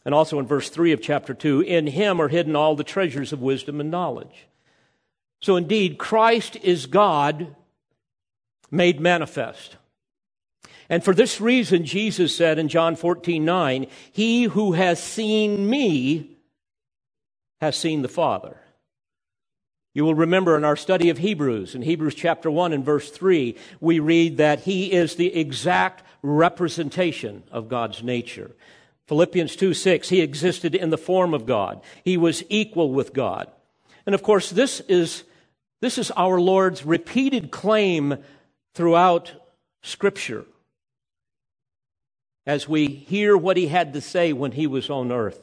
And 0.03 0.13
also 0.13 0.37
in 0.37 0.47
verse 0.47 0.69
3 0.69 0.91
of 0.91 1.01
chapter 1.01 1.33
2, 1.33 1.61
In 1.61 1.87
him 1.87 2.21
are 2.21 2.27
hidden 2.27 2.55
all 2.55 2.75
the 2.75 2.83
treasures 2.83 3.31
of 3.31 3.41
wisdom 3.41 3.79
and 3.79 3.89
knowledge. 3.89 4.47
So 5.41 5.55
indeed, 5.55 5.97
Christ 5.97 6.57
is 6.57 6.87
God 6.87 7.55
made 8.69 8.99
manifest. 8.99 9.77
And 10.91 11.01
for 11.05 11.13
this 11.13 11.39
reason, 11.39 11.85
Jesus 11.85 12.35
said 12.35 12.59
in 12.59 12.67
John 12.67 12.97
14, 12.97 13.45
9, 13.45 13.87
He 14.11 14.43
who 14.43 14.73
has 14.73 15.01
seen 15.01 15.69
me 15.69 16.31
has 17.61 17.77
seen 17.77 18.01
the 18.01 18.09
Father. 18.09 18.57
You 19.93 20.03
will 20.03 20.15
remember 20.15 20.57
in 20.57 20.65
our 20.65 20.75
study 20.75 21.09
of 21.09 21.17
Hebrews, 21.17 21.75
in 21.75 21.81
Hebrews 21.81 22.15
chapter 22.15 22.51
1 22.51 22.73
and 22.73 22.83
verse 22.83 23.09
3, 23.09 23.55
we 23.79 23.99
read 23.99 24.35
that 24.35 24.59
He 24.59 24.91
is 24.91 25.15
the 25.15 25.33
exact 25.33 26.03
representation 26.21 27.43
of 27.51 27.69
God's 27.69 28.03
nature. 28.03 28.51
Philippians 29.07 29.55
2 29.55 29.73
6, 29.73 30.09
He 30.09 30.19
existed 30.19 30.75
in 30.75 30.89
the 30.89 30.97
form 30.97 31.33
of 31.33 31.45
God. 31.45 31.81
He 32.03 32.17
was 32.17 32.43
equal 32.49 32.91
with 32.91 33.13
God. 33.13 33.49
And 34.05 34.13
of 34.13 34.23
course, 34.23 34.49
this 34.49 34.81
is, 34.89 35.23
this 35.79 35.97
is 35.97 36.11
our 36.11 36.41
Lord's 36.41 36.85
repeated 36.85 37.49
claim 37.49 38.17
throughout 38.73 39.31
Scripture 39.83 40.45
as 42.45 42.67
we 42.67 42.87
hear 42.87 43.37
what 43.37 43.57
he 43.57 43.67
had 43.67 43.93
to 43.93 44.01
say 44.01 44.33
when 44.33 44.53
he 44.53 44.67
was 44.67 44.89
on 44.89 45.11
earth. 45.11 45.41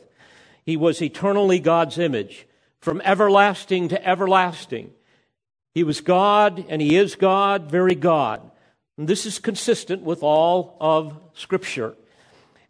He 0.65 0.77
was 0.77 1.01
eternally 1.01 1.61
God's 1.61 1.99
image, 1.99 2.47
from 2.81 3.01
everlasting 3.05 3.89
to 3.89 4.07
everlasting. 4.07 4.91
He 5.75 5.85
was 5.85 6.01
God, 6.01 6.65
and 6.69 6.83
he 6.83 6.97
is 6.97 7.15
God, 7.15 7.71
very 7.71 7.95
God. 7.95 8.51
And 8.97 9.09
this 9.09 9.27
is 9.27 9.39
consistent 9.39 10.03
with 10.03 10.23
all 10.23 10.77
of 10.81 11.19
Scripture. 11.35 11.95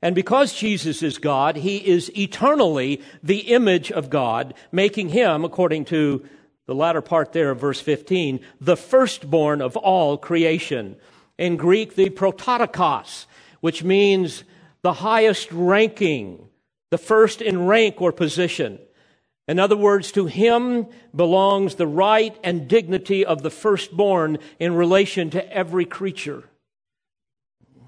And 0.01 0.15
because 0.15 0.55
Jesus 0.55 1.03
is 1.03 1.19
God, 1.19 1.57
he 1.57 1.79
is 1.79 2.17
eternally 2.17 3.03
the 3.23 3.39
image 3.39 3.91
of 3.91 4.11
God, 4.11 4.55
making 4.71 5.09
him, 5.09 5.45
according 5.45 5.87
to 5.87 6.25
the 6.67 6.75
latter 6.75 7.01
part 7.01 7.33
there 7.33 7.51
of 7.51 7.61
verse 7.61 7.81
15, 7.81 8.41
the 8.61 8.77
firstborn 8.77 9.61
of 9.63 9.77
all 9.77 10.19
creation. 10.19 10.97
In 11.39 11.57
Greek, 11.57 11.97
the 11.97 12.11
prototokos, 12.11 13.27
which 13.61 13.83
means 13.83 14.45
the 14.83 14.95
highest 14.95 15.51
ranking, 15.53 16.49
the 16.91 16.99
first 16.99 17.43
in 17.43 17.67
rank 17.67 18.01
or 18.01 18.13
position. 18.13 18.79
In 19.47 19.59
other 19.59 19.77
words, 19.77 20.13
to 20.13 20.27
him 20.27 20.87
belongs 21.15 21.75
the 21.75 21.87
right 21.87 22.37
and 22.45 22.69
dignity 22.69 23.25
of 23.25 23.43
the 23.43 23.51
firstborn 23.51 24.39
in 24.59 24.75
relation 24.75 25.31
to 25.31 25.53
every 25.53 25.87
creature. 25.87 26.45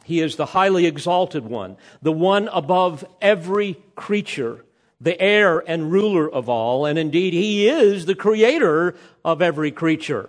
He 0.04 0.20
is 0.20 0.37
the 0.37 0.46
highly 0.46 0.87
exalted 0.87 1.44
one, 1.44 1.76
the 2.02 2.12
one 2.12 2.48
above 2.48 3.04
every 3.20 3.76
creature, 3.94 4.64
the 5.00 5.20
heir 5.20 5.61
and 5.61 5.92
ruler 5.92 6.28
of 6.28 6.48
all, 6.48 6.87
and 6.87 6.98
indeed 6.98 7.33
he 7.33 7.68
is 7.68 8.06
the 8.06 8.14
creator 8.14 8.96
of 9.24 9.40
every 9.40 9.70
creature. 9.70 10.28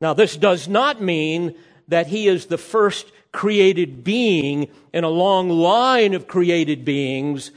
Now, 0.00 0.14
this 0.14 0.36
does 0.36 0.68
not 0.68 1.02
mean 1.02 1.56
that 1.88 2.08
he 2.08 2.28
is 2.28 2.46
the 2.46 2.58
first 2.58 3.10
created 3.32 4.04
being 4.04 4.68
in 4.92 5.04
a 5.04 5.08
long 5.08 5.48
line 5.48 6.14
of 6.14 6.28
created 6.28 6.84
beings 6.84 7.50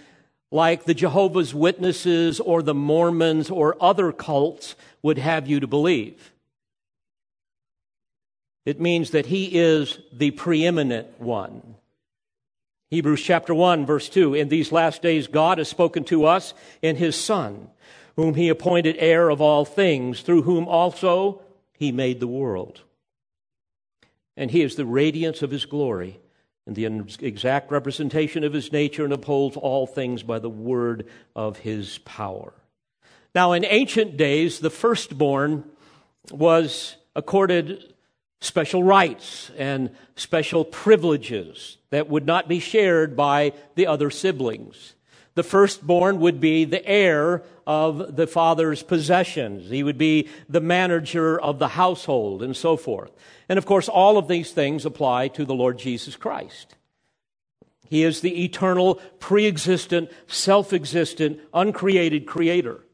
like 0.49 0.83
the 0.83 0.93
Jehovah's 0.93 1.53
Witnesses 1.53 2.39
or 2.39 2.61
the 2.61 2.73
Mormons 2.73 3.49
or 3.49 3.77
other 3.81 4.11
cults 4.11 4.75
would 5.01 5.17
have 5.17 5.47
you 5.47 5.59
to 5.59 5.67
believe. 5.67 6.33
It 8.65 8.79
means 8.79 9.11
that 9.11 9.27
he 9.27 9.45
is 9.57 9.99
the 10.11 10.31
preeminent 10.31 11.19
one. 11.19 11.75
Hebrews 12.89 13.21
chapter 13.21 13.53
1 13.53 13.85
verse 13.85 14.09
2, 14.09 14.35
in 14.35 14.49
these 14.49 14.71
last 14.71 15.01
days 15.01 15.27
God 15.27 15.57
has 15.57 15.69
spoken 15.69 16.03
to 16.05 16.25
us 16.25 16.53
in 16.81 16.97
his 16.97 17.15
son, 17.15 17.69
whom 18.17 18.35
he 18.35 18.49
appointed 18.49 18.97
heir 18.99 19.29
of 19.29 19.39
all 19.39 19.63
things, 19.63 20.21
through 20.21 20.41
whom 20.41 20.67
also 20.67 21.41
he 21.73 21.93
made 21.93 22.19
the 22.19 22.27
world 22.27 22.81
and 24.37 24.51
he 24.51 24.61
is 24.61 24.75
the 24.75 24.85
radiance 24.85 25.41
of 25.41 25.51
his 25.51 25.65
glory 25.65 26.19
and 26.65 26.75
the 26.75 26.85
exact 27.25 27.71
representation 27.71 28.43
of 28.43 28.53
his 28.53 28.71
nature 28.71 29.03
and 29.03 29.13
upholds 29.13 29.57
all 29.57 29.87
things 29.87 30.23
by 30.23 30.39
the 30.39 30.49
word 30.49 31.07
of 31.35 31.57
his 31.57 31.97
power. 31.99 32.53
Now, 33.33 33.53
in 33.53 33.65
ancient 33.65 34.17
days, 34.17 34.59
the 34.59 34.69
firstborn 34.69 35.63
was 36.29 36.97
accorded 37.15 37.93
special 38.41 38.83
rights 38.83 39.51
and 39.57 39.89
special 40.15 40.65
privileges 40.65 41.77
that 41.89 42.09
would 42.09 42.25
not 42.25 42.47
be 42.47 42.59
shared 42.59 43.15
by 43.15 43.53
the 43.75 43.87
other 43.87 44.09
siblings. 44.09 44.95
The 45.35 45.43
firstborn 45.43 46.19
would 46.19 46.39
be 46.39 46.65
the 46.65 46.85
heir 46.85 47.43
of 47.65 48.17
the 48.17 48.27
father's 48.27 48.83
possessions. 48.83 49.69
He 49.69 49.81
would 49.81 49.97
be 49.97 50.27
the 50.49 50.59
manager 50.59 51.39
of 51.39 51.57
the 51.57 51.69
household 51.69 52.43
and 52.43 52.55
so 52.55 52.75
forth. 52.75 53.11
And 53.47 53.57
of 53.57 53.65
course, 53.65 53.87
all 53.87 54.17
of 54.17 54.27
these 54.27 54.51
things 54.51 54.85
apply 54.85 55.29
to 55.29 55.45
the 55.45 55.53
Lord 55.53 55.79
Jesus 55.79 56.17
Christ. 56.17 56.75
He 57.89 58.03
is 58.03 58.21
the 58.21 58.43
eternal, 58.43 58.95
pre 59.19 59.47
existent, 59.47 60.11
self 60.27 60.73
existent, 60.73 61.39
uncreated 61.53 62.25
creator. 62.25 62.85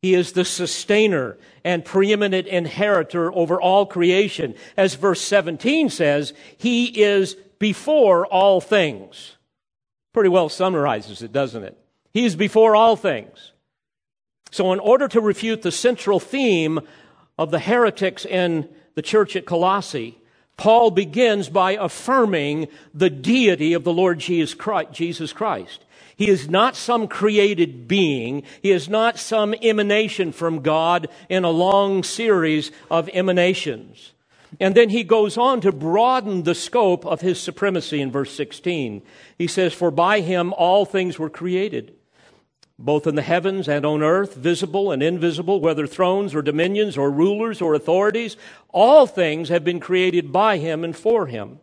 He 0.00 0.14
is 0.14 0.32
the 0.32 0.44
sustainer 0.44 1.38
and 1.64 1.84
preeminent 1.84 2.46
inheritor 2.46 3.32
over 3.34 3.60
all 3.60 3.84
creation. 3.84 4.54
As 4.76 4.94
verse 4.94 5.20
17 5.20 5.90
says, 5.90 6.32
He 6.56 7.02
is 7.02 7.34
before 7.58 8.26
all 8.26 8.60
things. 8.60 9.37
Pretty 10.18 10.30
well 10.30 10.48
summarizes 10.48 11.22
it, 11.22 11.30
doesn't 11.30 11.62
it? 11.62 11.78
He 12.12 12.24
is 12.24 12.34
before 12.34 12.74
all 12.74 12.96
things. 12.96 13.52
So, 14.50 14.72
in 14.72 14.80
order 14.80 15.06
to 15.06 15.20
refute 15.20 15.62
the 15.62 15.70
central 15.70 16.18
theme 16.18 16.80
of 17.38 17.52
the 17.52 17.60
heretics 17.60 18.24
in 18.24 18.68
the 18.96 19.02
church 19.02 19.36
at 19.36 19.46
Colossae, 19.46 20.18
Paul 20.56 20.90
begins 20.90 21.48
by 21.48 21.76
affirming 21.76 22.66
the 22.92 23.10
deity 23.10 23.74
of 23.74 23.84
the 23.84 23.92
Lord 23.92 24.18
Jesus 24.18 24.54
Christ. 24.54 25.84
He 26.16 26.28
is 26.28 26.50
not 26.50 26.74
some 26.74 27.06
created 27.06 27.86
being. 27.86 28.42
He 28.60 28.72
is 28.72 28.88
not 28.88 29.20
some 29.20 29.54
emanation 29.62 30.32
from 30.32 30.62
God 30.62 31.06
in 31.28 31.44
a 31.44 31.50
long 31.50 32.02
series 32.02 32.72
of 32.90 33.08
emanations. 33.10 34.14
And 34.58 34.74
then 34.74 34.88
he 34.88 35.04
goes 35.04 35.36
on 35.36 35.60
to 35.60 35.72
broaden 35.72 36.44
the 36.44 36.54
scope 36.54 37.04
of 37.04 37.20
his 37.20 37.40
supremacy 37.40 38.00
in 38.00 38.10
verse 38.10 38.34
16. 38.34 39.02
He 39.36 39.46
says, 39.46 39.74
For 39.74 39.90
by 39.90 40.20
him 40.20 40.52
all 40.54 40.84
things 40.84 41.18
were 41.18 41.30
created 41.30 41.94
both 42.78 43.08
in 43.08 43.16
the 43.16 43.22
heavens 43.22 43.68
and 43.68 43.84
on 43.84 44.02
earth, 44.02 44.36
visible 44.36 44.92
and 44.92 45.02
invisible, 45.02 45.60
whether 45.60 45.86
thrones 45.86 46.34
or 46.34 46.42
dominions 46.42 46.96
or 46.96 47.10
rulers 47.10 47.60
or 47.60 47.74
authorities, 47.74 48.36
all 48.68 49.06
things 49.06 49.48
have 49.48 49.64
been 49.64 49.80
created 49.80 50.30
by 50.30 50.58
him 50.58 50.84
and 50.84 50.96
for 50.96 51.26
him. 51.26 51.58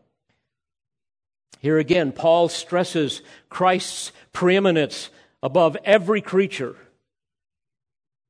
Here 1.61 1.77
again, 1.77 2.11
Paul 2.11 2.49
stresses 2.49 3.21
Christ's 3.49 4.11
preeminence 4.33 5.09
above 5.41 5.77
every 5.85 6.19
creature, 6.19 6.75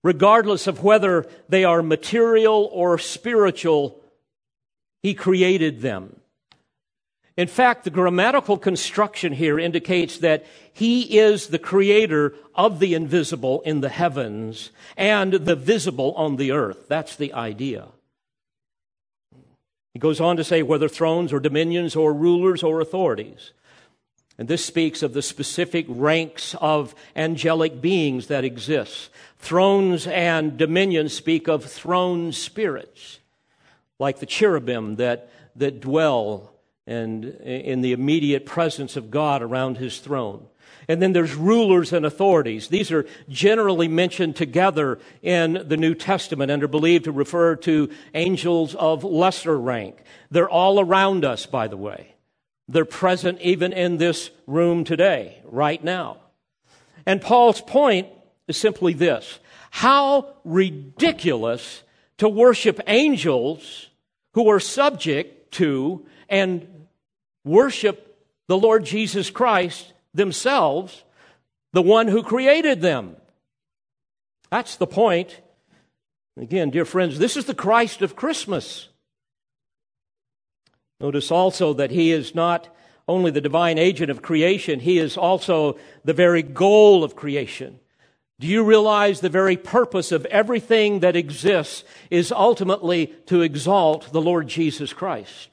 regardless 0.03 0.67
of 0.67 0.83
whether 0.83 1.25
they 1.49 1.63
are 1.63 1.81
material 1.81 2.69
or 2.71 2.99
spiritual, 2.99 3.99
he 5.05 5.13
created 5.13 5.81
them. 5.81 6.19
In 7.37 7.47
fact, 7.47 7.83
the 7.83 7.91
grammatical 7.91 8.57
construction 8.57 9.33
here 9.33 9.59
indicates 9.59 10.17
that 10.17 10.47
he 10.73 11.19
is 11.19 11.49
the 11.49 11.59
creator 11.59 12.33
of 12.55 12.79
the 12.79 12.95
invisible 12.95 13.61
in 13.61 13.81
the 13.81 13.89
heavens 13.89 14.71
and 14.97 15.31
the 15.33 15.55
visible 15.55 16.15
on 16.15 16.37
the 16.37 16.51
earth. 16.51 16.87
That's 16.87 17.15
the 17.15 17.31
idea. 17.33 17.89
He 19.93 19.99
goes 19.99 20.19
on 20.19 20.37
to 20.37 20.43
say 20.43 20.63
whether 20.63 20.89
thrones 20.89 21.31
or 21.31 21.39
dominions 21.39 21.95
or 21.95 22.11
rulers 22.11 22.63
or 22.63 22.81
authorities. 22.81 23.51
And 24.39 24.47
this 24.47 24.65
speaks 24.65 25.03
of 25.03 25.13
the 25.13 25.21
specific 25.21 25.85
ranks 25.87 26.55
of 26.59 26.95
angelic 27.15 27.79
beings 27.79 28.25
that 28.25 28.43
exist. 28.43 29.11
Thrones 29.37 30.07
and 30.07 30.57
dominions 30.57 31.13
speak 31.13 31.47
of 31.47 31.63
throne 31.63 32.31
spirits, 32.31 33.19
like 33.99 34.19
the 34.19 34.25
cherubim 34.25 34.95
that, 34.97 35.29
that 35.55 35.79
dwell 35.79 36.53
and 36.87 37.25
in 37.25 37.81
the 37.81 37.93
immediate 37.93 38.45
presence 38.45 38.95
of 38.95 39.09
God 39.09 39.41
around 39.41 39.77
his 39.77 39.99
throne. 39.99 40.45
And 40.87 41.01
then 41.01 41.13
there's 41.13 41.33
rulers 41.33 41.93
and 41.93 42.05
authorities. 42.05 42.67
These 42.67 42.91
are 42.91 43.07
generally 43.27 43.87
mentioned 43.87 44.35
together 44.35 44.99
in 45.23 45.65
the 45.67 45.77
New 45.77 45.95
Testament 45.95 46.51
and 46.51 46.63
are 46.63 46.67
believed 46.67 47.05
to 47.05 47.11
refer 47.11 47.55
to 47.57 47.89
angels 48.13 48.75
of 48.75 49.03
lesser 49.03 49.57
rank. 49.57 49.97
They're 50.29 50.49
all 50.49 50.79
around 50.79 51.25
us, 51.25 51.45
by 51.45 51.67
the 51.67 51.77
way. 51.77 52.13
They're 52.67 52.85
present 52.85 53.41
even 53.41 53.73
in 53.73 53.97
this 53.97 54.29
room 54.45 54.83
today, 54.83 55.39
right 55.45 55.83
now. 55.83 56.17
And 57.05 57.21
Paul's 57.21 57.61
point 57.61 58.07
is 58.47 58.57
simply 58.57 58.93
this 58.93 59.39
how 59.71 60.35
ridiculous 60.43 61.83
to 62.17 62.29
worship 62.29 62.79
angels 62.87 63.89
who 64.33 64.49
are 64.49 64.59
subject 64.59 65.51
to 65.53 66.05
and 66.29 66.67
worship 67.43 68.23
the 68.47 68.57
Lord 68.57 68.85
Jesus 68.85 69.29
Christ 69.29 69.93
themselves, 70.13 71.03
the 71.73 71.81
one 71.81 72.07
who 72.07 72.23
created 72.23 72.81
them. 72.81 73.15
That's 74.49 74.75
the 74.75 74.87
point. 74.87 75.41
Again, 76.37 76.69
dear 76.69 76.85
friends, 76.85 77.19
this 77.19 77.37
is 77.37 77.45
the 77.45 77.55
Christ 77.55 78.01
of 78.01 78.15
Christmas. 78.15 78.89
Notice 80.99 81.31
also 81.31 81.73
that 81.73 81.91
he 81.91 82.11
is 82.11 82.35
not 82.35 82.69
only 83.07 83.31
the 83.31 83.41
divine 83.41 83.77
agent 83.77 84.09
of 84.09 84.21
creation, 84.21 84.79
he 84.79 84.97
is 84.97 85.17
also 85.17 85.77
the 86.03 86.13
very 86.13 86.41
goal 86.41 87.03
of 87.03 87.15
creation. 87.15 87.79
Do 88.39 88.47
you 88.47 88.63
realize 88.63 89.21
the 89.21 89.29
very 89.29 89.55
purpose 89.55 90.11
of 90.11 90.25
everything 90.25 90.99
that 90.99 91.15
exists 91.15 91.85
is 92.11 92.31
ultimately 92.31 93.07
to 93.27 93.41
exalt 93.41 94.11
the 94.11 94.21
Lord 94.21 94.47
Jesus 94.47 94.91
Christ? 94.91 95.49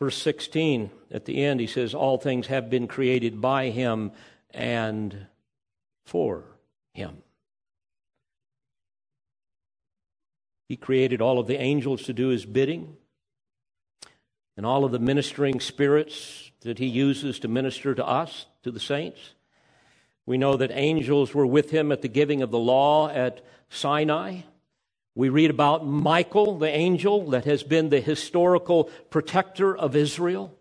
Verse 0.00 0.16
16, 0.16 0.90
at 1.12 1.26
the 1.26 1.44
end, 1.44 1.60
he 1.60 1.66
says, 1.66 1.94
All 1.94 2.18
things 2.18 2.48
have 2.48 2.70
been 2.70 2.88
created 2.88 3.40
by 3.40 3.68
him 3.68 4.12
and 4.50 5.26
for 6.06 6.44
him. 6.94 7.18
He 10.68 10.76
created 10.76 11.20
all 11.20 11.38
of 11.38 11.46
the 11.46 11.60
angels 11.60 12.04
to 12.04 12.12
do 12.12 12.28
his 12.28 12.46
bidding, 12.46 12.96
and 14.56 14.64
all 14.64 14.84
of 14.84 14.92
the 14.92 14.98
ministering 14.98 15.60
spirits 15.60 16.50
that 16.62 16.78
he 16.78 16.86
uses 16.86 17.38
to 17.40 17.48
minister 17.48 17.94
to 17.94 18.06
us, 18.06 18.46
to 18.62 18.70
the 18.70 18.80
saints. 18.80 19.34
We 20.26 20.38
know 20.38 20.56
that 20.56 20.70
angels 20.72 21.34
were 21.34 21.46
with 21.46 21.70
him 21.70 21.90
at 21.92 22.02
the 22.02 22.08
giving 22.08 22.42
of 22.42 22.50
the 22.50 22.58
law 22.58 23.08
at 23.08 23.44
Sinai. 23.68 24.42
We 25.14 25.28
read 25.28 25.50
about 25.50 25.86
Michael, 25.86 26.58
the 26.58 26.68
angel 26.68 27.30
that 27.30 27.44
has 27.44 27.62
been 27.62 27.88
the 27.88 28.00
historical 28.00 28.84
protector 29.10 29.76
of 29.76 29.96
Israel. 29.96 30.56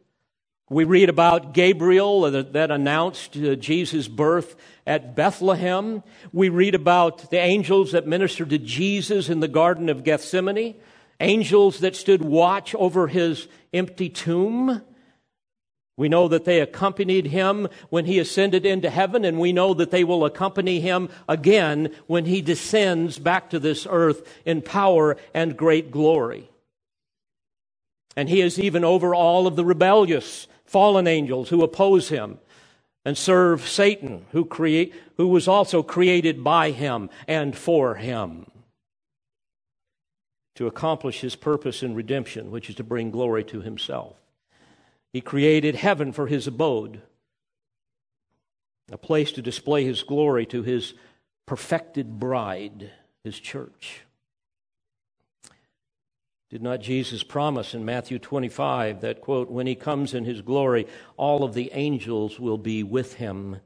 We 0.71 0.83
read 0.83 1.09
about 1.09 1.53
Gabriel 1.53 2.29
that 2.29 2.69
announced 2.69 3.35
uh, 3.35 3.55
Jesus' 3.55 4.07
birth 4.07 4.55
at 4.85 5.15
Bethlehem. 5.15 6.03
We 6.31 6.49
read 6.49 6.75
about 6.75 7.31
the 7.31 7.39
angels 7.39 7.93
that 7.93 8.05
ministered 8.05 8.51
to 8.51 8.59
Jesus 8.59 9.29
in 9.29 9.39
the 9.39 9.47
Garden 9.47 9.89
of 9.89 10.03
Gethsemane, 10.03 10.75
angels 11.19 11.79
that 11.79 11.95
stood 11.95 12.21
watch 12.21 12.75
over 12.75 13.07
his 13.07 13.47
empty 13.73 14.09
tomb. 14.09 14.83
We 15.99 16.07
know 16.07 16.29
that 16.29 16.45
they 16.45 16.61
accompanied 16.61 17.27
him 17.27 17.67
when 17.89 18.05
he 18.05 18.19
ascended 18.19 18.65
into 18.65 18.89
heaven, 18.89 19.25
and 19.25 19.37
we 19.37 19.51
know 19.51 19.73
that 19.73 19.91
they 19.91 20.05
will 20.05 20.23
accompany 20.23 20.79
him 20.79 21.09
again 21.27 21.93
when 22.07 22.23
he 22.23 22.41
descends 22.41 23.19
back 23.19 23.49
to 23.49 23.59
this 23.59 23.85
earth 23.89 24.25
in 24.45 24.61
power 24.61 25.17
and 25.33 25.57
great 25.57 25.91
glory. 25.91 26.49
And 28.15 28.29
he 28.29 28.39
is 28.39 28.57
even 28.57 28.85
over 28.85 29.13
all 29.13 29.45
of 29.45 29.57
the 29.57 29.65
rebellious 29.65 30.47
fallen 30.63 31.05
angels 31.05 31.49
who 31.49 31.63
oppose 31.63 32.07
him 32.07 32.39
and 33.03 33.17
serve 33.17 33.67
Satan, 33.67 34.25
who, 34.31 34.45
create, 34.45 34.93
who 35.17 35.27
was 35.27 35.49
also 35.49 35.83
created 35.83 36.45
by 36.45 36.71
him 36.71 37.09
and 37.27 37.57
for 37.57 37.95
him 37.95 38.49
to 40.55 40.65
accomplish 40.65 41.19
his 41.19 41.35
purpose 41.35 41.83
in 41.83 41.93
redemption, 41.93 42.51
which 42.51 42.69
is 42.69 42.75
to 42.75 42.85
bring 42.85 43.11
glory 43.11 43.43
to 43.43 43.59
himself. 43.59 44.15
He 45.11 45.21
created 45.21 45.75
heaven 45.75 46.11
for 46.11 46.27
his 46.27 46.47
abode, 46.47 47.01
a 48.91 48.97
place 48.97 49.31
to 49.33 49.41
display 49.41 49.83
his 49.83 50.03
glory 50.03 50.45
to 50.47 50.63
his 50.63 50.93
perfected 51.45 52.19
bride, 52.19 52.91
his 53.23 53.39
church. 53.39 54.01
Did 56.49 56.63
not 56.63 56.81
Jesus 56.81 57.21
promise 57.21 57.75
in 57.75 57.85
Matthew 57.85 58.17
25 58.17 59.01
that, 59.01 59.21
quote, 59.21 59.51
when 59.51 59.67
he 59.67 59.75
comes 59.75 60.15
in 60.15 60.25
his 60.25 60.41
glory, 60.41 60.87
all 61.15 61.43
of 61.43 61.53
the 61.53 61.69
angels 61.73 62.39
will 62.39 62.57
be 62.57 62.81
with 62.81 63.15
him, 63.15 63.57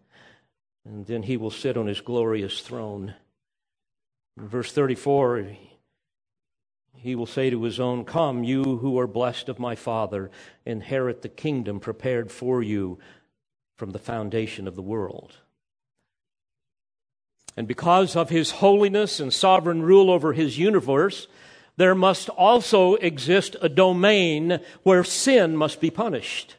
and 0.86 1.06
then 1.06 1.24
he 1.24 1.38
will 1.38 1.52
sit 1.52 1.78
on 1.78 1.88
his 1.88 2.02
glorious 2.02 2.60
throne? 2.60 3.16
In 4.38 4.50
verse 4.50 4.72
34, 4.74 5.56
he 7.04 7.16
will 7.16 7.26
say 7.26 7.50
to 7.50 7.64
his 7.64 7.82
own, 7.82 8.06
Come, 8.06 8.46
you 8.46 8.78
who 8.78 8.98
are 8.98 9.08
blessed 9.08 9.50
of 9.50 9.60
my 9.60 9.76
Father, 9.76 10.32
inherit 10.66 11.22
the 11.22 11.28
kingdom 11.28 11.82
prepared 11.82 12.32
for 12.32 12.64
you 12.64 12.98
from 13.76 13.92
the 13.92 14.00
foundation 14.00 14.70
of 14.70 14.76
the 14.76 14.82
world. 14.82 15.34
And 17.58 17.68
because 17.68 18.16
of 18.16 18.30
his 18.30 18.52
holiness 18.52 19.20
and 19.20 19.34
sovereign 19.34 19.84
rule 19.84 20.10
over 20.10 20.32
his 20.32 20.58
universe, 20.58 21.28
there 21.76 21.94
must 21.94 22.30
also 22.30 22.96
exist 22.96 23.58
a 23.62 23.68
domain 23.68 24.62
where 24.84 25.04
sin 25.04 25.58
must 25.58 25.82
be 25.82 25.92
punished. 25.92 26.56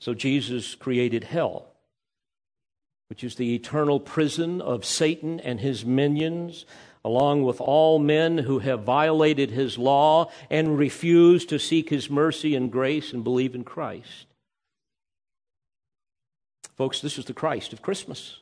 So 0.00 0.14
Jesus 0.14 0.74
created 0.74 1.22
hell, 1.22 1.68
which 3.08 3.22
is 3.22 3.36
the 3.36 3.54
eternal 3.54 4.00
prison 4.00 4.60
of 4.60 4.84
Satan 4.84 5.38
and 5.38 5.60
his 5.60 5.84
minions 5.84 6.66
along 7.04 7.42
with 7.42 7.60
all 7.60 7.98
men 7.98 8.38
who 8.38 8.60
have 8.60 8.82
violated 8.82 9.50
his 9.50 9.76
law 9.76 10.30
and 10.50 10.78
refused 10.78 11.50
to 11.50 11.58
seek 11.58 11.90
his 11.90 12.08
mercy 12.08 12.54
and 12.54 12.72
grace 12.72 13.12
and 13.12 13.22
believe 13.22 13.54
in 13.54 13.62
Christ. 13.62 14.26
Folks, 16.76 17.00
this 17.00 17.18
is 17.18 17.26
the 17.26 17.34
Christ 17.34 17.72
of 17.72 17.82
Christmas. 17.82 18.38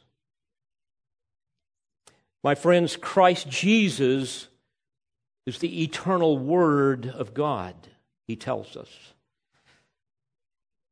My 2.45 2.55
friends, 2.55 2.97
Christ 2.97 3.49
Jesus 3.49 4.49
is 5.45 5.59
the 5.59 5.83
eternal 5.83 6.39
Word 6.39 7.07
of 7.07 7.35
God, 7.35 7.75
he 8.27 8.37
tells 8.37 8.77
us. 8.77 9.13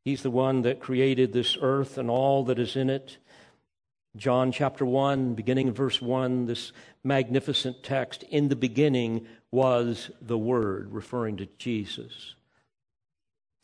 He's 0.05 0.23
the 0.23 0.31
one 0.31 0.63
that 0.63 0.81
created 0.81 1.33
this 1.33 1.57
earth 1.61 1.99
and 1.99 2.11
all 2.11 2.45
that 2.45 2.59
is 2.59 2.75
in 2.75 2.91
it. 2.91 3.19
John 4.17 4.51
chapter 4.51 4.85
1, 4.85 5.35
beginning 5.35 5.69
in 5.69 5.73
verse 5.73 6.03
1, 6.03 6.47
this 6.47 6.73
magnificent 7.05 7.83
text 7.83 8.25
In 8.25 8.49
the 8.49 8.57
beginning 8.57 9.27
was 9.53 10.11
the 10.21 10.39
Word, 10.39 10.93
referring 10.93 11.37
to 11.37 11.49
Jesus. 11.59 12.35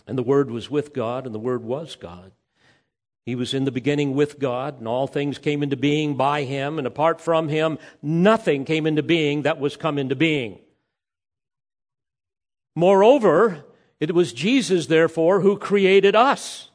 And 0.07 0.17
the 0.17 0.23
Word 0.23 0.51
was 0.51 0.71
with 0.71 0.95
God, 0.95 1.27
and 1.27 1.35
the 1.35 1.41
Word 1.41 1.65
was 1.65 1.97
God. 1.97 2.31
He 3.25 3.35
was 3.35 3.55
in 3.55 3.65
the 3.65 3.73
beginning 3.73 4.15
with 4.15 4.39
God, 4.39 4.79
and 4.79 4.87
all 4.87 5.09
things 5.09 5.39
came 5.39 5.65
into 5.65 5.77
being 5.77 6.15
by 6.15 6.45
him, 6.45 6.79
and 6.79 6.87
apart 6.87 7.21
from 7.21 7.49
him, 7.49 7.77
nothing 8.01 8.65
came 8.65 8.87
into 8.87 9.03
being 9.03 9.43
that 9.43 9.59
was 9.59 9.77
come 9.77 9.99
into 9.99 10.15
being. 10.15 10.61
Moreover, 12.77 13.65
it 13.99 14.15
was 14.15 14.33
Jesus, 14.33 14.87
therefore, 14.87 15.41
who 15.41 15.59
created 15.59 16.15
us. 16.15 16.71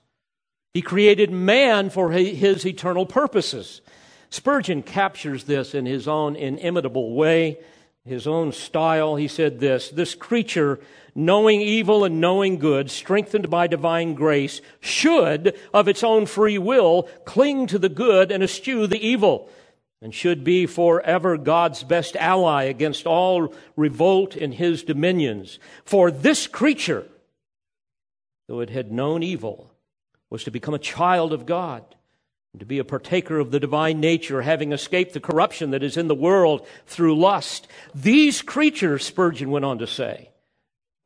He 0.74 0.82
created 0.82 1.32
man 1.32 1.90
for 1.90 2.12
his 2.12 2.66
eternal 2.66 3.06
purposes. 3.06 3.82
Spurgeon 4.30 4.84
captures 4.84 5.44
this 5.44 5.76
in 5.76 5.86
his 5.86 6.08
own 6.08 6.38
inimitable 6.38 7.14
way, 7.14 7.60
his 8.06 8.26
own 8.26 8.54
style. 8.54 9.18
He 9.18 9.28
said 9.28 9.60
this 9.60 9.90
This 9.90 10.16
creature, 10.16 10.80
knowing 11.14 11.60
evil 11.60 12.06
and 12.06 12.22
knowing 12.22 12.58
good, 12.58 12.90
strengthened 12.90 13.50
by 13.50 13.68
divine 13.68 14.14
grace, 14.14 14.62
should, 14.80 15.60
of 15.74 15.90
its 15.90 16.04
own 16.04 16.26
free 16.26 16.58
will, 16.58 17.04
cling 17.26 17.68
to 17.68 17.78
the 17.78 17.90
good 17.90 18.32
and 18.32 18.42
eschew 18.42 18.88
the 18.88 19.06
evil, 19.06 19.50
and 20.02 20.16
should 20.16 20.46
be 20.46 20.66
forever 20.66 21.36
God's 21.36 21.84
best 21.84 22.16
ally 22.16 22.64
against 22.64 23.06
all 23.06 23.54
revolt 23.76 24.38
in 24.38 24.54
his 24.54 24.84
dominions. 24.84 25.60
For 25.84 26.10
this 26.10 26.48
creature, 26.48 27.06
though 28.48 28.62
it 28.62 28.70
had 28.70 28.94
known 28.94 29.22
evil, 29.22 29.71
was 30.32 30.46
to 30.46 30.52
become 30.52 30.74
a 30.74 30.80
child 30.80 31.34
of 31.34 31.46
God, 31.46 31.84
and 32.54 32.60
to 32.62 32.66
be 32.66 32.80
a 32.80 32.84
partaker 32.84 33.38
of 33.38 33.52
the 33.52 33.60
divine 33.60 34.00
nature, 34.00 34.42
having 34.42 34.72
escaped 34.72 35.14
the 35.14 35.20
corruption 35.20 35.72
that 35.72 35.84
is 35.84 35.98
in 35.98 36.08
the 36.08 36.16
world 36.16 36.66
through 36.88 37.16
lust. 37.16 37.68
These 37.94 38.42
creatures, 38.42 39.06
Spurgeon 39.06 39.52
went 39.52 39.66
on 39.66 39.78
to 39.78 39.88
say, 39.88 40.32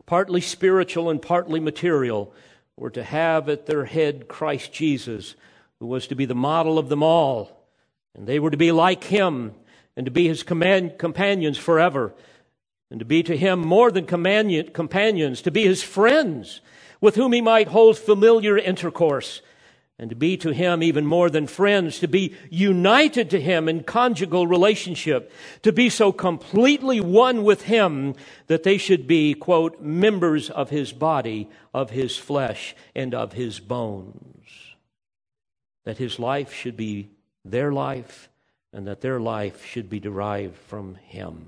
partly 0.05 0.41
spiritual 0.41 1.09
and 1.09 1.21
partly 1.21 1.59
material, 1.59 2.33
were 2.77 2.91
to 2.91 3.03
have 3.03 3.49
at 3.49 3.65
their 3.65 3.85
head 3.85 4.27
Christ 4.27 4.71
Jesus, 4.71 5.35
who 5.79 5.87
was 5.87 6.07
to 6.07 6.15
be 6.15 6.25
the 6.25 6.35
model 6.35 6.77
of 6.77 6.89
them 6.89 7.03
all. 7.03 7.67
And 8.13 8.27
they 8.27 8.39
were 8.39 8.51
to 8.51 8.57
be 8.57 8.71
like 8.71 9.03
him 9.03 9.53
and 9.97 10.05
to 10.05 10.11
be 10.11 10.27
his 10.27 10.43
command, 10.43 10.97
companions 10.97 11.57
forever, 11.57 12.13
and 12.91 12.99
to 12.99 13.05
be 13.05 13.23
to 13.23 13.35
him 13.35 13.59
more 13.59 13.91
than 13.91 14.05
companions, 14.05 15.41
to 15.41 15.51
be 15.51 15.63
his 15.63 15.81
friends 15.83 16.61
with 17.01 17.15
whom 17.15 17.33
he 17.33 17.41
might 17.41 17.67
hold 17.67 17.97
familiar 17.97 18.57
intercourse, 18.57 19.41
and 19.97 20.09
to 20.09 20.15
be 20.15 20.35
to 20.35 20.51
him 20.51 20.83
even 20.83 21.05
more 21.05 21.29
than 21.29 21.47
friends, 21.47 21.99
to 21.99 22.07
be 22.07 22.35
united 22.49 23.29
to 23.29 23.39
him 23.39 23.69
in 23.69 23.81
conjugal 23.83 24.45
relationship, 24.45 25.31
to 25.61 25.71
be 25.71 25.89
so 25.89 26.11
completely 26.11 26.99
one 26.99 27.43
with 27.43 27.61
him 27.63 28.13
that 28.47 28.63
they 28.63 28.77
should 28.77 29.07
be, 29.07 29.33
quote, 29.33 29.79
members 29.81 30.49
of 30.49 30.69
his 30.69 30.91
body, 30.91 31.49
of 31.73 31.91
his 31.91 32.17
flesh, 32.17 32.75
and 32.93 33.15
of 33.15 33.33
his 33.33 33.61
bones. 33.61 34.49
That 35.85 35.97
his 35.97 36.19
life 36.19 36.51
should 36.53 36.75
be 36.75 37.11
their 37.45 37.71
life, 37.71 38.29
and 38.73 38.87
that 38.87 38.99
their 38.99 39.21
life 39.21 39.63
should 39.63 39.89
be 39.89 40.01
derived 40.01 40.57
from 40.57 40.95
him. 40.95 41.45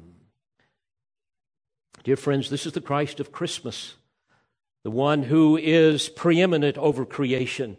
Dear 2.06 2.16
friends, 2.16 2.50
this 2.50 2.66
is 2.66 2.72
the 2.72 2.80
Christ 2.80 3.20
of 3.20 3.34
Christmas 3.34 3.96
the 4.84 4.92
one 4.92 5.24
who 5.24 5.58
is 5.58 6.10
preeminent 6.10 6.78
over 6.78 7.06
creation. 7.06 7.78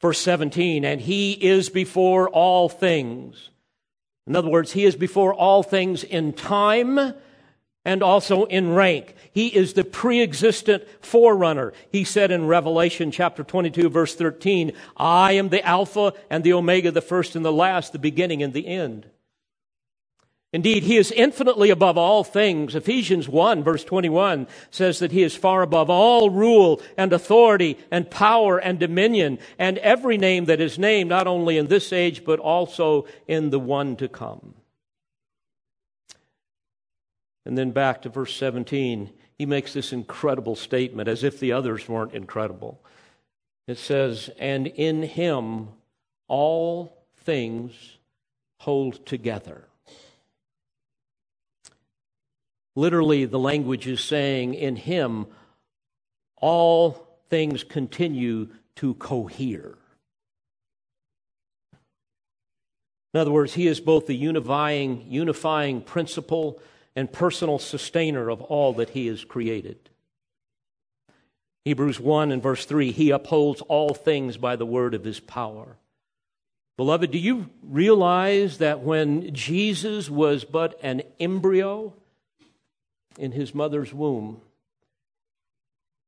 Verse 0.00 0.20
17, 0.20 0.84
and 0.84 1.00
he 1.00 1.32
is 1.32 1.68
before 1.70 2.28
all 2.28 2.68
things. 2.68 3.50
In 4.26 4.36
other 4.36 4.48
words, 4.48 4.72
he 4.72 4.84
is 4.84 4.94
before 4.94 5.34
all 5.34 5.62
things 5.62 6.04
in 6.04 6.32
time 6.32 7.14
and 7.84 8.02
also 8.02 8.44
in 8.44 8.74
rank. 8.74 9.14
He 9.32 9.48
is 9.48 9.72
the 9.72 9.84
pre-existent 9.84 10.84
forerunner. 11.00 11.72
He 11.90 12.04
said 12.04 12.30
in 12.30 12.46
Revelation 12.46 13.10
chapter 13.10 13.42
22 13.42 13.88
verse 13.88 14.14
13, 14.14 14.72
I 14.96 15.32
am 15.32 15.48
the 15.48 15.66
Alpha 15.66 16.12
and 16.28 16.44
the 16.44 16.52
Omega, 16.52 16.90
the 16.90 17.00
first 17.00 17.34
and 17.34 17.44
the 17.44 17.52
last, 17.52 17.92
the 17.92 17.98
beginning 17.98 18.42
and 18.42 18.52
the 18.52 18.66
end. 18.66 19.06
Indeed, 20.52 20.84
he 20.84 20.96
is 20.96 21.12
infinitely 21.12 21.68
above 21.68 21.98
all 21.98 22.24
things. 22.24 22.74
Ephesians 22.74 23.28
1 23.28 23.62
verse 23.62 23.84
21 23.84 24.46
says 24.70 24.98
that 25.00 25.12
he 25.12 25.22
is 25.22 25.36
far 25.36 25.60
above 25.60 25.90
all 25.90 26.30
rule 26.30 26.80
and 26.96 27.12
authority 27.12 27.76
and 27.90 28.10
power 28.10 28.58
and 28.58 28.78
dominion 28.78 29.38
and 29.58 29.76
every 29.78 30.16
name 30.16 30.46
that 30.46 30.60
is 30.60 30.78
named, 30.78 31.10
not 31.10 31.26
only 31.26 31.58
in 31.58 31.66
this 31.66 31.92
age, 31.92 32.24
but 32.24 32.38
also 32.38 33.06
in 33.26 33.50
the 33.50 33.58
one 33.58 33.94
to 33.96 34.08
come. 34.08 34.54
And 37.44 37.56
then 37.56 37.70
back 37.70 38.02
to 38.02 38.08
verse 38.08 38.34
17, 38.34 39.10
he 39.36 39.46
makes 39.46 39.74
this 39.74 39.92
incredible 39.92 40.56
statement 40.56 41.08
as 41.08 41.24
if 41.24 41.38
the 41.38 41.52
others 41.52 41.88
weren't 41.88 42.14
incredible. 42.14 42.80
It 43.66 43.78
says, 43.78 44.30
And 44.38 44.66
in 44.66 45.02
him 45.02 45.68
all 46.26 47.06
things 47.16 47.98
hold 48.58 49.04
together. 49.06 49.68
Literally, 52.78 53.24
the 53.24 53.40
language 53.40 53.88
is 53.88 54.00
saying, 54.00 54.54
in 54.54 54.76
him, 54.76 55.26
all 56.36 57.08
things 57.28 57.64
continue 57.64 58.50
to 58.76 58.94
cohere. 58.94 59.74
In 63.12 63.18
other 63.18 63.32
words, 63.32 63.54
he 63.54 63.66
is 63.66 63.80
both 63.80 64.06
the 64.06 64.14
unifying, 64.14 65.04
unifying 65.08 65.80
principle 65.80 66.60
and 66.94 67.12
personal 67.12 67.58
sustainer 67.58 68.28
of 68.28 68.42
all 68.42 68.74
that 68.74 68.90
he 68.90 69.08
has 69.08 69.24
created. 69.24 69.90
Hebrews 71.64 71.98
1 71.98 72.30
and 72.30 72.40
verse 72.40 72.64
3 72.64 72.92
He 72.92 73.10
upholds 73.10 73.60
all 73.62 73.92
things 73.92 74.36
by 74.36 74.54
the 74.54 74.64
word 74.64 74.94
of 74.94 75.02
his 75.02 75.18
power. 75.18 75.78
Beloved, 76.76 77.10
do 77.10 77.18
you 77.18 77.50
realize 77.60 78.58
that 78.58 78.82
when 78.82 79.34
Jesus 79.34 80.08
was 80.08 80.44
but 80.44 80.78
an 80.80 81.02
embryo, 81.18 81.94
in 83.18 83.32
his 83.32 83.54
mother's 83.54 83.92
womb, 83.92 84.40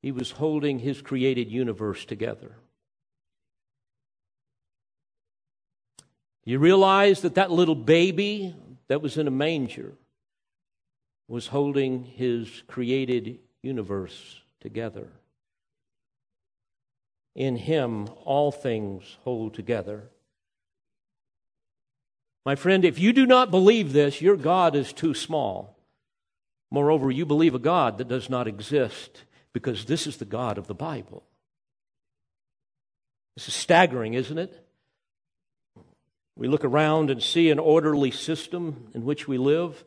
he 0.01 0.13
was 0.13 0.31
holding 0.31 0.79
his 0.79 1.03
created 1.03 1.51
universe 1.51 2.05
together. 2.07 2.55
You 6.45 6.59
realize 6.59 7.21
that 7.21 7.35
that 7.35 7.51
little 7.51 7.75
baby 7.75 8.55
that 8.89 9.03
was 9.03 9.19
in 9.19 9.27
a 9.27 9.31
manger 9.31 9.93
was 11.29 11.49
holding 11.49 12.05
his 12.05 12.63
created 12.67 13.41
universe 13.63 14.41
together. 14.61 15.09
In 17.35 17.57
him, 17.57 18.09
all 18.25 18.51
things 18.51 19.19
hold 19.23 19.55
together. 19.55 20.11
My 22.47 22.55
friend, 22.55 22.85
if 22.85 22.99
you 22.99 23.13
do 23.13 23.27
not 23.27 23.51
believe 23.51 23.93
this, 23.93 24.23
your 24.23 24.37
God 24.37 24.75
is 24.75 24.93
too 24.93 25.15
small. 25.15 25.77
Moreover, 26.71 27.11
you 27.11 27.27
believe 27.27 27.55
a 27.55 27.59
God 27.59 27.99
that 27.99 28.09
does 28.09 28.31
not 28.31 28.47
exist 28.47 29.25
because 29.53 29.85
this 29.85 30.07
is 30.07 30.19
the 30.19 30.25
God 30.25 30.59
of 30.59 30.67
the 30.67 30.75
Bible. 30.75 31.25
This 33.37 33.49
is 33.49 33.55
staggering, 33.55 34.15
isn't 34.15 34.39
it? 34.39 34.67
We 36.37 36.49
look 36.49 36.65
around 36.65 37.11
and 37.11 37.23
see 37.23 37.51
an 37.51 37.59
orderly 37.59 38.11
system 38.11 38.91
in 38.95 39.05
which 39.05 39.27
we 39.27 39.37
live, 39.37 39.85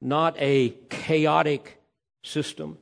not 0.00 0.34
a 0.38 0.70
chaotic 0.90 1.80
system. 2.22 2.78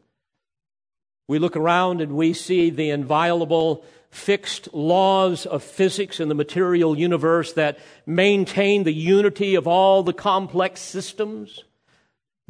We 1.28 1.38
look 1.38 1.56
around 1.56 2.00
and 2.00 2.12
we 2.12 2.32
see 2.32 2.70
the 2.70 2.90
inviolable 2.90 3.84
fixed 4.10 4.72
laws 4.74 5.46
of 5.46 5.62
physics 5.62 6.20
in 6.20 6.28
the 6.28 6.34
material 6.34 6.96
universe 6.98 7.54
that 7.54 7.78
maintain 8.06 8.84
the 8.84 8.92
unity 8.92 9.54
of 9.54 9.66
all 9.66 10.02
the 10.02 10.12
complex 10.12 10.80
systems. 10.80 11.64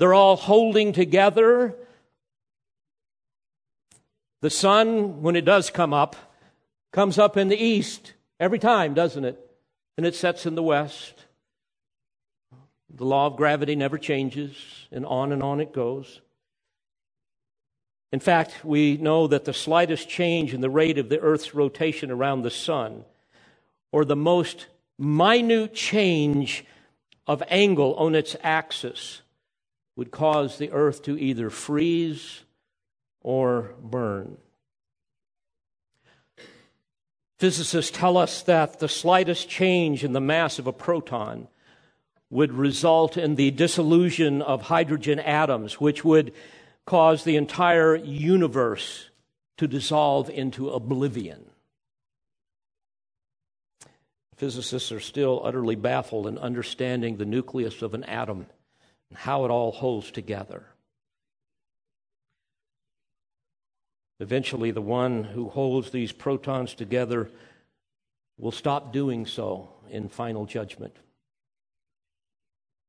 They're 0.02 0.14
all 0.14 0.34
holding 0.34 0.92
together. 0.92 1.76
The 4.40 4.50
sun, 4.50 5.22
when 5.22 5.36
it 5.36 5.44
does 5.44 5.70
come 5.70 5.94
up, 5.94 6.16
comes 6.90 7.18
up 7.18 7.36
in 7.36 7.46
the 7.46 7.56
east 7.56 8.14
every 8.40 8.58
time, 8.58 8.94
doesn't 8.94 9.24
it? 9.24 9.38
And 9.96 10.04
it 10.04 10.16
sets 10.16 10.44
in 10.44 10.56
the 10.56 10.62
west. 10.64 11.26
The 12.92 13.04
law 13.04 13.28
of 13.28 13.36
gravity 13.36 13.76
never 13.76 13.96
changes, 13.96 14.56
and 14.90 15.06
on 15.06 15.30
and 15.30 15.40
on 15.40 15.60
it 15.60 15.72
goes. 15.72 16.20
In 18.10 18.18
fact, 18.18 18.64
we 18.64 18.96
know 18.96 19.28
that 19.28 19.44
the 19.44 19.54
slightest 19.54 20.08
change 20.08 20.52
in 20.52 20.62
the 20.62 20.68
rate 20.68 20.98
of 20.98 21.10
the 21.10 21.20
Earth's 21.20 21.54
rotation 21.54 22.10
around 22.10 22.42
the 22.42 22.50
sun, 22.50 23.04
or 23.92 24.04
the 24.04 24.16
most 24.16 24.66
minute 24.98 25.74
change 25.74 26.64
of 27.24 27.40
angle 27.48 27.94
on 27.94 28.16
its 28.16 28.34
axis, 28.42 29.22
would 29.96 30.10
cause 30.10 30.58
the 30.58 30.70
Earth 30.70 31.02
to 31.02 31.18
either 31.18 31.50
freeze 31.50 32.42
or 33.20 33.74
burn. 33.80 34.36
Physicists 37.38 37.90
tell 37.90 38.16
us 38.16 38.42
that 38.42 38.78
the 38.78 38.88
slightest 38.88 39.48
change 39.48 40.04
in 40.04 40.12
the 40.12 40.20
mass 40.20 40.58
of 40.58 40.66
a 40.66 40.72
proton 40.72 41.48
would 42.30 42.52
result 42.52 43.16
in 43.16 43.34
the 43.34 43.50
dissolution 43.50 44.40
of 44.40 44.62
hydrogen 44.62 45.18
atoms, 45.18 45.80
which 45.80 46.04
would 46.04 46.32
cause 46.86 47.24
the 47.24 47.36
entire 47.36 47.94
universe 47.96 49.10
to 49.58 49.66
dissolve 49.66 50.30
into 50.30 50.70
oblivion. 50.70 51.44
Physicists 54.36 54.90
are 54.90 55.00
still 55.00 55.42
utterly 55.44 55.76
baffled 55.76 56.26
in 56.26 56.38
understanding 56.38 57.16
the 57.16 57.24
nucleus 57.24 57.82
of 57.82 57.92
an 57.92 58.04
atom 58.04 58.46
and 59.12 59.18
how 59.18 59.44
it 59.44 59.50
all 59.50 59.72
holds 59.72 60.10
together. 60.10 60.64
Eventually, 64.20 64.70
the 64.70 64.80
one 64.80 65.22
who 65.22 65.50
holds 65.50 65.90
these 65.90 66.12
protons 66.12 66.72
together 66.72 67.30
will 68.38 68.52
stop 68.52 68.90
doing 68.90 69.26
so 69.26 69.68
in 69.90 70.08
final 70.08 70.46
judgment. 70.46 70.96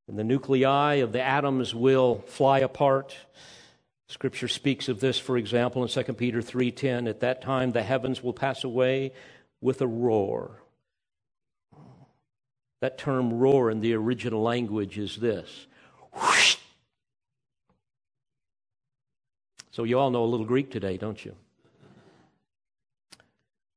And 0.08 0.18
the 0.18 0.24
nuclei 0.24 0.96
of 0.96 1.12
the 1.12 1.22
atoms 1.22 1.76
will 1.76 2.24
fly 2.28 2.60
apart. 2.60 3.18
Scripture 4.08 4.48
speaks 4.48 4.88
of 4.88 5.02
this, 5.02 5.20
for 5.20 5.36
example, 5.36 5.84
in 5.84 5.90
2 5.90 6.14
Peter 6.14 6.42
3:10. 6.42 7.06
At 7.06 7.20
that 7.20 7.42
time, 7.42 7.74
the 7.74 7.84
heavens 7.84 8.24
will 8.24 8.32
pass 8.32 8.64
away 8.64 9.12
with 9.60 9.82
a 9.82 9.88
roar. 9.88 10.64
That 12.80 12.98
term 12.98 13.40
roar 13.40 13.70
in 13.70 13.82
the 13.82 13.94
original 13.94 14.42
language 14.42 14.98
is 14.98 15.18
this. 15.18 15.68
So, 19.74 19.86
you 19.86 19.98
all 19.98 20.12
know 20.12 20.24
a 20.24 20.26
little 20.26 20.46
Greek 20.46 20.70
today, 20.70 20.98
don't 20.98 21.26
you? 21.26 21.36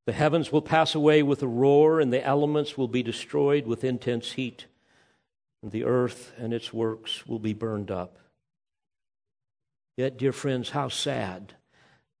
The 0.05 0.13
heavens 0.13 0.51
will 0.51 0.61
pass 0.61 0.93
away 0.93 1.23
with 1.23 1.41
a 1.41 1.47
roar, 1.47 1.99
and 1.99 2.13
the 2.13 2.23
elements 2.23 2.77
will 2.77 2.87
be 2.87 3.01
destroyed 3.01 3.65
with 3.65 3.83
intense 3.83 4.33
heat, 4.33 4.67
and 5.63 5.71
the 5.71 5.85
earth 5.85 6.33
and 6.37 6.53
its 6.53 6.71
works 6.71 7.25
will 7.25 7.39
be 7.39 7.53
burned 7.53 7.89
up. 7.89 8.19
Yet, 9.97 10.19
dear 10.19 10.33
friends, 10.33 10.69
how 10.69 10.89
sad 10.89 11.55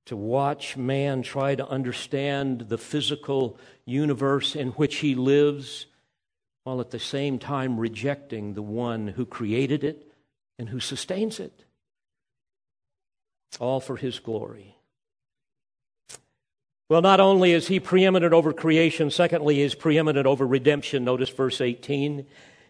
to 0.07 0.15
watch 0.15 0.75
man 0.75 1.21
try 1.21 1.53
to 1.53 1.67
understand 1.67 2.61
the 2.69 2.79
physical 2.79 3.59
universe 3.85 4.55
in 4.55 4.69
which 4.69 4.97
he 4.97 5.13
lives, 5.13 5.85
while 6.63 6.81
at 6.81 6.89
the 6.89 6.99
same 6.99 7.37
time 7.37 7.79
rejecting 7.79 8.55
the 8.55 8.63
one 8.63 9.09
who 9.09 9.25
created 9.27 9.83
it 9.83 10.06
and 10.59 10.69
who 10.69 10.79
sustains 10.79 11.39
it 11.39 11.63
all 13.59 13.79
for 13.79 13.95
his 13.95 14.19
glory. 14.19 14.75
Well, 16.89 17.01
not 17.01 17.19
only 17.19 17.51
is 17.51 17.67
he 17.67 17.79
preeminent 17.79 18.33
over 18.33 18.53
creation, 18.53 19.11
secondly, 19.11 19.55
he 19.55 19.61
is 19.61 19.75
preeminent 19.75 20.25
over 20.25 20.47
redemption. 20.47 21.03
Notice 21.03 21.29
verse 21.29 21.59
18. 21.59 22.25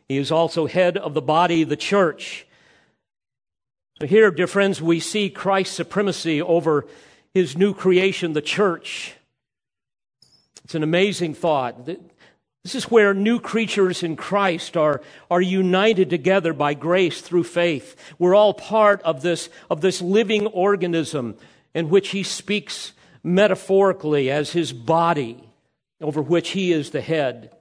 He 0.07 0.17
is 0.17 0.31
also 0.31 0.65
head 0.65 0.97
of 0.97 1.13
the 1.13 1.21
body, 1.21 1.63
the 1.63 1.75
church. 1.75 2.47
So 3.99 4.07
here, 4.07 4.31
dear 4.31 4.47
friends, 4.47 4.81
we 4.81 4.99
see 4.99 5.29
Christ's 5.29 5.75
supremacy 5.75 6.41
over 6.41 6.87
his 7.33 7.57
new 7.57 7.73
creation, 7.73 8.33
the 8.33 8.41
church. 8.41 9.15
It's 10.63 10.75
an 10.75 10.83
amazing 10.83 11.35
thought. 11.35 11.87
This 12.67 12.83
is 12.83 12.91
where 12.91 13.13
new 13.13 13.39
creatures 13.39 14.03
in 14.03 14.17
Christ 14.17 14.75
are, 14.75 15.01
are 15.31 15.39
united 15.39 16.09
together 16.09 16.51
by 16.51 16.73
grace 16.73 17.21
through 17.21 17.45
faith. 17.45 17.95
We're 18.19 18.35
all 18.35 18.53
part 18.53 19.01
of 19.03 19.21
this, 19.21 19.47
of 19.69 19.79
this 19.79 20.01
living 20.01 20.47
organism 20.47 21.37
in 21.73 21.87
which 21.87 22.09
he 22.09 22.23
speaks 22.23 22.91
metaphorically 23.23 24.29
as 24.29 24.51
his 24.51 24.73
body, 24.73 25.41
over 26.01 26.21
which 26.21 26.49
he 26.49 26.73
is 26.73 26.89
the 26.89 26.99
head. 26.99 27.55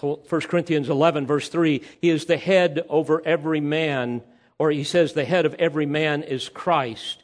1 0.00 0.18
Corinthians 0.48 0.90
11, 0.90 1.28
verse 1.28 1.48
3, 1.48 1.84
he 2.00 2.10
is 2.10 2.24
the 2.24 2.36
head 2.36 2.84
over 2.88 3.22
every 3.24 3.60
man, 3.60 4.22
or 4.58 4.72
he 4.72 4.82
says 4.82 5.12
the 5.12 5.24
head 5.24 5.46
of 5.46 5.54
every 5.54 5.86
man 5.86 6.24
is 6.24 6.48
Christ. 6.48 7.22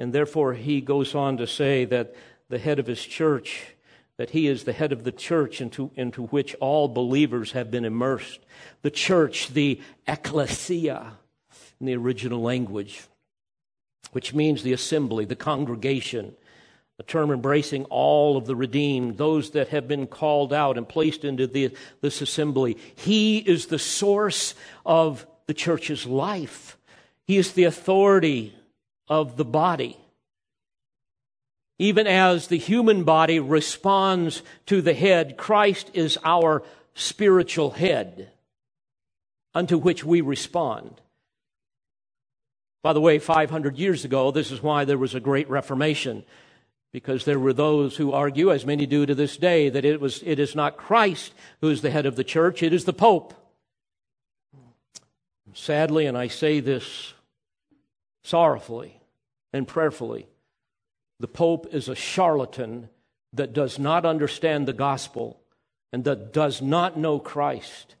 And 0.00 0.12
therefore, 0.12 0.54
he 0.54 0.80
goes 0.80 1.14
on 1.14 1.36
to 1.36 1.46
say 1.46 1.84
that 1.84 2.12
the 2.48 2.58
head 2.58 2.80
of 2.80 2.88
his 2.88 3.00
church 3.00 3.73
that 4.16 4.30
he 4.30 4.46
is 4.46 4.64
the 4.64 4.72
head 4.72 4.92
of 4.92 5.04
the 5.04 5.12
church 5.12 5.60
into, 5.60 5.90
into 5.96 6.26
which 6.26 6.54
all 6.60 6.88
believers 6.88 7.52
have 7.52 7.70
been 7.70 7.84
immersed. 7.84 8.40
The 8.82 8.90
church, 8.90 9.48
the 9.48 9.80
ecclesia 10.06 11.12
in 11.80 11.86
the 11.86 11.96
original 11.96 12.40
language, 12.40 13.02
which 14.12 14.32
means 14.32 14.62
the 14.62 14.72
assembly, 14.72 15.24
the 15.24 15.34
congregation, 15.34 16.36
a 17.00 17.02
term 17.02 17.32
embracing 17.32 17.84
all 17.86 18.36
of 18.36 18.46
the 18.46 18.54
redeemed, 18.54 19.18
those 19.18 19.50
that 19.50 19.68
have 19.68 19.88
been 19.88 20.06
called 20.06 20.52
out 20.52 20.78
and 20.78 20.88
placed 20.88 21.24
into 21.24 21.48
the, 21.48 21.74
this 22.00 22.22
assembly. 22.22 22.76
He 22.94 23.38
is 23.38 23.66
the 23.66 23.80
source 23.80 24.54
of 24.86 25.26
the 25.46 25.54
church's 25.54 26.06
life. 26.06 26.78
He 27.26 27.36
is 27.36 27.52
the 27.52 27.64
authority 27.64 28.54
of 29.08 29.36
the 29.36 29.44
body 29.44 29.98
even 31.78 32.06
as 32.06 32.46
the 32.46 32.58
human 32.58 33.04
body 33.04 33.40
responds 33.40 34.42
to 34.66 34.80
the 34.80 34.94
head, 34.94 35.36
Christ 35.36 35.90
is 35.94 36.18
our 36.24 36.62
spiritual 36.94 37.70
head 37.72 38.30
unto 39.54 39.78
which 39.78 40.04
we 40.04 40.20
respond. 40.20 41.00
By 42.82 42.92
the 42.92 43.00
way, 43.00 43.18
500 43.18 43.78
years 43.78 44.04
ago, 44.04 44.30
this 44.30 44.50
is 44.50 44.62
why 44.62 44.84
there 44.84 44.98
was 44.98 45.14
a 45.14 45.20
great 45.20 45.48
Reformation, 45.48 46.24
because 46.92 47.24
there 47.24 47.38
were 47.38 47.52
those 47.52 47.96
who 47.96 48.12
argue, 48.12 48.52
as 48.52 48.66
many 48.66 48.86
do 48.86 49.06
to 49.06 49.14
this 49.14 49.36
day, 49.36 49.68
that 49.68 49.84
it, 49.84 50.00
was, 50.00 50.22
it 50.24 50.38
is 50.38 50.54
not 50.54 50.76
Christ 50.76 51.32
who 51.60 51.70
is 51.70 51.82
the 51.82 51.90
head 51.90 52.06
of 52.06 52.16
the 52.16 52.24
church, 52.24 52.62
it 52.62 52.72
is 52.72 52.84
the 52.84 52.92
Pope. 52.92 53.34
Sadly, 55.54 56.06
and 56.06 56.18
I 56.18 56.28
say 56.28 56.60
this 56.60 57.14
sorrowfully 58.22 59.00
and 59.52 59.66
prayerfully, 59.66 60.26
the 61.20 61.28
Pope 61.28 61.66
is 61.72 61.88
a 61.88 61.94
charlatan 61.94 62.88
that 63.32 63.52
does 63.52 63.78
not 63.78 64.04
understand 64.04 64.66
the 64.66 64.72
gospel 64.72 65.40
and 65.92 66.04
that 66.04 66.32
does 66.32 66.60
not 66.60 66.98
know 66.98 67.18
Christ. 67.18 67.96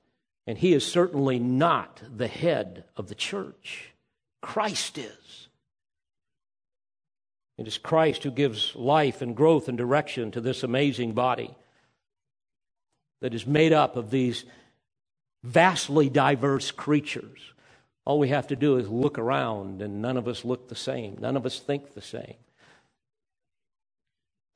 And 0.46 0.58
he 0.58 0.74
is 0.74 0.86
certainly 0.86 1.38
not 1.38 2.02
the 2.14 2.28
head 2.28 2.84
of 2.96 3.08
the 3.08 3.14
church. 3.14 3.92
Christ 4.42 4.98
is. 4.98 5.48
It 7.56 7.68
is 7.68 7.78
Christ 7.78 8.24
who 8.24 8.30
gives 8.30 8.74
life 8.74 9.22
and 9.22 9.36
growth 9.36 9.68
and 9.68 9.78
direction 9.78 10.30
to 10.32 10.40
this 10.40 10.62
amazing 10.62 11.12
body 11.12 11.54
that 13.20 13.32
is 13.32 13.46
made 13.46 13.72
up 13.72 13.96
of 13.96 14.10
these 14.10 14.44
vastly 15.42 16.08
diverse 16.08 16.70
creatures. 16.70 17.40
All 18.04 18.18
we 18.18 18.28
have 18.28 18.48
to 18.48 18.56
do 18.56 18.76
is 18.76 18.88
look 18.88 19.18
around, 19.18 19.80
and 19.80 20.02
none 20.02 20.16
of 20.16 20.28
us 20.28 20.44
look 20.44 20.68
the 20.68 20.74
same. 20.74 21.16
None 21.20 21.36
of 21.36 21.46
us 21.46 21.60
think 21.60 21.94
the 21.94 22.02
same. 22.02 22.34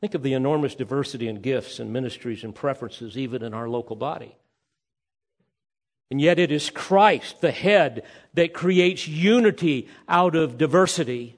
Think 0.00 0.14
of 0.14 0.22
the 0.22 0.32
enormous 0.32 0.74
diversity 0.74 1.28
in 1.28 1.40
gifts 1.40 1.80
and 1.80 1.92
ministries 1.92 2.44
and 2.44 2.54
preferences, 2.54 3.18
even 3.18 3.42
in 3.42 3.52
our 3.52 3.68
local 3.68 3.96
body. 3.96 4.36
And 6.10 6.20
yet, 6.20 6.38
it 6.38 6.50
is 6.50 6.70
Christ, 6.70 7.40
the 7.40 7.50
head, 7.50 8.04
that 8.34 8.54
creates 8.54 9.06
unity 9.06 9.88
out 10.08 10.34
of 10.36 10.56
diversity. 10.56 11.36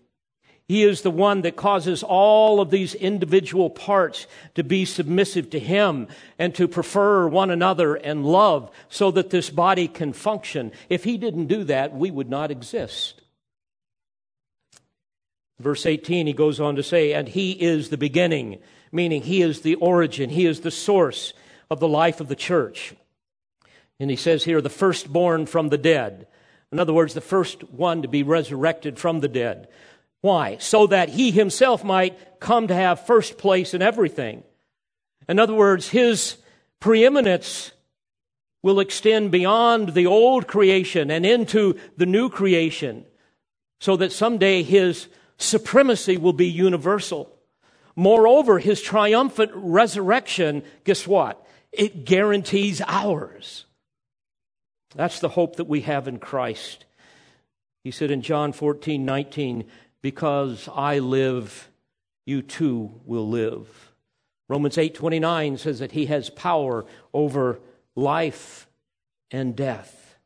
He 0.68 0.84
is 0.84 1.02
the 1.02 1.10
one 1.10 1.40
that 1.40 1.56
causes 1.56 2.04
all 2.04 2.60
of 2.60 2.70
these 2.70 2.94
individual 2.94 3.70
parts 3.70 4.28
to 4.54 4.62
be 4.62 4.84
submissive 4.84 5.50
to 5.50 5.58
Him 5.58 6.06
and 6.38 6.54
to 6.54 6.68
prefer 6.68 7.26
one 7.26 7.50
another 7.50 7.96
and 7.96 8.24
love 8.24 8.70
so 8.88 9.10
that 9.10 9.30
this 9.30 9.50
body 9.50 9.88
can 9.88 10.12
function. 10.12 10.70
If 10.88 11.02
He 11.02 11.18
didn't 11.18 11.46
do 11.46 11.64
that, 11.64 11.92
we 11.92 12.12
would 12.12 12.30
not 12.30 12.52
exist. 12.52 13.19
Verse 15.60 15.84
18, 15.84 16.26
he 16.26 16.32
goes 16.32 16.58
on 16.58 16.76
to 16.76 16.82
say, 16.82 17.12
and 17.12 17.28
he 17.28 17.52
is 17.52 17.90
the 17.90 17.98
beginning, 17.98 18.60
meaning 18.90 19.22
he 19.22 19.42
is 19.42 19.60
the 19.60 19.74
origin, 19.74 20.30
he 20.30 20.46
is 20.46 20.60
the 20.60 20.70
source 20.70 21.34
of 21.70 21.80
the 21.80 21.88
life 21.88 22.20
of 22.20 22.28
the 22.28 22.36
church. 22.36 22.94
And 23.98 24.08
he 24.08 24.16
says 24.16 24.44
here, 24.44 24.62
the 24.62 24.70
firstborn 24.70 25.44
from 25.44 25.68
the 25.68 25.78
dead. 25.78 26.26
In 26.72 26.78
other 26.78 26.94
words, 26.94 27.12
the 27.12 27.20
first 27.20 27.62
one 27.70 28.00
to 28.02 28.08
be 28.08 28.22
resurrected 28.22 28.98
from 28.98 29.20
the 29.20 29.28
dead. 29.28 29.68
Why? 30.22 30.56
So 30.58 30.86
that 30.86 31.10
he 31.10 31.30
himself 31.30 31.84
might 31.84 32.40
come 32.40 32.68
to 32.68 32.74
have 32.74 33.04
first 33.04 33.36
place 33.36 33.74
in 33.74 33.82
everything. 33.82 34.42
In 35.28 35.38
other 35.38 35.54
words, 35.54 35.88
his 35.88 36.38
preeminence 36.80 37.72
will 38.62 38.80
extend 38.80 39.30
beyond 39.30 39.90
the 39.90 40.06
old 40.06 40.46
creation 40.46 41.10
and 41.10 41.26
into 41.26 41.78
the 41.98 42.06
new 42.06 42.30
creation 42.30 43.04
so 43.78 43.96
that 43.96 44.12
someday 44.12 44.62
his 44.62 45.08
supremacy 45.40 46.16
will 46.16 46.32
be 46.32 46.48
universal. 46.48 47.34
Moreover, 47.96 48.58
his 48.58 48.80
triumphant 48.80 49.50
resurrection, 49.54 50.62
guess 50.84 51.06
what? 51.06 51.44
It 51.72 52.04
guarantees 52.04 52.80
ours. 52.86 53.64
That's 54.94 55.20
the 55.20 55.28
hope 55.28 55.56
that 55.56 55.66
we 55.68 55.82
have 55.82 56.08
in 56.08 56.18
Christ. 56.18 56.84
He 57.84 57.90
said 57.90 58.10
in 58.10 58.22
John 58.22 58.52
14, 58.52 59.04
19, 59.04 59.64
Because 60.02 60.68
I 60.72 60.98
live, 60.98 61.70
you 62.26 62.42
too 62.42 63.00
will 63.04 63.28
live. 63.28 63.92
Romans 64.48 64.78
8, 64.78 64.94
29 64.94 65.58
says 65.58 65.78
that 65.78 65.92
he 65.92 66.06
has 66.06 66.28
power 66.28 66.84
over 67.14 67.60
life 67.94 68.68
and 69.30 69.54
death. 69.54 70.16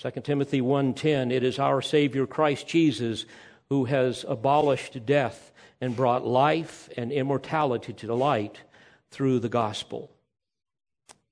2 0.00 0.22
Timothy 0.22 0.60
1:10 0.60 1.32
It 1.32 1.42
is 1.42 1.58
our 1.58 1.82
savior 1.82 2.26
Christ 2.26 2.68
Jesus 2.68 3.26
who 3.70 3.84
has 3.84 4.24
abolished 4.28 5.04
death 5.04 5.52
and 5.80 5.96
brought 5.96 6.26
life 6.26 6.88
and 6.96 7.12
immortality 7.12 7.92
to 7.92 8.14
light 8.14 8.62
through 9.10 9.38
the 9.38 9.48
gospel. 9.48 10.10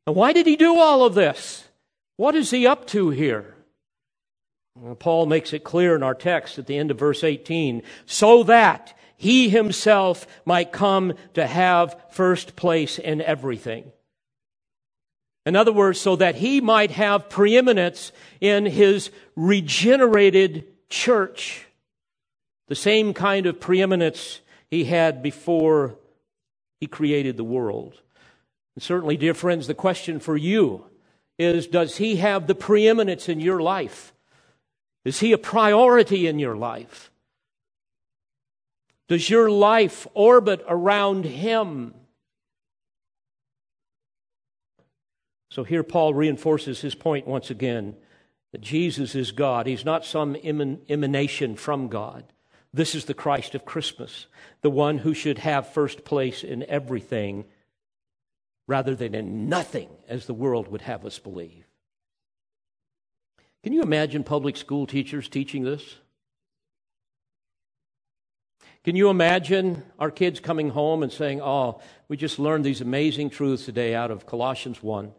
And 0.07 0.14
why 0.14 0.32
did 0.32 0.47
he 0.47 0.57
do 0.57 0.78
all 0.78 1.05
of 1.05 1.14
this? 1.14 1.64
What 2.16 2.34
is 2.34 2.51
he 2.51 2.66
up 2.66 2.87
to 2.89 3.11
here? 3.11 3.55
Paul 4.99 5.26
makes 5.26 5.53
it 5.53 5.64
clear 5.64 5.97
in 5.97 6.03
our 6.03 6.14
text 6.14 6.59
at 6.59 6.66
the 6.66 6.76
end 6.76 6.91
of 6.91 6.99
verse 6.99 7.24
18 7.24 7.82
so 8.05 8.43
that 8.45 8.97
he 9.16 9.49
himself 9.49 10.26
might 10.45 10.72
come 10.72 11.14
to 11.34 11.47
have 11.47 11.97
first 12.11 12.57
place 12.57 12.99
in 12.99 13.22
everything. 13.22 13.91
In 15.47 15.57
other 15.57 15.72
words, 15.72 16.01
so 16.01 16.16
that 16.16 16.34
he 16.37 16.61
might 16.61 16.91
have 16.91 17.30
preeminence 17.30 18.12
in 18.41 18.66
his 18.66 19.11
regenerated 19.37 20.66
church. 20.89 21.65
The 22.68 22.74
same 22.74 23.14
kind 23.14 23.46
of 23.46 23.60
preeminence 23.60 24.40
he 24.70 24.84
had 24.84 25.22
before 25.22 25.96
he 26.80 26.86
created 26.86 27.36
the 27.36 27.44
world. 27.44 28.00
And 28.74 28.82
certainly, 28.82 29.16
dear 29.16 29.34
friends, 29.34 29.66
the 29.66 29.74
question 29.74 30.20
for 30.20 30.36
you 30.36 30.84
is 31.38 31.66
Does 31.66 31.96
he 31.96 32.16
have 32.16 32.46
the 32.46 32.54
preeminence 32.54 33.28
in 33.28 33.40
your 33.40 33.60
life? 33.60 34.12
Is 35.04 35.20
he 35.20 35.32
a 35.32 35.38
priority 35.38 36.26
in 36.26 36.38
your 36.38 36.56
life? 36.56 37.10
Does 39.08 39.30
your 39.30 39.48
life 39.48 40.06
orbit 40.14 40.64
around 40.68 41.24
him? 41.24 41.94
So 45.50 45.62
here 45.62 45.84
Paul 45.84 46.12
reinforces 46.12 46.80
his 46.80 46.94
point 46.94 47.26
once 47.26 47.50
again 47.50 47.96
that 48.52 48.60
Jesus 48.60 49.14
is 49.14 49.30
God. 49.32 49.66
He's 49.66 49.84
not 49.84 50.04
some 50.04 50.36
emanation 50.36 51.56
from 51.56 51.88
God. 51.88 52.24
This 52.77 52.95
is 52.95 53.07
the 53.07 53.14
Christ 53.14 53.55
of 53.55 53.64
Christmas, 53.64 54.27
the 54.61 54.68
one 54.68 54.99
who 54.99 55.14
should 55.14 55.39
have 55.39 55.72
first 55.72 56.05
place 56.05 56.45
in 56.45 56.62
everything 56.64 57.47
rather 58.68 58.95
than 58.95 59.14
in 59.14 59.49
nothing, 59.49 59.89
as 60.09 60.27
the 60.27 60.35
world 60.35 60.68
would 60.68 60.83
have 60.83 61.07
us 61.07 61.18
believe. 61.18 61.64
Can 63.62 63.72
you 63.72 63.81
imagine 63.81 64.24
public 64.24 64.59
school 64.59 64.87
teachers 64.87 65.27
teaching 65.27 65.64
this? 65.64 65.97
Can 68.85 68.95
you 68.95 69.09
imagine 69.09 69.83
our 69.99 70.11
kids 70.11 70.39
coming 70.39 70.68
home 70.68 71.03
and 71.03 71.11
saying, 71.11 71.41
Oh, 71.41 71.81
we 72.09 72.18
just 72.18 72.39
learned 72.39 72.66
these 72.66 72.83
amazing 72.83 73.31
truths 73.31 73.64
today 73.64 73.95
out 73.95 74.11
of 74.11 74.27
Colossians 74.27 74.83
1? 74.83 75.12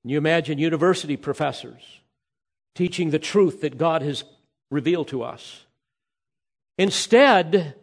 Can 0.00 0.10
you 0.10 0.16
imagine 0.16 0.56
university 0.56 1.18
professors 1.18 1.82
teaching 2.74 3.10
the 3.10 3.18
truth 3.18 3.60
that 3.60 3.76
God 3.76 4.00
has 4.00 4.24
revealed 4.70 5.08
to 5.08 5.22
us? 5.22 5.64
Instead, 6.78 7.74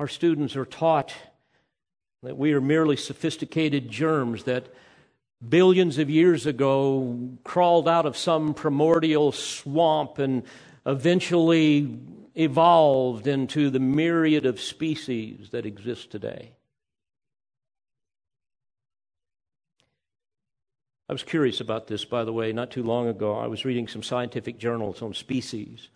our 0.00 0.08
students 0.08 0.56
are 0.56 0.64
taught 0.64 1.14
that 2.22 2.36
we 2.36 2.52
are 2.52 2.60
merely 2.60 2.96
sophisticated 2.96 3.88
germs 3.88 4.44
that 4.44 4.66
billions 5.46 5.98
of 5.98 6.08
years 6.08 6.46
ago 6.46 7.18
crawled 7.44 7.88
out 7.88 8.06
of 8.06 8.16
some 8.16 8.54
primordial 8.54 9.30
swamp 9.30 10.18
and 10.18 10.42
eventually 10.86 11.98
evolved 12.34 13.26
into 13.26 13.70
the 13.70 13.78
myriad 13.78 14.46
of 14.46 14.60
species 14.60 15.50
that 15.50 15.66
exist 15.66 16.10
today. 16.10 16.52
I 21.08 21.12
was 21.12 21.22
curious 21.22 21.60
about 21.60 21.86
this, 21.86 22.04
by 22.04 22.24
the 22.24 22.32
way, 22.32 22.52
not 22.52 22.70
too 22.70 22.82
long 22.82 23.08
ago. 23.08 23.34
I 23.34 23.46
was 23.46 23.64
reading 23.64 23.88
some 23.88 24.02
scientific 24.02 24.58
journals 24.58 25.02
on 25.02 25.12
species. 25.12 25.88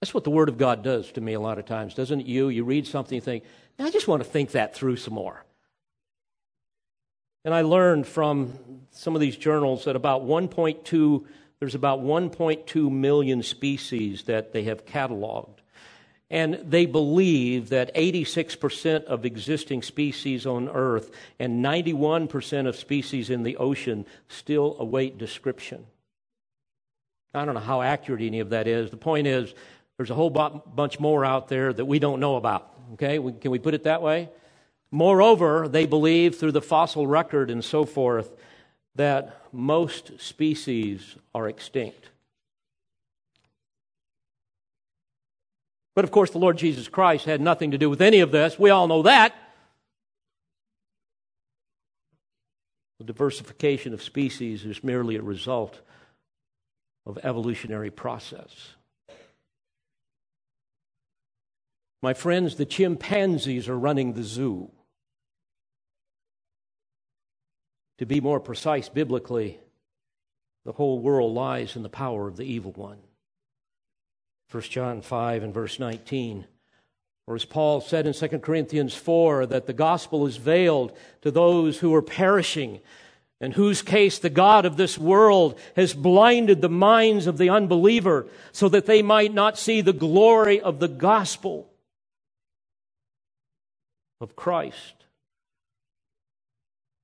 That's 0.00 0.12
what 0.12 0.24
the 0.24 0.30
Word 0.30 0.48
of 0.48 0.58
God 0.58 0.82
does 0.82 1.12
to 1.12 1.20
me 1.20 1.32
a 1.32 1.40
lot 1.40 1.58
of 1.58 1.64
times, 1.64 1.94
doesn't 1.94 2.20
it? 2.20 2.26
You, 2.26 2.48
you 2.48 2.64
read 2.64 2.86
something, 2.86 3.14
you 3.14 3.22
think, 3.22 3.44
I 3.78 3.90
just 3.90 4.08
want 4.08 4.22
to 4.22 4.28
think 4.28 4.50
that 4.50 4.74
through 4.74 4.96
some 4.96 5.14
more. 5.14 5.44
And 7.44 7.54
I 7.54 7.62
learned 7.62 8.06
from 8.06 8.52
some 8.90 9.14
of 9.14 9.20
these 9.20 9.36
journals 9.36 9.84
that 9.84 9.96
about 9.96 10.22
1.2, 10.22 11.24
there's 11.58 11.74
about 11.74 12.00
1.2 12.00 12.90
million 12.90 13.42
species 13.42 14.24
that 14.24 14.52
they 14.52 14.64
have 14.64 14.84
cataloged. 14.84 15.61
And 16.32 16.54
they 16.54 16.86
believe 16.86 17.68
that 17.68 17.94
86% 17.94 19.04
of 19.04 19.26
existing 19.26 19.82
species 19.82 20.46
on 20.46 20.70
Earth 20.70 21.10
and 21.38 21.62
91% 21.62 22.66
of 22.66 22.74
species 22.74 23.28
in 23.28 23.42
the 23.42 23.58
ocean 23.58 24.06
still 24.28 24.74
await 24.80 25.18
description. 25.18 25.84
I 27.34 27.44
don't 27.44 27.54
know 27.54 27.60
how 27.60 27.82
accurate 27.82 28.22
any 28.22 28.40
of 28.40 28.48
that 28.50 28.66
is. 28.66 28.90
The 28.90 28.96
point 28.96 29.26
is, 29.26 29.54
there's 29.98 30.08
a 30.08 30.14
whole 30.14 30.30
bunch 30.30 30.98
more 30.98 31.22
out 31.22 31.48
there 31.48 31.70
that 31.70 31.84
we 31.84 31.98
don't 31.98 32.18
know 32.18 32.36
about. 32.36 32.72
Okay, 32.94 33.18
can 33.18 33.50
we 33.50 33.58
put 33.58 33.74
it 33.74 33.84
that 33.84 34.00
way? 34.00 34.30
Moreover, 34.90 35.68
they 35.68 35.84
believe 35.84 36.36
through 36.36 36.52
the 36.52 36.62
fossil 36.62 37.06
record 37.06 37.50
and 37.50 37.62
so 37.62 37.84
forth 37.84 38.30
that 38.94 39.38
most 39.52 40.18
species 40.18 41.16
are 41.34 41.46
extinct. 41.46 42.08
But 45.94 46.04
of 46.04 46.10
course, 46.10 46.30
the 46.30 46.38
Lord 46.38 46.56
Jesus 46.56 46.88
Christ 46.88 47.26
had 47.26 47.40
nothing 47.40 47.72
to 47.72 47.78
do 47.78 47.90
with 47.90 48.00
any 48.00 48.20
of 48.20 48.32
this. 48.32 48.58
We 48.58 48.70
all 48.70 48.88
know 48.88 49.02
that. 49.02 49.34
The 52.98 53.04
diversification 53.04 53.92
of 53.92 54.02
species 54.02 54.64
is 54.64 54.84
merely 54.84 55.16
a 55.16 55.22
result 55.22 55.80
of 57.04 57.18
evolutionary 57.24 57.90
process. 57.90 58.50
My 62.00 62.14
friends, 62.14 62.56
the 62.56 62.64
chimpanzees 62.64 63.68
are 63.68 63.78
running 63.78 64.12
the 64.12 64.22
zoo. 64.22 64.70
To 67.98 68.06
be 68.06 68.20
more 68.20 68.40
precise 68.40 68.88
biblically, 68.88 69.60
the 70.64 70.72
whole 70.72 70.98
world 70.98 71.34
lies 71.34 71.76
in 71.76 71.82
the 71.82 71.88
power 71.88 72.26
of 72.26 72.36
the 72.36 72.44
evil 72.44 72.72
one. 72.72 72.98
1 74.52 74.62
John 74.64 75.00
5 75.00 75.42
and 75.42 75.54
verse 75.54 75.78
19. 75.78 76.46
Or 77.26 77.34
as 77.34 77.46
Paul 77.46 77.80
said 77.80 78.06
in 78.06 78.12
2 78.12 78.28
Corinthians 78.40 78.94
4, 78.94 79.46
that 79.46 79.66
the 79.66 79.72
gospel 79.72 80.26
is 80.26 80.36
veiled 80.36 80.92
to 81.22 81.30
those 81.30 81.78
who 81.78 81.94
are 81.94 82.02
perishing, 82.02 82.80
in 83.40 83.52
whose 83.52 83.80
case 83.80 84.18
the 84.18 84.28
God 84.28 84.66
of 84.66 84.76
this 84.76 84.98
world 84.98 85.58
has 85.74 85.94
blinded 85.94 86.60
the 86.60 86.68
minds 86.68 87.26
of 87.26 87.38
the 87.38 87.48
unbeliever 87.48 88.26
so 88.52 88.68
that 88.68 88.86
they 88.86 89.00
might 89.00 89.32
not 89.32 89.58
see 89.58 89.80
the 89.80 89.92
glory 89.92 90.60
of 90.60 90.80
the 90.80 90.88
gospel 90.88 91.70
of 94.20 94.36
Christ, 94.36 95.04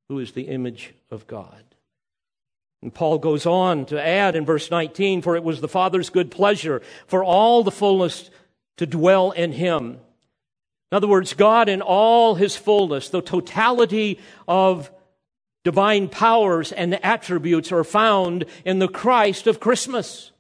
who 0.09 0.18
is 0.18 0.32
the 0.32 0.49
image 0.49 0.94
of 1.11 1.26
God. 1.26 1.67
And 2.82 2.94
Paul 2.94 3.18
goes 3.18 3.44
on 3.44 3.86
to 3.86 4.00
add 4.00 4.36
in 4.36 4.44
verse 4.44 4.70
19, 4.70 5.22
for 5.22 5.34
it 5.34 5.42
was 5.42 5.60
the 5.60 5.68
Father's 5.68 6.10
good 6.10 6.30
pleasure 6.30 6.80
for 7.06 7.24
all 7.24 7.64
the 7.64 7.70
fullness 7.70 8.30
to 8.76 8.86
dwell 8.86 9.32
in 9.32 9.52
him. 9.52 9.98
In 10.90 10.96
other 10.96 11.08
words, 11.08 11.34
God 11.34 11.68
in 11.68 11.82
all 11.82 12.36
his 12.36 12.56
fullness, 12.56 13.08
the 13.10 13.20
totality 13.20 14.18
of 14.46 14.90
divine 15.64 16.08
powers 16.08 16.72
and 16.72 17.04
attributes 17.04 17.72
are 17.72 17.84
found 17.84 18.46
in 18.64 18.78
the 18.78 18.88
Christ 18.88 19.46
of 19.46 19.60
Christmas. 19.60 20.30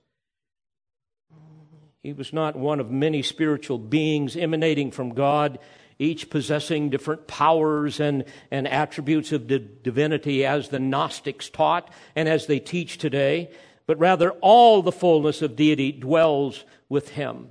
He 2.02 2.12
was 2.12 2.32
not 2.32 2.56
one 2.56 2.80
of 2.80 2.90
many 2.90 3.22
spiritual 3.22 3.78
beings 3.78 4.36
emanating 4.36 4.90
from 4.92 5.14
God 5.14 5.58
each 5.98 6.30
possessing 6.30 6.90
different 6.90 7.26
powers 7.26 8.00
and, 8.00 8.24
and 8.50 8.68
attributes 8.68 9.32
of 9.32 9.46
divinity 9.82 10.46
as 10.46 10.68
the 10.68 10.78
Gnostics 10.78 11.50
taught 11.50 11.92
and 12.14 12.28
as 12.28 12.46
they 12.46 12.60
teach 12.60 12.98
today, 12.98 13.50
but 13.86 13.98
rather 13.98 14.30
all 14.40 14.82
the 14.82 14.92
fullness 14.92 15.42
of 15.42 15.56
deity 15.56 15.90
dwells 15.92 16.64
with 16.88 17.10
him. 17.10 17.48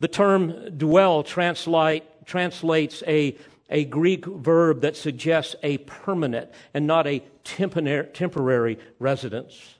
The 0.00 0.08
term 0.08 0.78
dwell 0.78 1.22
translate, 1.22 2.04
translates 2.24 3.02
a, 3.06 3.36
a 3.68 3.84
Greek 3.84 4.24
verb 4.24 4.80
that 4.80 4.96
suggests 4.96 5.56
a 5.62 5.78
permanent 5.78 6.50
and 6.72 6.86
not 6.86 7.06
a 7.06 7.22
temporary 7.44 8.78
residence. 8.98 9.74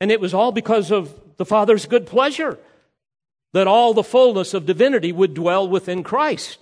And 0.00 0.12
it 0.12 0.20
was 0.20 0.34
all 0.34 0.52
because 0.52 0.90
of 0.90 1.18
the 1.38 1.46
Father's 1.46 1.86
good 1.86 2.06
pleasure 2.06 2.58
that 3.52 3.66
all 3.66 3.94
the 3.94 4.04
fullness 4.04 4.54
of 4.54 4.66
divinity 4.66 5.12
would 5.12 5.34
dwell 5.34 5.68
within 5.68 6.02
Christ. 6.02 6.58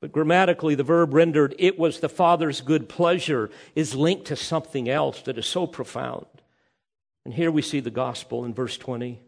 But 0.00 0.12
grammatically, 0.12 0.74
the 0.74 0.82
verb 0.82 1.14
rendered, 1.14 1.54
it 1.58 1.78
was 1.78 2.00
the 2.00 2.08
Father's 2.08 2.60
good 2.60 2.88
pleasure, 2.88 3.50
is 3.74 3.94
linked 3.94 4.26
to 4.26 4.36
something 4.36 4.88
else 4.88 5.22
that 5.22 5.38
is 5.38 5.46
so 5.46 5.66
profound. 5.66 6.26
And 7.24 7.32
here 7.32 7.52
we 7.52 7.62
see 7.62 7.80
the 7.80 7.90
gospel 7.90 8.44
in 8.44 8.52
verse 8.52 8.76
20. 8.76 9.20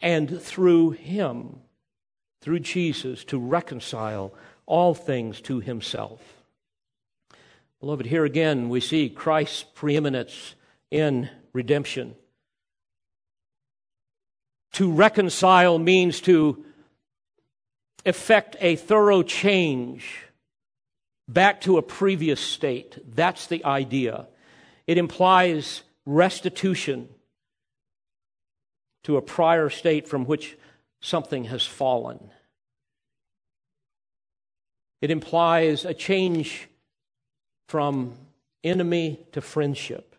And 0.00 0.42
through 0.42 0.90
him, 0.90 1.60
through 2.40 2.60
Jesus, 2.60 3.22
to 3.26 3.38
reconcile 3.38 4.34
all 4.66 4.94
things 4.94 5.40
to 5.42 5.60
himself. 5.60 6.20
Beloved, 7.78 8.06
here 8.06 8.24
again 8.24 8.68
we 8.68 8.80
see 8.80 9.08
Christ's 9.08 9.62
preeminence 9.62 10.54
in 10.90 11.30
redemption. 11.52 12.16
To 14.74 14.90
reconcile 14.90 15.78
means 15.78 16.20
to 16.22 16.64
effect 18.04 18.56
a 18.60 18.76
thorough 18.76 19.22
change 19.22 20.24
back 21.28 21.60
to 21.62 21.78
a 21.78 21.82
previous 21.82 22.40
state. 22.40 22.98
That's 23.14 23.46
the 23.46 23.64
idea. 23.64 24.26
It 24.86 24.98
implies 24.98 25.82
restitution 26.04 27.08
to 29.04 29.16
a 29.16 29.22
prior 29.22 29.68
state 29.68 30.08
from 30.08 30.24
which 30.24 30.56
something 31.00 31.44
has 31.44 31.64
fallen. 31.64 32.30
It 35.00 35.10
implies 35.10 35.84
a 35.84 35.94
change 35.94 36.68
from 37.68 38.14
enemy 38.62 39.20
to 39.32 39.40
friendship. 39.40 40.11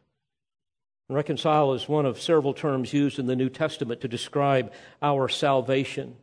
Reconcile 1.10 1.74
is 1.74 1.90
one 1.90 2.06
of 2.06 2.22
several 2.22 2.54
terms 2.54 2.94
used 2.94 3.20
in 3.20 3.26
the 3.26 3.36
New 3.36 3.50
Testament 3.50 4.02
to 4.02 4.08
describe 4.08 4.72
our 5.02 5.28
salvation, 5.28 6.16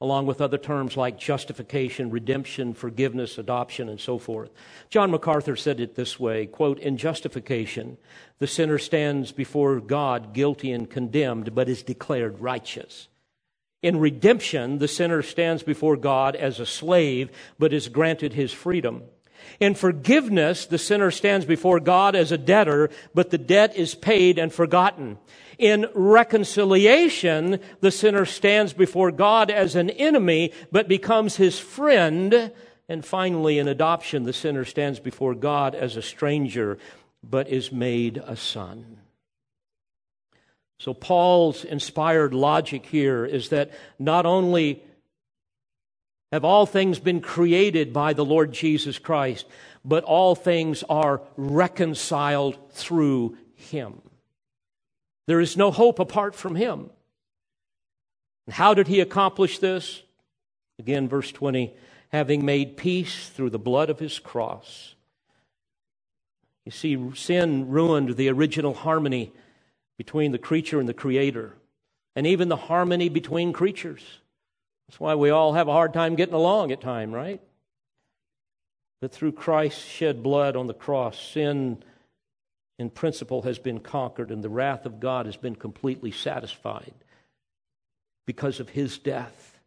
along 0.00 0.26
with 0.26 0.40
other 0.40 0.58
terms 0.58 0.96
like 0.96 1.18
justification, 1.18 2.10
redemption, 2.10 2.72
forgiveness, 2.72 3.36
adoption, 3.36 3.88
and 3.88 4.00
so 4.00 4.16
forth. 4.16 4.50
John 4.88 5.10
MacArthur 5.10 5.56
said 5.56 5.80
it 5.80 5.96
this 5.96 6.20
way 6.20 6.46
quote, 6.46 6.78
In 6.78 6.96
justification, 6.96 7.98
the 8.38 8.46
sinner 8.46 8.78
stands 8.78 9.32
before 9.32 9.80
God 9.80 10.32
guilty 10.32 10.70
and 10.70 10.88
condemned, 10.88 11.54
but 11.54 11.68
is 11.68 11.82
declared 11.82 12.40
righteous. 12.40 13.08
In 13.82 13.98
redemption, 13.98 14.78
the 14.78 14.88
sinner 14.88 15.22
stands 15.22 15.62
before 15.62 15.96
God 15.96 16.36
as 16.36 16.60
a 16.60 16.66
slave, 16.66 17.30
but 17.58 17.72
is 17.72 17.88
granted 17.88 18.34
his 18.34 18.52
freedom. 18.52 19.02
In 19.58 19.74
forgiveness, 19.74 20.66
the 20.66 20.78
sinner 20.78 21.10
stands 21.10 21.46
before 21.46 21.80
God 21.80 22.14
as 22.14 22.32
a 22.32 22.38
debtor, 22.38 22.90
but 23.14 23.30
the 23.30 23.38
debt 23.38 23.76
is 23.76 23.94
paid 23.94 24.38
and 24.38 24.52
forgotten. 24.52 25.18
In 25.58 25.86
reconciliation, 25.94 27.60
the 27.80 27.90
sinner 27.90 28.24
stands 28.24 28.72
before 28.72 29.10
God 29.10 29.50
as 29.50 29.76
an 29.76 29.90
enemy, 29.90 30.52
but 30.72 30.88
becomes 30.88 31.36
his 31.36 31.58
friend. 31.58 32.50
And 32.88 33.04
finally, 33.04 33.58
in 33.58 33.68
adoption, 33.68 34.24
the 34.24 34.32
sinner 34.32 34.64
stands 34.64 34.98
before 34.98 35.34
God 35.34 35.74
as 35.74 35.96
a 35.96 36.02
stranger, 36.02 36.78
but 37.22 37.48
is 37.48 37.70
made 37.70 38.16
a 38.16 38.36
son. 38.36 39.00
So, 40.78 40.94
Paul's 40.94 41.62
inspired 41.62 42.32
logic 42.32 42.86
here 42.86 43.26
is 43.26 43.50
that 43.50 43.70
not 43.98 44.24
only 44.24 44.82
have 46.32 46.44
all 46.44 46.66
things 46.66 46.98
been 46.98 47.20
created 47.20 47.92
by 47.92 48.12
the 48.12 48.24
Lord 48.24 48.52
Jesus 48.52 48.98
Christ, 48.98 49.46
but 49.84 50.04
all 50.04 50.34
things 50.34 50.82
are 50.88 51.22
reconciled 51.36 52.72
through 52.72 53.36
him. 53.54 54.00
There 55.26 55.40
is 55.40 55.56
no 55.56 55.70
hope 55.70 55.98
apart 55.98 56.34
from 56.34 56.54
him. 56.54 56.90
And 58.46 58.54
how 58.54 58.74
did 58.74 58.88
he 58.88 59.00
accomplish 59.00 59.58
this? 59.58 60.02
Again, 60.78 61.08
verse 61.08 61.30
20 61.30 61.74
having 62.10 62.44
made 62.44 62.76
peace 62.76 63.28
through 63.28 63.50
the 63.50 63.58
blood 63.58 63.88
of 63.88 64.00
his 64.00 64.18
cross. 64.18 64.94
You 66.64 66.72
see, 66.72 67.12
sin 67.14 67.68
ruined 67.70 68.16
the 68.16 68.28
original 68.28 68.74
harmony 68.74 69.32
between 69.96 70.32
the 70.32 70.38
creature 70.38 70.80
and 70.80 70.88
the 70.88 70.94
creator, 70.94 71.54
and 72.16 72.26
even 72.26 72.48
the 72.48 72.56
harmony 72.56 73.08
between 73.08 73.52
creatures. 73.52 74.02
That's 74.90 74.98
why 74.98 75.14
we 75.14 75.30
all 75.30 75.52
have 75.52 75.68
a 75.68 75.72
hard 75.72 75.94
time 75.94 76.16
getting 76.16 76.34
along 76.34 76.72
at 76.72 76.80
times, 76.80 77.14
right? 77.14 77.40
But 79.00 79.12
through 79.12 79.30
Christ's 79.30 79.84
shed 79.84 80.20
blood 80.20 80.56
on 80.56 80.66
the 80.66 80.74
cross, 80.74 81.16
sin 81.16 81.84
in 82.76 82.90
principle 82.90 83.42
has 83.42 83.60
been 83.60 83.78
conquered 83.78 84.32
and 84.32 84.42
the 84.42 84.48
wrath 84.48 84.86
of 84.86 84.98
God 84.98 85.26
has 85.26 85.36
been 85.36 85.54
completely 85.54 86.10
satisfied 86.10 86.92
because 88.26 88.58
of 88.58 88.70
his 88.70 88.98
death. 88.98 89.60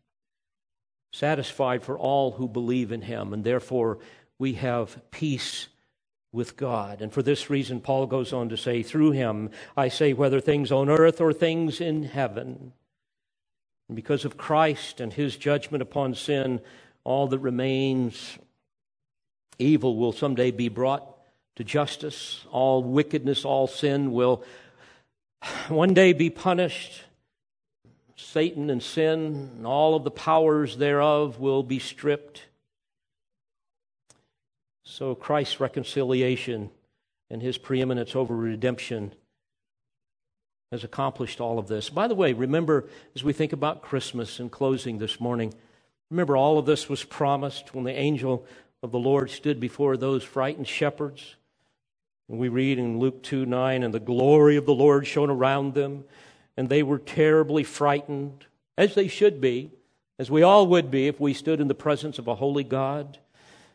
Satisfied 1.14 1.84
for 1.84 1.98
all 1.98 2.32
who 2.32 2.50
believe 2.50 2.92
in 2.92 3.04
him, 3.04 3.32
and 3.32 3.46
therefore 3.46 4.00
we 4.40 4.56
have 4.56 5.10
peace 5.10 5.70
with 6.34 6.58
God. 6.58 7.02
And 7.02 7.14
for 7.14 7.24
this 7.24 7.50
reason, 7.50 7.80
Paul 7.80 8.08
goes 8.08 8.34
on 8.34 8.50
to 8.50 8.58
say, 8.58 8.84
Through 8.84 9.12
him 9.12 9.52
I 9.78 9.88
say, 9.88 10.12
whether 10.12 10.42
things 10.42 10.70
on 10.70 10.90
earth 10.90 11.22
or 11.22 11.32
things 11.32 11.80
in 11.80 12.04
heaven. 12.04 12.74
And 13.88 13.96
because 13.96 14.26
of 14.26 14.38
Christ 14.38 15.00
and 15.00 15.12
his 15.12 15.36
judgment 15.38 15.82
upon 15.82 16.16
sin, 16.16 16.62
all 17.04 17.28
that 17.28 17.40
remains 17.40 18.38
evil 19.60 19.98
will 19.98 20.12
someday 20.12 20.52
be 20.52 20.70
brought 20.70 21.06
to 21.56 21.64
justice. 21.64 22.46
All 22.52 22.84
wickedness, 22.84 23.46
all 23.46 23.68
sin 23.68 24.12
will 24.12 24.44
one 25.68 25.94
day 25.94 26.14
be 26.14 26.30
punished. 26.30 27.04
Satan 28.16 28.70
and 28.70 28.82
sin 28.82 29.52
and 29.58 29.68
all 29.68 29.96
of 29.96 30.04
the 30.04 30.12
powers 30.12 30.78
thereof 30.78 31.40
will 31.40 31.64
be 31.64 31.80
stripped. 31.80 32.44
So 34.84 35.16
Christ's 35.16 35.60
reconciliation 35.60 36.70
and 37.30 37.42
his 37.42 37.58
preeminence 37.58 38.16
over 38.16 38.36
redemption 38.36 39.14
has 40.74 40.84
accomplished 40.84 41.40
all 41.40 41.60
of 41.60 41.68
this. 41.68 41.92
By 41.92 42.08
the 42.08 42.16
way, 42.16 42.34
remember 42.34 42.90
as 43.16 43.24
we 43.24 43.32
think 43.32 43.54
about 43.54 43.84
Christmas 43.84 44.40
and 44.40 44.52
closing 44.52 44.98
this 44.98 45.20
morning, 45.20 45.54
remember 46.10 46.36
all 46.36 46.58
of 46.58 46.66
this 46.66 46.90
was 46.90 47.04
promised 47.04 47.76
when 47.76 47.84
the 47.84 47.94
angel 47.94 48.44
of 48.82 48.92
the 48.92 48.98
Lord 48.98 49.30
stood 49.30 49.60
before 49.60 49.96
those 49.98 50.24
frightened 50.24 50.68
shepherds. 50.68 51.36
And 52.28 52.40
we 52.40 52.50
read 52.50 52.80
in 52.80 52.98
Luke 52.98 53.22
2 53.22 53.46
9, 53.46 53.84
and 53.84 53.94
the 53.94 54.00
glory 54.00 54.56
of 54.56 54.66
the 54.66 54.74
Lord 54.74 55.06
shone 55.06 55.30
around 55.30 55.76
them, 55.76 56.06
and 56.58 56.70
they 56.70 56.82
were 56.82 56.98
terribly 56.98 57.64
frightened, 57.64 58.48
as 58.76 58.96
they 58.96 59.08
should 59.08 59.40
be, 59.40 59.70
as 60.18 60.32
we 60.32 60.42
all 60.42 60.66
would 60.66 60.90
be 60.90 61.06
if 61.06 61.20
we 61.20 61.36
stood 61.36 61.62
in 61.62 61.68
the 61.68 61.76
presence 61.76 62.18
of 62.18 62.28
a 62.28 62.36
holy 62.36 62.64
God. 62.64 63.20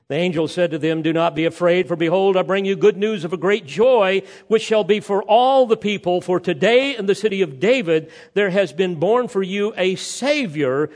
The 0.08 0.14
angel 0.14 0.48
said 0.48 0.70
to 0.70 0.78
them, 0.78 1.02
Do 1.02 1.12
not 1.12 1.34
be 1.34 1.44
afraid, 1.44 1.86
for 1.86 1.94
behold, 1.94 2.36
I 2.36 2.42
bring 2.42 2.64
you 2.64 2.76
good 2.76 2.96
news 2.96 3.24
of 3.24 3.34
a 3.34 3.38
great 3.38 3.66
joy, 3.66 4.22
which 4.46 4.62
shall 4.62 4.84
be 4.84 5.00
for 5.00 5.22
all 5.22 5.66
the 5.66 5.76
people. 5.76 6.22
For 6.22 6.40
today 6.40 6.96
in 6.96 7.04
the 7.04 7.14
city 7.14 7.42
of 7.42 7.60
David 7.60 8.10
there 8.32 8.48
has 8.48 8.72
been 8.72 8.94
born 8.94 9.28
for 9.28 9.42
you 9.42 9.74
a 9.76 9.96
Savior 9.96 10.90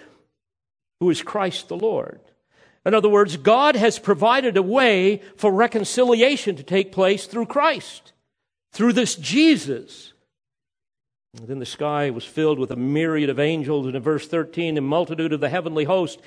who 1.01 1.11
is 1.11 1.21
Christ 1.21 1.69
the 1.69 1.77
Lord. 1.77 2.21
In 2.87 2.95
other 2.95 3.09
words, 3.09 3.37
God 3.37 3.77
has 3.77 3.99
provided 3.99 4.57
a 4.57 4.63
way 4.63 5.21
for 5.37 5.53
reconciliation 5.53 6.57
to 6.57 6.63
take 6.63 6.91
place 6.91 7.27
through 7.27 7.47
Christ, 7.47 8.13
through 8.73 8.95
this 8.95 9.15
Jesus. 9.15 10.15
And 11.37 11.49
then 11.49 11.59
the 11.59 11.67
sky 11.67 12.11
was 12.11 12.25
filled 12.25 12.59
with 12.59 12.71
a 12.71 12.77
myriad 12.77 13.31
of 13.31 13.39
angels, 13.39 13.87
and 13.87 13.95
in 13.95 14.03
verse 14.03 14.27
13, 14.27 14.79
a 14.79 14.81
multitude 14.81 15.33
of 15.33 15.41
the 15.41 15.49
heavenly 15.49 15.85
host 15.85 16.21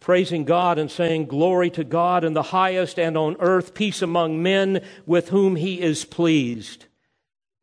praising 0.00 0.44
God 0.44 0.78
and 0.78 0.90
saying, 0.90 1.26
Glory 1.26 1.70
to 1.70 1.84
God 1.84 2.24
in 2.24 2.34
the 2.34 2.42
highest, 2.42 2.98
and 2.98 3.16
on 3.16 3.36
earth 3.40 3.74
peace 3.74 4.02
among 4.02 4.42
men 4.42 4.84
with 5.06 5.28
whom 5.30 5.56
he 5.56 5.80
is 5.80 6.04
pleased. 6.04 6.86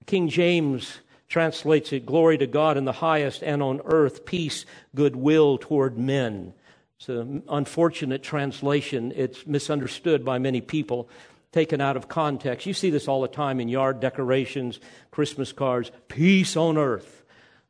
King 0.05 0.27
James 0.27 0.99
translates 1.27 1.93
it, 1.93 2.05
Glory 2.05 2.37
to 2.37 2.47
God 2.47 2.77
in 2.77 2.85
the 2.85 2.93
highest, 2.93 3.43
and 3.43 3.61
on 3.63 3.81
earth 3.85 4.25
peace, 4.25 4.65
goodwill 4.95 5.57
toward 5.57 5.97
men. 5.97 6.53
It's 6.97 7.07
an 7.07 7.43
unfortunate 7.47 8.23
translation. 8.23 9.13
It's 9.15 9.47
misunderstood 9.47 10.25
by 10.25 10.37
many 10.37 10.59
people, 10.59 11.07
taken 11.53 11.79
out 11.79 11.95
of 11.95 12.09
context. 12.09 12.65
You 12.65 12.73
see 12.73 12.89
this 12.89 13.07
all 13.07 13.21
the 13.21 13.29
time 13.29 13.61
in 13.61 13.69
yard 13.69 14.01
decorations, 14.01 14.81
Christmas 15.09 15.53
cards, 15.53 15.91
peace 16.09 16.57
on 16.57 16.77
earth. 16.77 17.23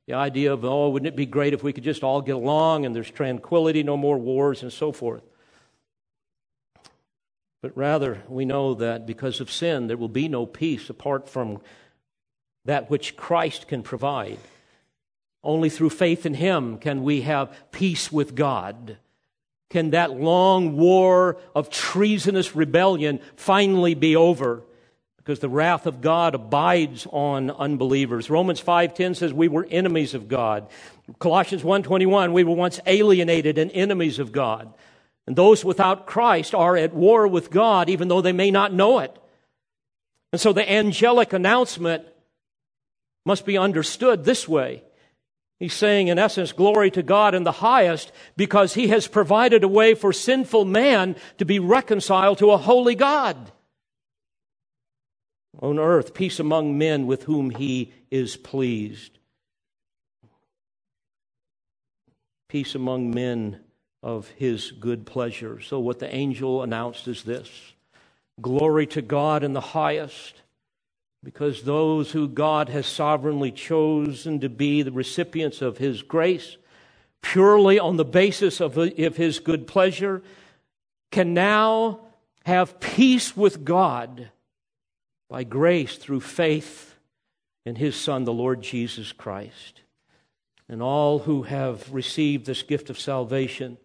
The 0.09 0.15
idea 0.15 0.51
of, 0.51 0.65
oh, 0.65 0.89
wouldn't 0.89 1.05
it 1.05 1.15
be 1.15 1.27
great 1.27 1.53
if 1.53 1.61
we 1.61 1.71
could 1.71 1.83
just 1.83 2.03
all 2.03 2.19
get 2.19 2.33
along 2.33 2.83
and 2.83 2.95
there's 2.95 3.11
tranquility, 3.11 3.83
no 3.83 3.95
more 3.95 4.17
wars, 4.17 4.63
and 4.63 4.73
so 4.73 4.91
forth. 4.91 5.21
But 7.61 7.77
rather, 7.77 8.23
we 8.27 8.43
know 8.43 8.73
that 8.73 9.05
because 9.05 9.39
of 9.39 9.51
sin, 9.51 9.85
there 9.85 9.97
will 9.97 10.09
be 10.09 10.27
no 10.27 10.47
peace 10.47 10.89
apart 10.89 11.29
from 11.29 11.61
that 12.65 12.89
which 12.89 13.17
Christ 13.17 13.67
can 13.67 13.83
provide. 13.83 14.39
Only 15.43 15.69
through 15.69 15.91
faith 15.91 16.25
in 16.25 16.33
Him 16.33 16.79
can 16.79 17.03
we 17.03 17.21
have 17.21 17.55
peace 17.71 18.11
with 18.11 18.33
God. 18.33 18.97
can 19.69 19.91
that 19.91 20.19
long 20.19 20.75
war 20.75 21.37
of 21.53 21.69
treasonous 21.69 22.55
rebellion 22.55 23.19
finally 23.35 23.93
be 23.93 24.15
over 24.15 24.63
because 25.29 25.41
the 25.41 25.47
wrath 25.47 25.85
of 25.85 26.01
God 26.01 26.33
abides 26.33 27.05
on 27.11 27.51
unbelievers. 27.51 28.31
Romans 28.31 28.59
5:10 28.59 29.13
says 29.13 29.31
we 29.31 29.47
were 29.47 29.67
enemies 29.69 30.15
of 30.15 30.27
God. 30.27 30.67
Colossians 31.19 31.63
1:21 31.63 32.33
we 32.33 32.43
were 32.43 32.55
once 32.55 32.79
alienated 32.87 33.59
and 33.59 33.69
enemies 33.73 34.17
of 34.17 34.31
God. 34.31 34.73
And 35.27 35.35
those 35.35 35.63
without 35.63 36.07
Christ 36.07 36.55
are 36.55 36.75
at 36.75 36.95
war 36.95 37.27
with 37.27 37.51
God 37.51 37.91
even 37.91 38.07
though 38.07 38.21
they 38.21 38.31
may 38.31 38.49
not 38.49 38.73
know 38.73 38.97
it. 38.97 39.15
And 40.31 40.41
so 40.41 40.51
the 40.51 40.67
angelic 40.67 41.31
announcement 41.31 42.07
must 43.23 43.45
be 43.45 43.55
understood 43.55 44.25
this 44.25 44.47
way. 44.47 44.81
He's 45.59 45.75
saying, 45.75 46.07
in 46.07 46.17
essence, 46.17 46.53
glory 46.53 46.89
to 46.89 47.03
God 47.03 47.35
in 47.35 47.43
the 47.43 47.51
highest 47.51 48.11
because 48.35 48.73
he 48.73 48.87
has 48.87 49.07
provided 49.07 49.63
a 49.63 49.67
way 49.67 49.93
for 49.93 50.11
sinful 50.11 50.65
man 50.65 51.15
to 51.37 51.45
be 51.45 51.59
reconciled 51.59 52.39
to 52.39 52.49
a 52.49 52.57
holy 52.57 52.95
God. 52.95 53.51
On 55.61 55.77
earth, 55.77 56.13
peace 56.13 56.39
among 56.39 56.77
men 56.77 57.05
with 57.05 57.23
whom 57.23 57.49
he 57.49 57.91
is 58.09 58.37
pleased. 58.37 59.17
Peace 62.47 62.75
among 62.75 63.11
men 63.11 63.59
of 64.01 64.29
his 64.29 64.71
good 64.71 65.05
pleasure. 65.05 65.59
So, 65.61 65.79
what 65.79 65.99
the 65.99 66.13
angel 66.13 66.63
announced 66.63 67.07
is 67.07 67.23
this 67.23 67.49
Glory 68.41 68.87
to 68.87 69.01
God 69.01 69.43
in 69.43 69.53
the 69.53 69.59
highest 69.61 70.41
because 71.23 71.63
those 71.63 72.11
who 72.11 72.27
God 72.27 72.69
has 72.69 72.85
sovereignly 72.85 73.51
chosen 73.51 74.39
to 74.39 74.49
be 74.49 74.81
the 74.81 74.91
recipients 74.91 75.61
of 75.61 75.77
His 75.77 76.01
grace, 76.01 76.57
purely 77.21 77.77
on 77.77 77.97
the 77.97 78.05
basis 78.05 78.61
of, 78.61 78.75
His 78.75 79.39
good 79.39 79.67
pleasure, 79.67 80.21
can 81.11 81.33
now 81.33 81.99
have 82.45 82.79
peace 82.79 83.35
with 83.35 83.65
God 83.65 84.29
by 85.29 85.43
grace 85.43 85.95
through 85.95 86.21
faith 86.21 86.95
in 87.65 87.75
His 87.75 87.95
Son, 87.95 88.23
the 88.23 88.33
Lord 88.33 88.61
Jesus 88.61 89.11
Christ. 89.11 89.81
And 90.67 90.81
all 90.81 91.19
who 91.19 91.43
have 91.43 91.91
received 91.93 92.45
this 92.45 92.63
gift 92.63 92.89
of 92.89 92.99
salvation 92.99 93.77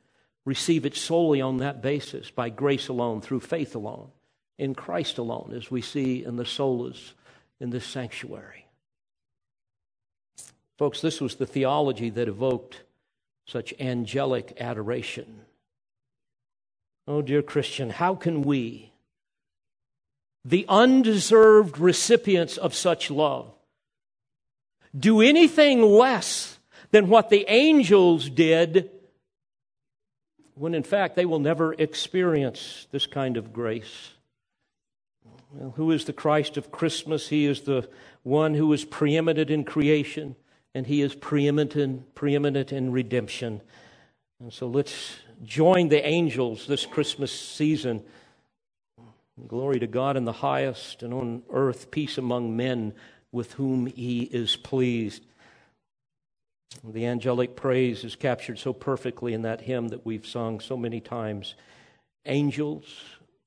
receive 0.44 0.84
it 0.84 0.96
solely 0.96 1.40
on 1.40 1.58
that 1.58 1.80
basis, 1.80 2.30
by 2.30 2.50
grace 2.50 2.88
alone, 2.88 3.20
through 3.20 3.40
faith 3.40 3.74
alone, 3.74 4.08
in 4.58 4.74
Christ 4.74 5.18
alone, 5.18 5.52
as 5.54 5.70
we 5.70 5.80
see 5.80 6.24
in 6.24 6.36
the 6.36 6.44
solas 6.44 7.12
in 7.60 7.70
this 7.70 7.86
sanctuary. 7.86 8.66
Folks, 10.76 11.00
this 11.00 11.20
was 11.20 11.36
the 11.36 11.46
theology 11.46 12.10
that 12.10 12.28
evoked 12.28 12.82
such 13.46 13.72
angelic 13.78 14.56
adoration. 14.58 15.42
Oh, 17.06 17.22
dear 17.22 17.42
Christian, 17.42 17.90
how 17.90 18.14
can 18.14 18.42
we, 18.42 18.92
the 20.44 20.66
undeserved 20.68 21.78
recipients 21.78 22.56
of 22.56 22.74
such 22.74 23.10
love, 23.10 23.50
do 24.96 25.20
anything 25.20 25.82
less 25.82 26.58
than 26.90 27.08
what 27.08 27.30
the 27.30 27.44
angels 27.48 28.28
did 28.28 28.90
when 30.54 30.74
in 30.74 30.82
fact 30.82 31.16
they 31.16 31.24
will 31.24 31.40
never 31.40 31.74
experience 31.74 32.86
this 32.90 33.06
kind 33.06 33.36
of 33.36 33.52
grace? 33.52 34.12
Well, 35.52 35.72
who 35.76 35.90
is 35.90 36.04
the 36.04 36.12
Christ 36.12 36.56
of 36.56 36.70
Christmas? 36.70 37.28
He 37.28 37.46
is 37.46 37.62
the 37.62 37.88
one 38.22 38.54
who 38.54 38.72
is 38.72 38.84
preeminent 38.84 39.50
in 39.50 39.64
creation, 39.64 40.36
and 40.74 40.86
he 40.86 41.00
is 41.00 41.14
preeminent 41.14 41.76
in, 41.76 42.04
preeminent 42.14 42.72
in 42.72 42.92
redemption. 42.92 43.60
And 44.40 44.52
so 44.52 44.66
let's 44.66 45.16
join 45.44 45.88
the 45.88 46.04
angels 46.04 46.66
this 46.66 46.86
Christmas 46.86 47.32
season. 47.32 48.02
Glory 49.48 49.80
to 49.80 49.86
God 49.86 50.16
in 50.16 50.24
the 50.24 50.32
highest, 50.32 51.02
and 51.02 51.12
on 51.12 51.42
earth 51.50 51.90
peace 51.90 52.18
among 52.18 52.56
men 52.56 52.94
with 53.32 53.54
whom 53.54 53.86
he 53.86 54.22
is 54.22 54.56
pleased. 54.56 55.24
The 56.84 57.06
angelic 57.06 57.56
praise 57.56 58.04
is 58.04 58.16
captured 58.16 58.58
so 58.58 58.72
perfectly 58.72 59.32
in 59.32 59.42
that 59.42 59.62
hymn 59.62 59.88
that 59.88 60.06
we've 60.06 60.26
sung 60.26 60.60
so 60.60 60.76
many 60.76 61.00
times. 61.00 61.54
Angels 62.26 62.86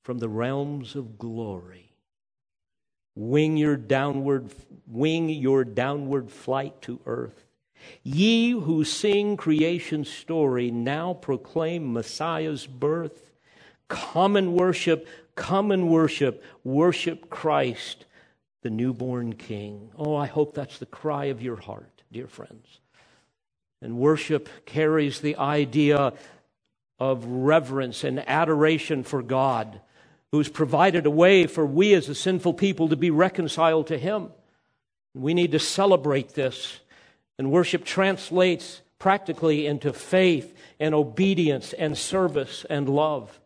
from 0.02 0.18
the 0.18 0.28
realms 0.28 0.94
of 0.94 1.18
glory 1.18 1.88
wing 3.18 3.56
your 3.56 3.76
downward 3.76 4.48
wing 4.86 5.28
your 5.28 5.64
downward 5.64 6.30
flight 6.30 6.80
to 6.80 7.00
earth 7.04 7.44
ye 8.04 8.52
who 8.52 8.84
sing 8.84 9.36
creation's 9.36 10.08
story 10.08 10.70
now 10.70 11.12
proclaim 11.12 11.92
messiah's 11.92 12.64
birth 12.64 13.32
common 13.88 14.52
worship 14.52 15.06
common 15.38 15.88
worship 15.88 16.44
worship 16.64 17.30
christ 17.30 18.04
the 18.62 18.70
newborn 18.70 19.32
king 19.32 19.90
oh 19.96 20.14
i 20.14 20.26
hope 20.26 20.54
that's 20.54 20.78
the 20.78 20.86
cry 20.86 21.26
of 21.26 21.40
your 21.40 21.56
heart 21.56 22.02
dear 22.12 22.26
friends 22.26 22.80
and 23.80 23.96
worship 23.96 24.48
carries 24.66 25.20
the 25.20 25.36
idea 25.36 26.12
of 26.98 27.24
reverence 27.24 28.02
and 28.04 28.18
adoration 28.28 29.02
for 29.02 29.22
god 29.22 29.80
who's 30.32 30.48
provided 30.48 31.06
a 31.06 31.10
way 31.10 31.46
for 31.46 31.64
we 31.64 31.94
as 31.94 32.08
a 32.08 32.14
sinful 32.14 32.54
people 32.54 32.88
to 32.88 32.96
be 32.96 33.10
reconciled 33.10 33.86
to 33.86 33.98
Him. 33.98 34.28
We 35.14 35.34
need 35.34 35.52
to 35.52 35.58
celebrate 35.58 36.34
this. 36.34 36.80
And 37.38 37.50
worship 37.50 37.84
translates 37.84 38.82
practically 38.98 39.66
into 39.66 39.92
faith 39.92 40.54
and 40.78 40.94
obedience 40.94 41.72
and 41.72 41.96
service 41.96 42.66
and 42.68 42.88
love. 42.88 43.40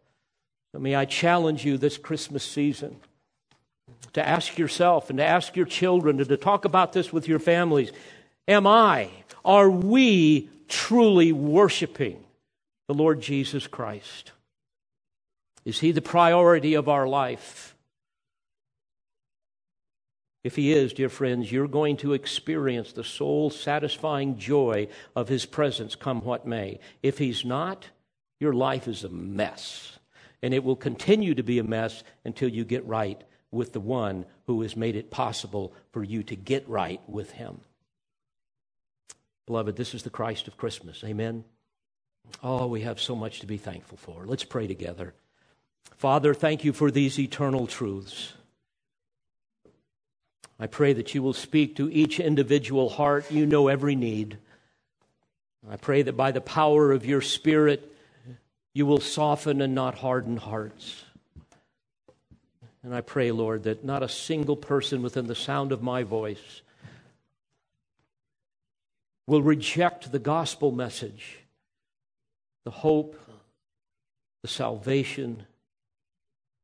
So 0.72 0.78
may 0.78 0.94
I 0.94 1.04
challenge 1.04 1.64
you 1.64 1.76
this 1.76 1.98
Christmas 1.98 2.42
season 2.42 2.96
to 4.14 4.26
ask 4.26 4.58
yourself 4.58 5.10
and 5.10 5.18
to 5.18 5.24
ask 5.24 5.56
your 5.56 5.66
children 5.66 6.18
and 6.18 6.28
to 6.28 6.36
talk 6.36 6.64
about 6.64 6.92
this 6.92 7.12
with 7.12 7.28
your 7.28 7.38
families. 7.38 7.92
Am 8.48 8.66
I, 8.66 9.10
are 9.44 9.70
we 9.70 10.50
truly 10.68 11.32
worshiping 11.32 12.24
the 12.88 12.94
Lord 12.94 13.20
Jesus 13.20 13.66
Christ? 13.66 14.32
Is 15.64 15.80
He 15.80 15.92
the 15.92 16.02
priority 16.02 16.74
of 16.74 16.88
our 16.88 17.06
life? 17.06 17.76
If 20.42 20.56
He 20.56 20.72
is, 20.72 20.92
dear 20.92 21.08
friends, 21.08 21.52
you're 21.52 21.68
going 21.68 21.98
to 21.98 22.14
experience 22.14 22.92
the 22.92 23.04
soul 23.04 23.50
satisfying 23.50 24.38
joy 24.38 24.88
of 25.14 25.28
His 25.28 25.46
presence, 25.46 25.94
come 25.94 26.22
what 26.22 26.46
may. 26.46 26.80
If 27.02 27.18
He's 27.18 27.44
not, 27.44 27.86
your 28.40 28.52
life 28.52 28.88
is 28.88 29.04
a 29.04 29.08
mess. 29.08 29.98
And 30.42 30.52
it 30.52 30.64
will 30.64 30.76
continue 30.76 31.34
to 31.34 31.42
be 31.42 31.58
a 31.58 31.64
mess 31.64 32.02
until 32.24 32.48
you 32.48 32.64
get 32.64 32.86
right 32.86 33.22
with 33.50 33.72
the 33.72 33.80
one 33.80 34.24
who 34.46 34.62
has 34.62 34.76
made 34.76 34.96
it 34.96 35.10
possible 35.10 35.72
for 35.92 36.02
you 36.02 36.22
to 36.24 36.34
get 36.34 36.68
right 36.68 37.00
with 37.06 37.32
Him. 37.32 37.60
Beloved, 39.46 39.76
this 39.76 39.94
is 39.94 40.02
the 40.02 40.10
Christ 40.10 40.48
of 40.48 40.56
Christmas. 40.56 41.04
Amen. 41.04 41.44
Oh, 42.42 42.66
we 42.66 42.82
have 42.82 43.00
so 43.00 43.14
much 43.14 43.40
to 43.40 43.46
be 43.46 43.56
thankful 43.56 43.98
for. 43.98 44.24
Let's 44.24 44.44
pray 44.44 44.66
together. 44.66 45.14
Father, 45.96 46.34
thank 46.34 46.64
you 46.64 46.72
for 46.72 46.90
these 46.90 47.18
eternal 47.18 47.66
truths. 47.66 48.32
I 50.58 50.66
pray 50.66 50.92
that 50.92 51.14
you 51.14 51.22
will 51.22 51.32
speak 51.32 51.76
to 51.76 51.90
each 51.90 52.20
individual 52.20 52.88
heart. 52.88 53.30
You 53.30 53.46
know 53.46 53.68
every 53.68 53.96
need. 53.96 54.38
I 55.68 55.76
pray 55.76 56.02
that 56.02 56.16
by 56.16 56.30
the 56.32 56.40
power 56.40 56.92
of 56.92 57.04
your 57.04 57.20
Spirit, 57.20 57.91
you 58.74 58.86
will 58.86 59.00
soften 59.00 59.60
and 59.60 59.74
not 59.74 59.96
harden 59.96 60.36
hearts. 60.36 61.04
And 62.82 62.94
I 62.94 63.00
pray, 63.00 63.30
Lord, 63.30 63.64
that 63.64 63.84
not 63.84 64.02
a 64.02 64.08
single 64.08 64.56
person 64.56 65.02
within 65.02 65.26
the 65.26 65.34
sound 65.34 65.72
of 65.72 65.82
my 65.82 66.02
voice 66.02 66.62
will 69.26 69.42
reject 69.42 70.10
the 70.10 70.18
gospel 70.18 70.72
message, 70.72 71.38
the 72.64 72.70
hope, 72.70 73.16
the 74.42 74.48
salvation, 74.48 75.44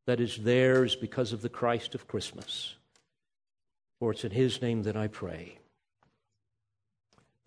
that 0.07 0.21
is 0.21 0.39
theirs 0.39 0.97
because 0.97 1.33
of 1.33 1.43
the 1.43 1.49
Christ 1.49 1.95
of 1.95 2.09
Christmas. 2.09 2.75
For 3.99 4.13
it's 4.13 4.25
in 4.25 4.33
His 4.33 4.61
name 4.63 4.83
that 4.85 4.97
I 4.97 5.07
pray. 5.07 5.58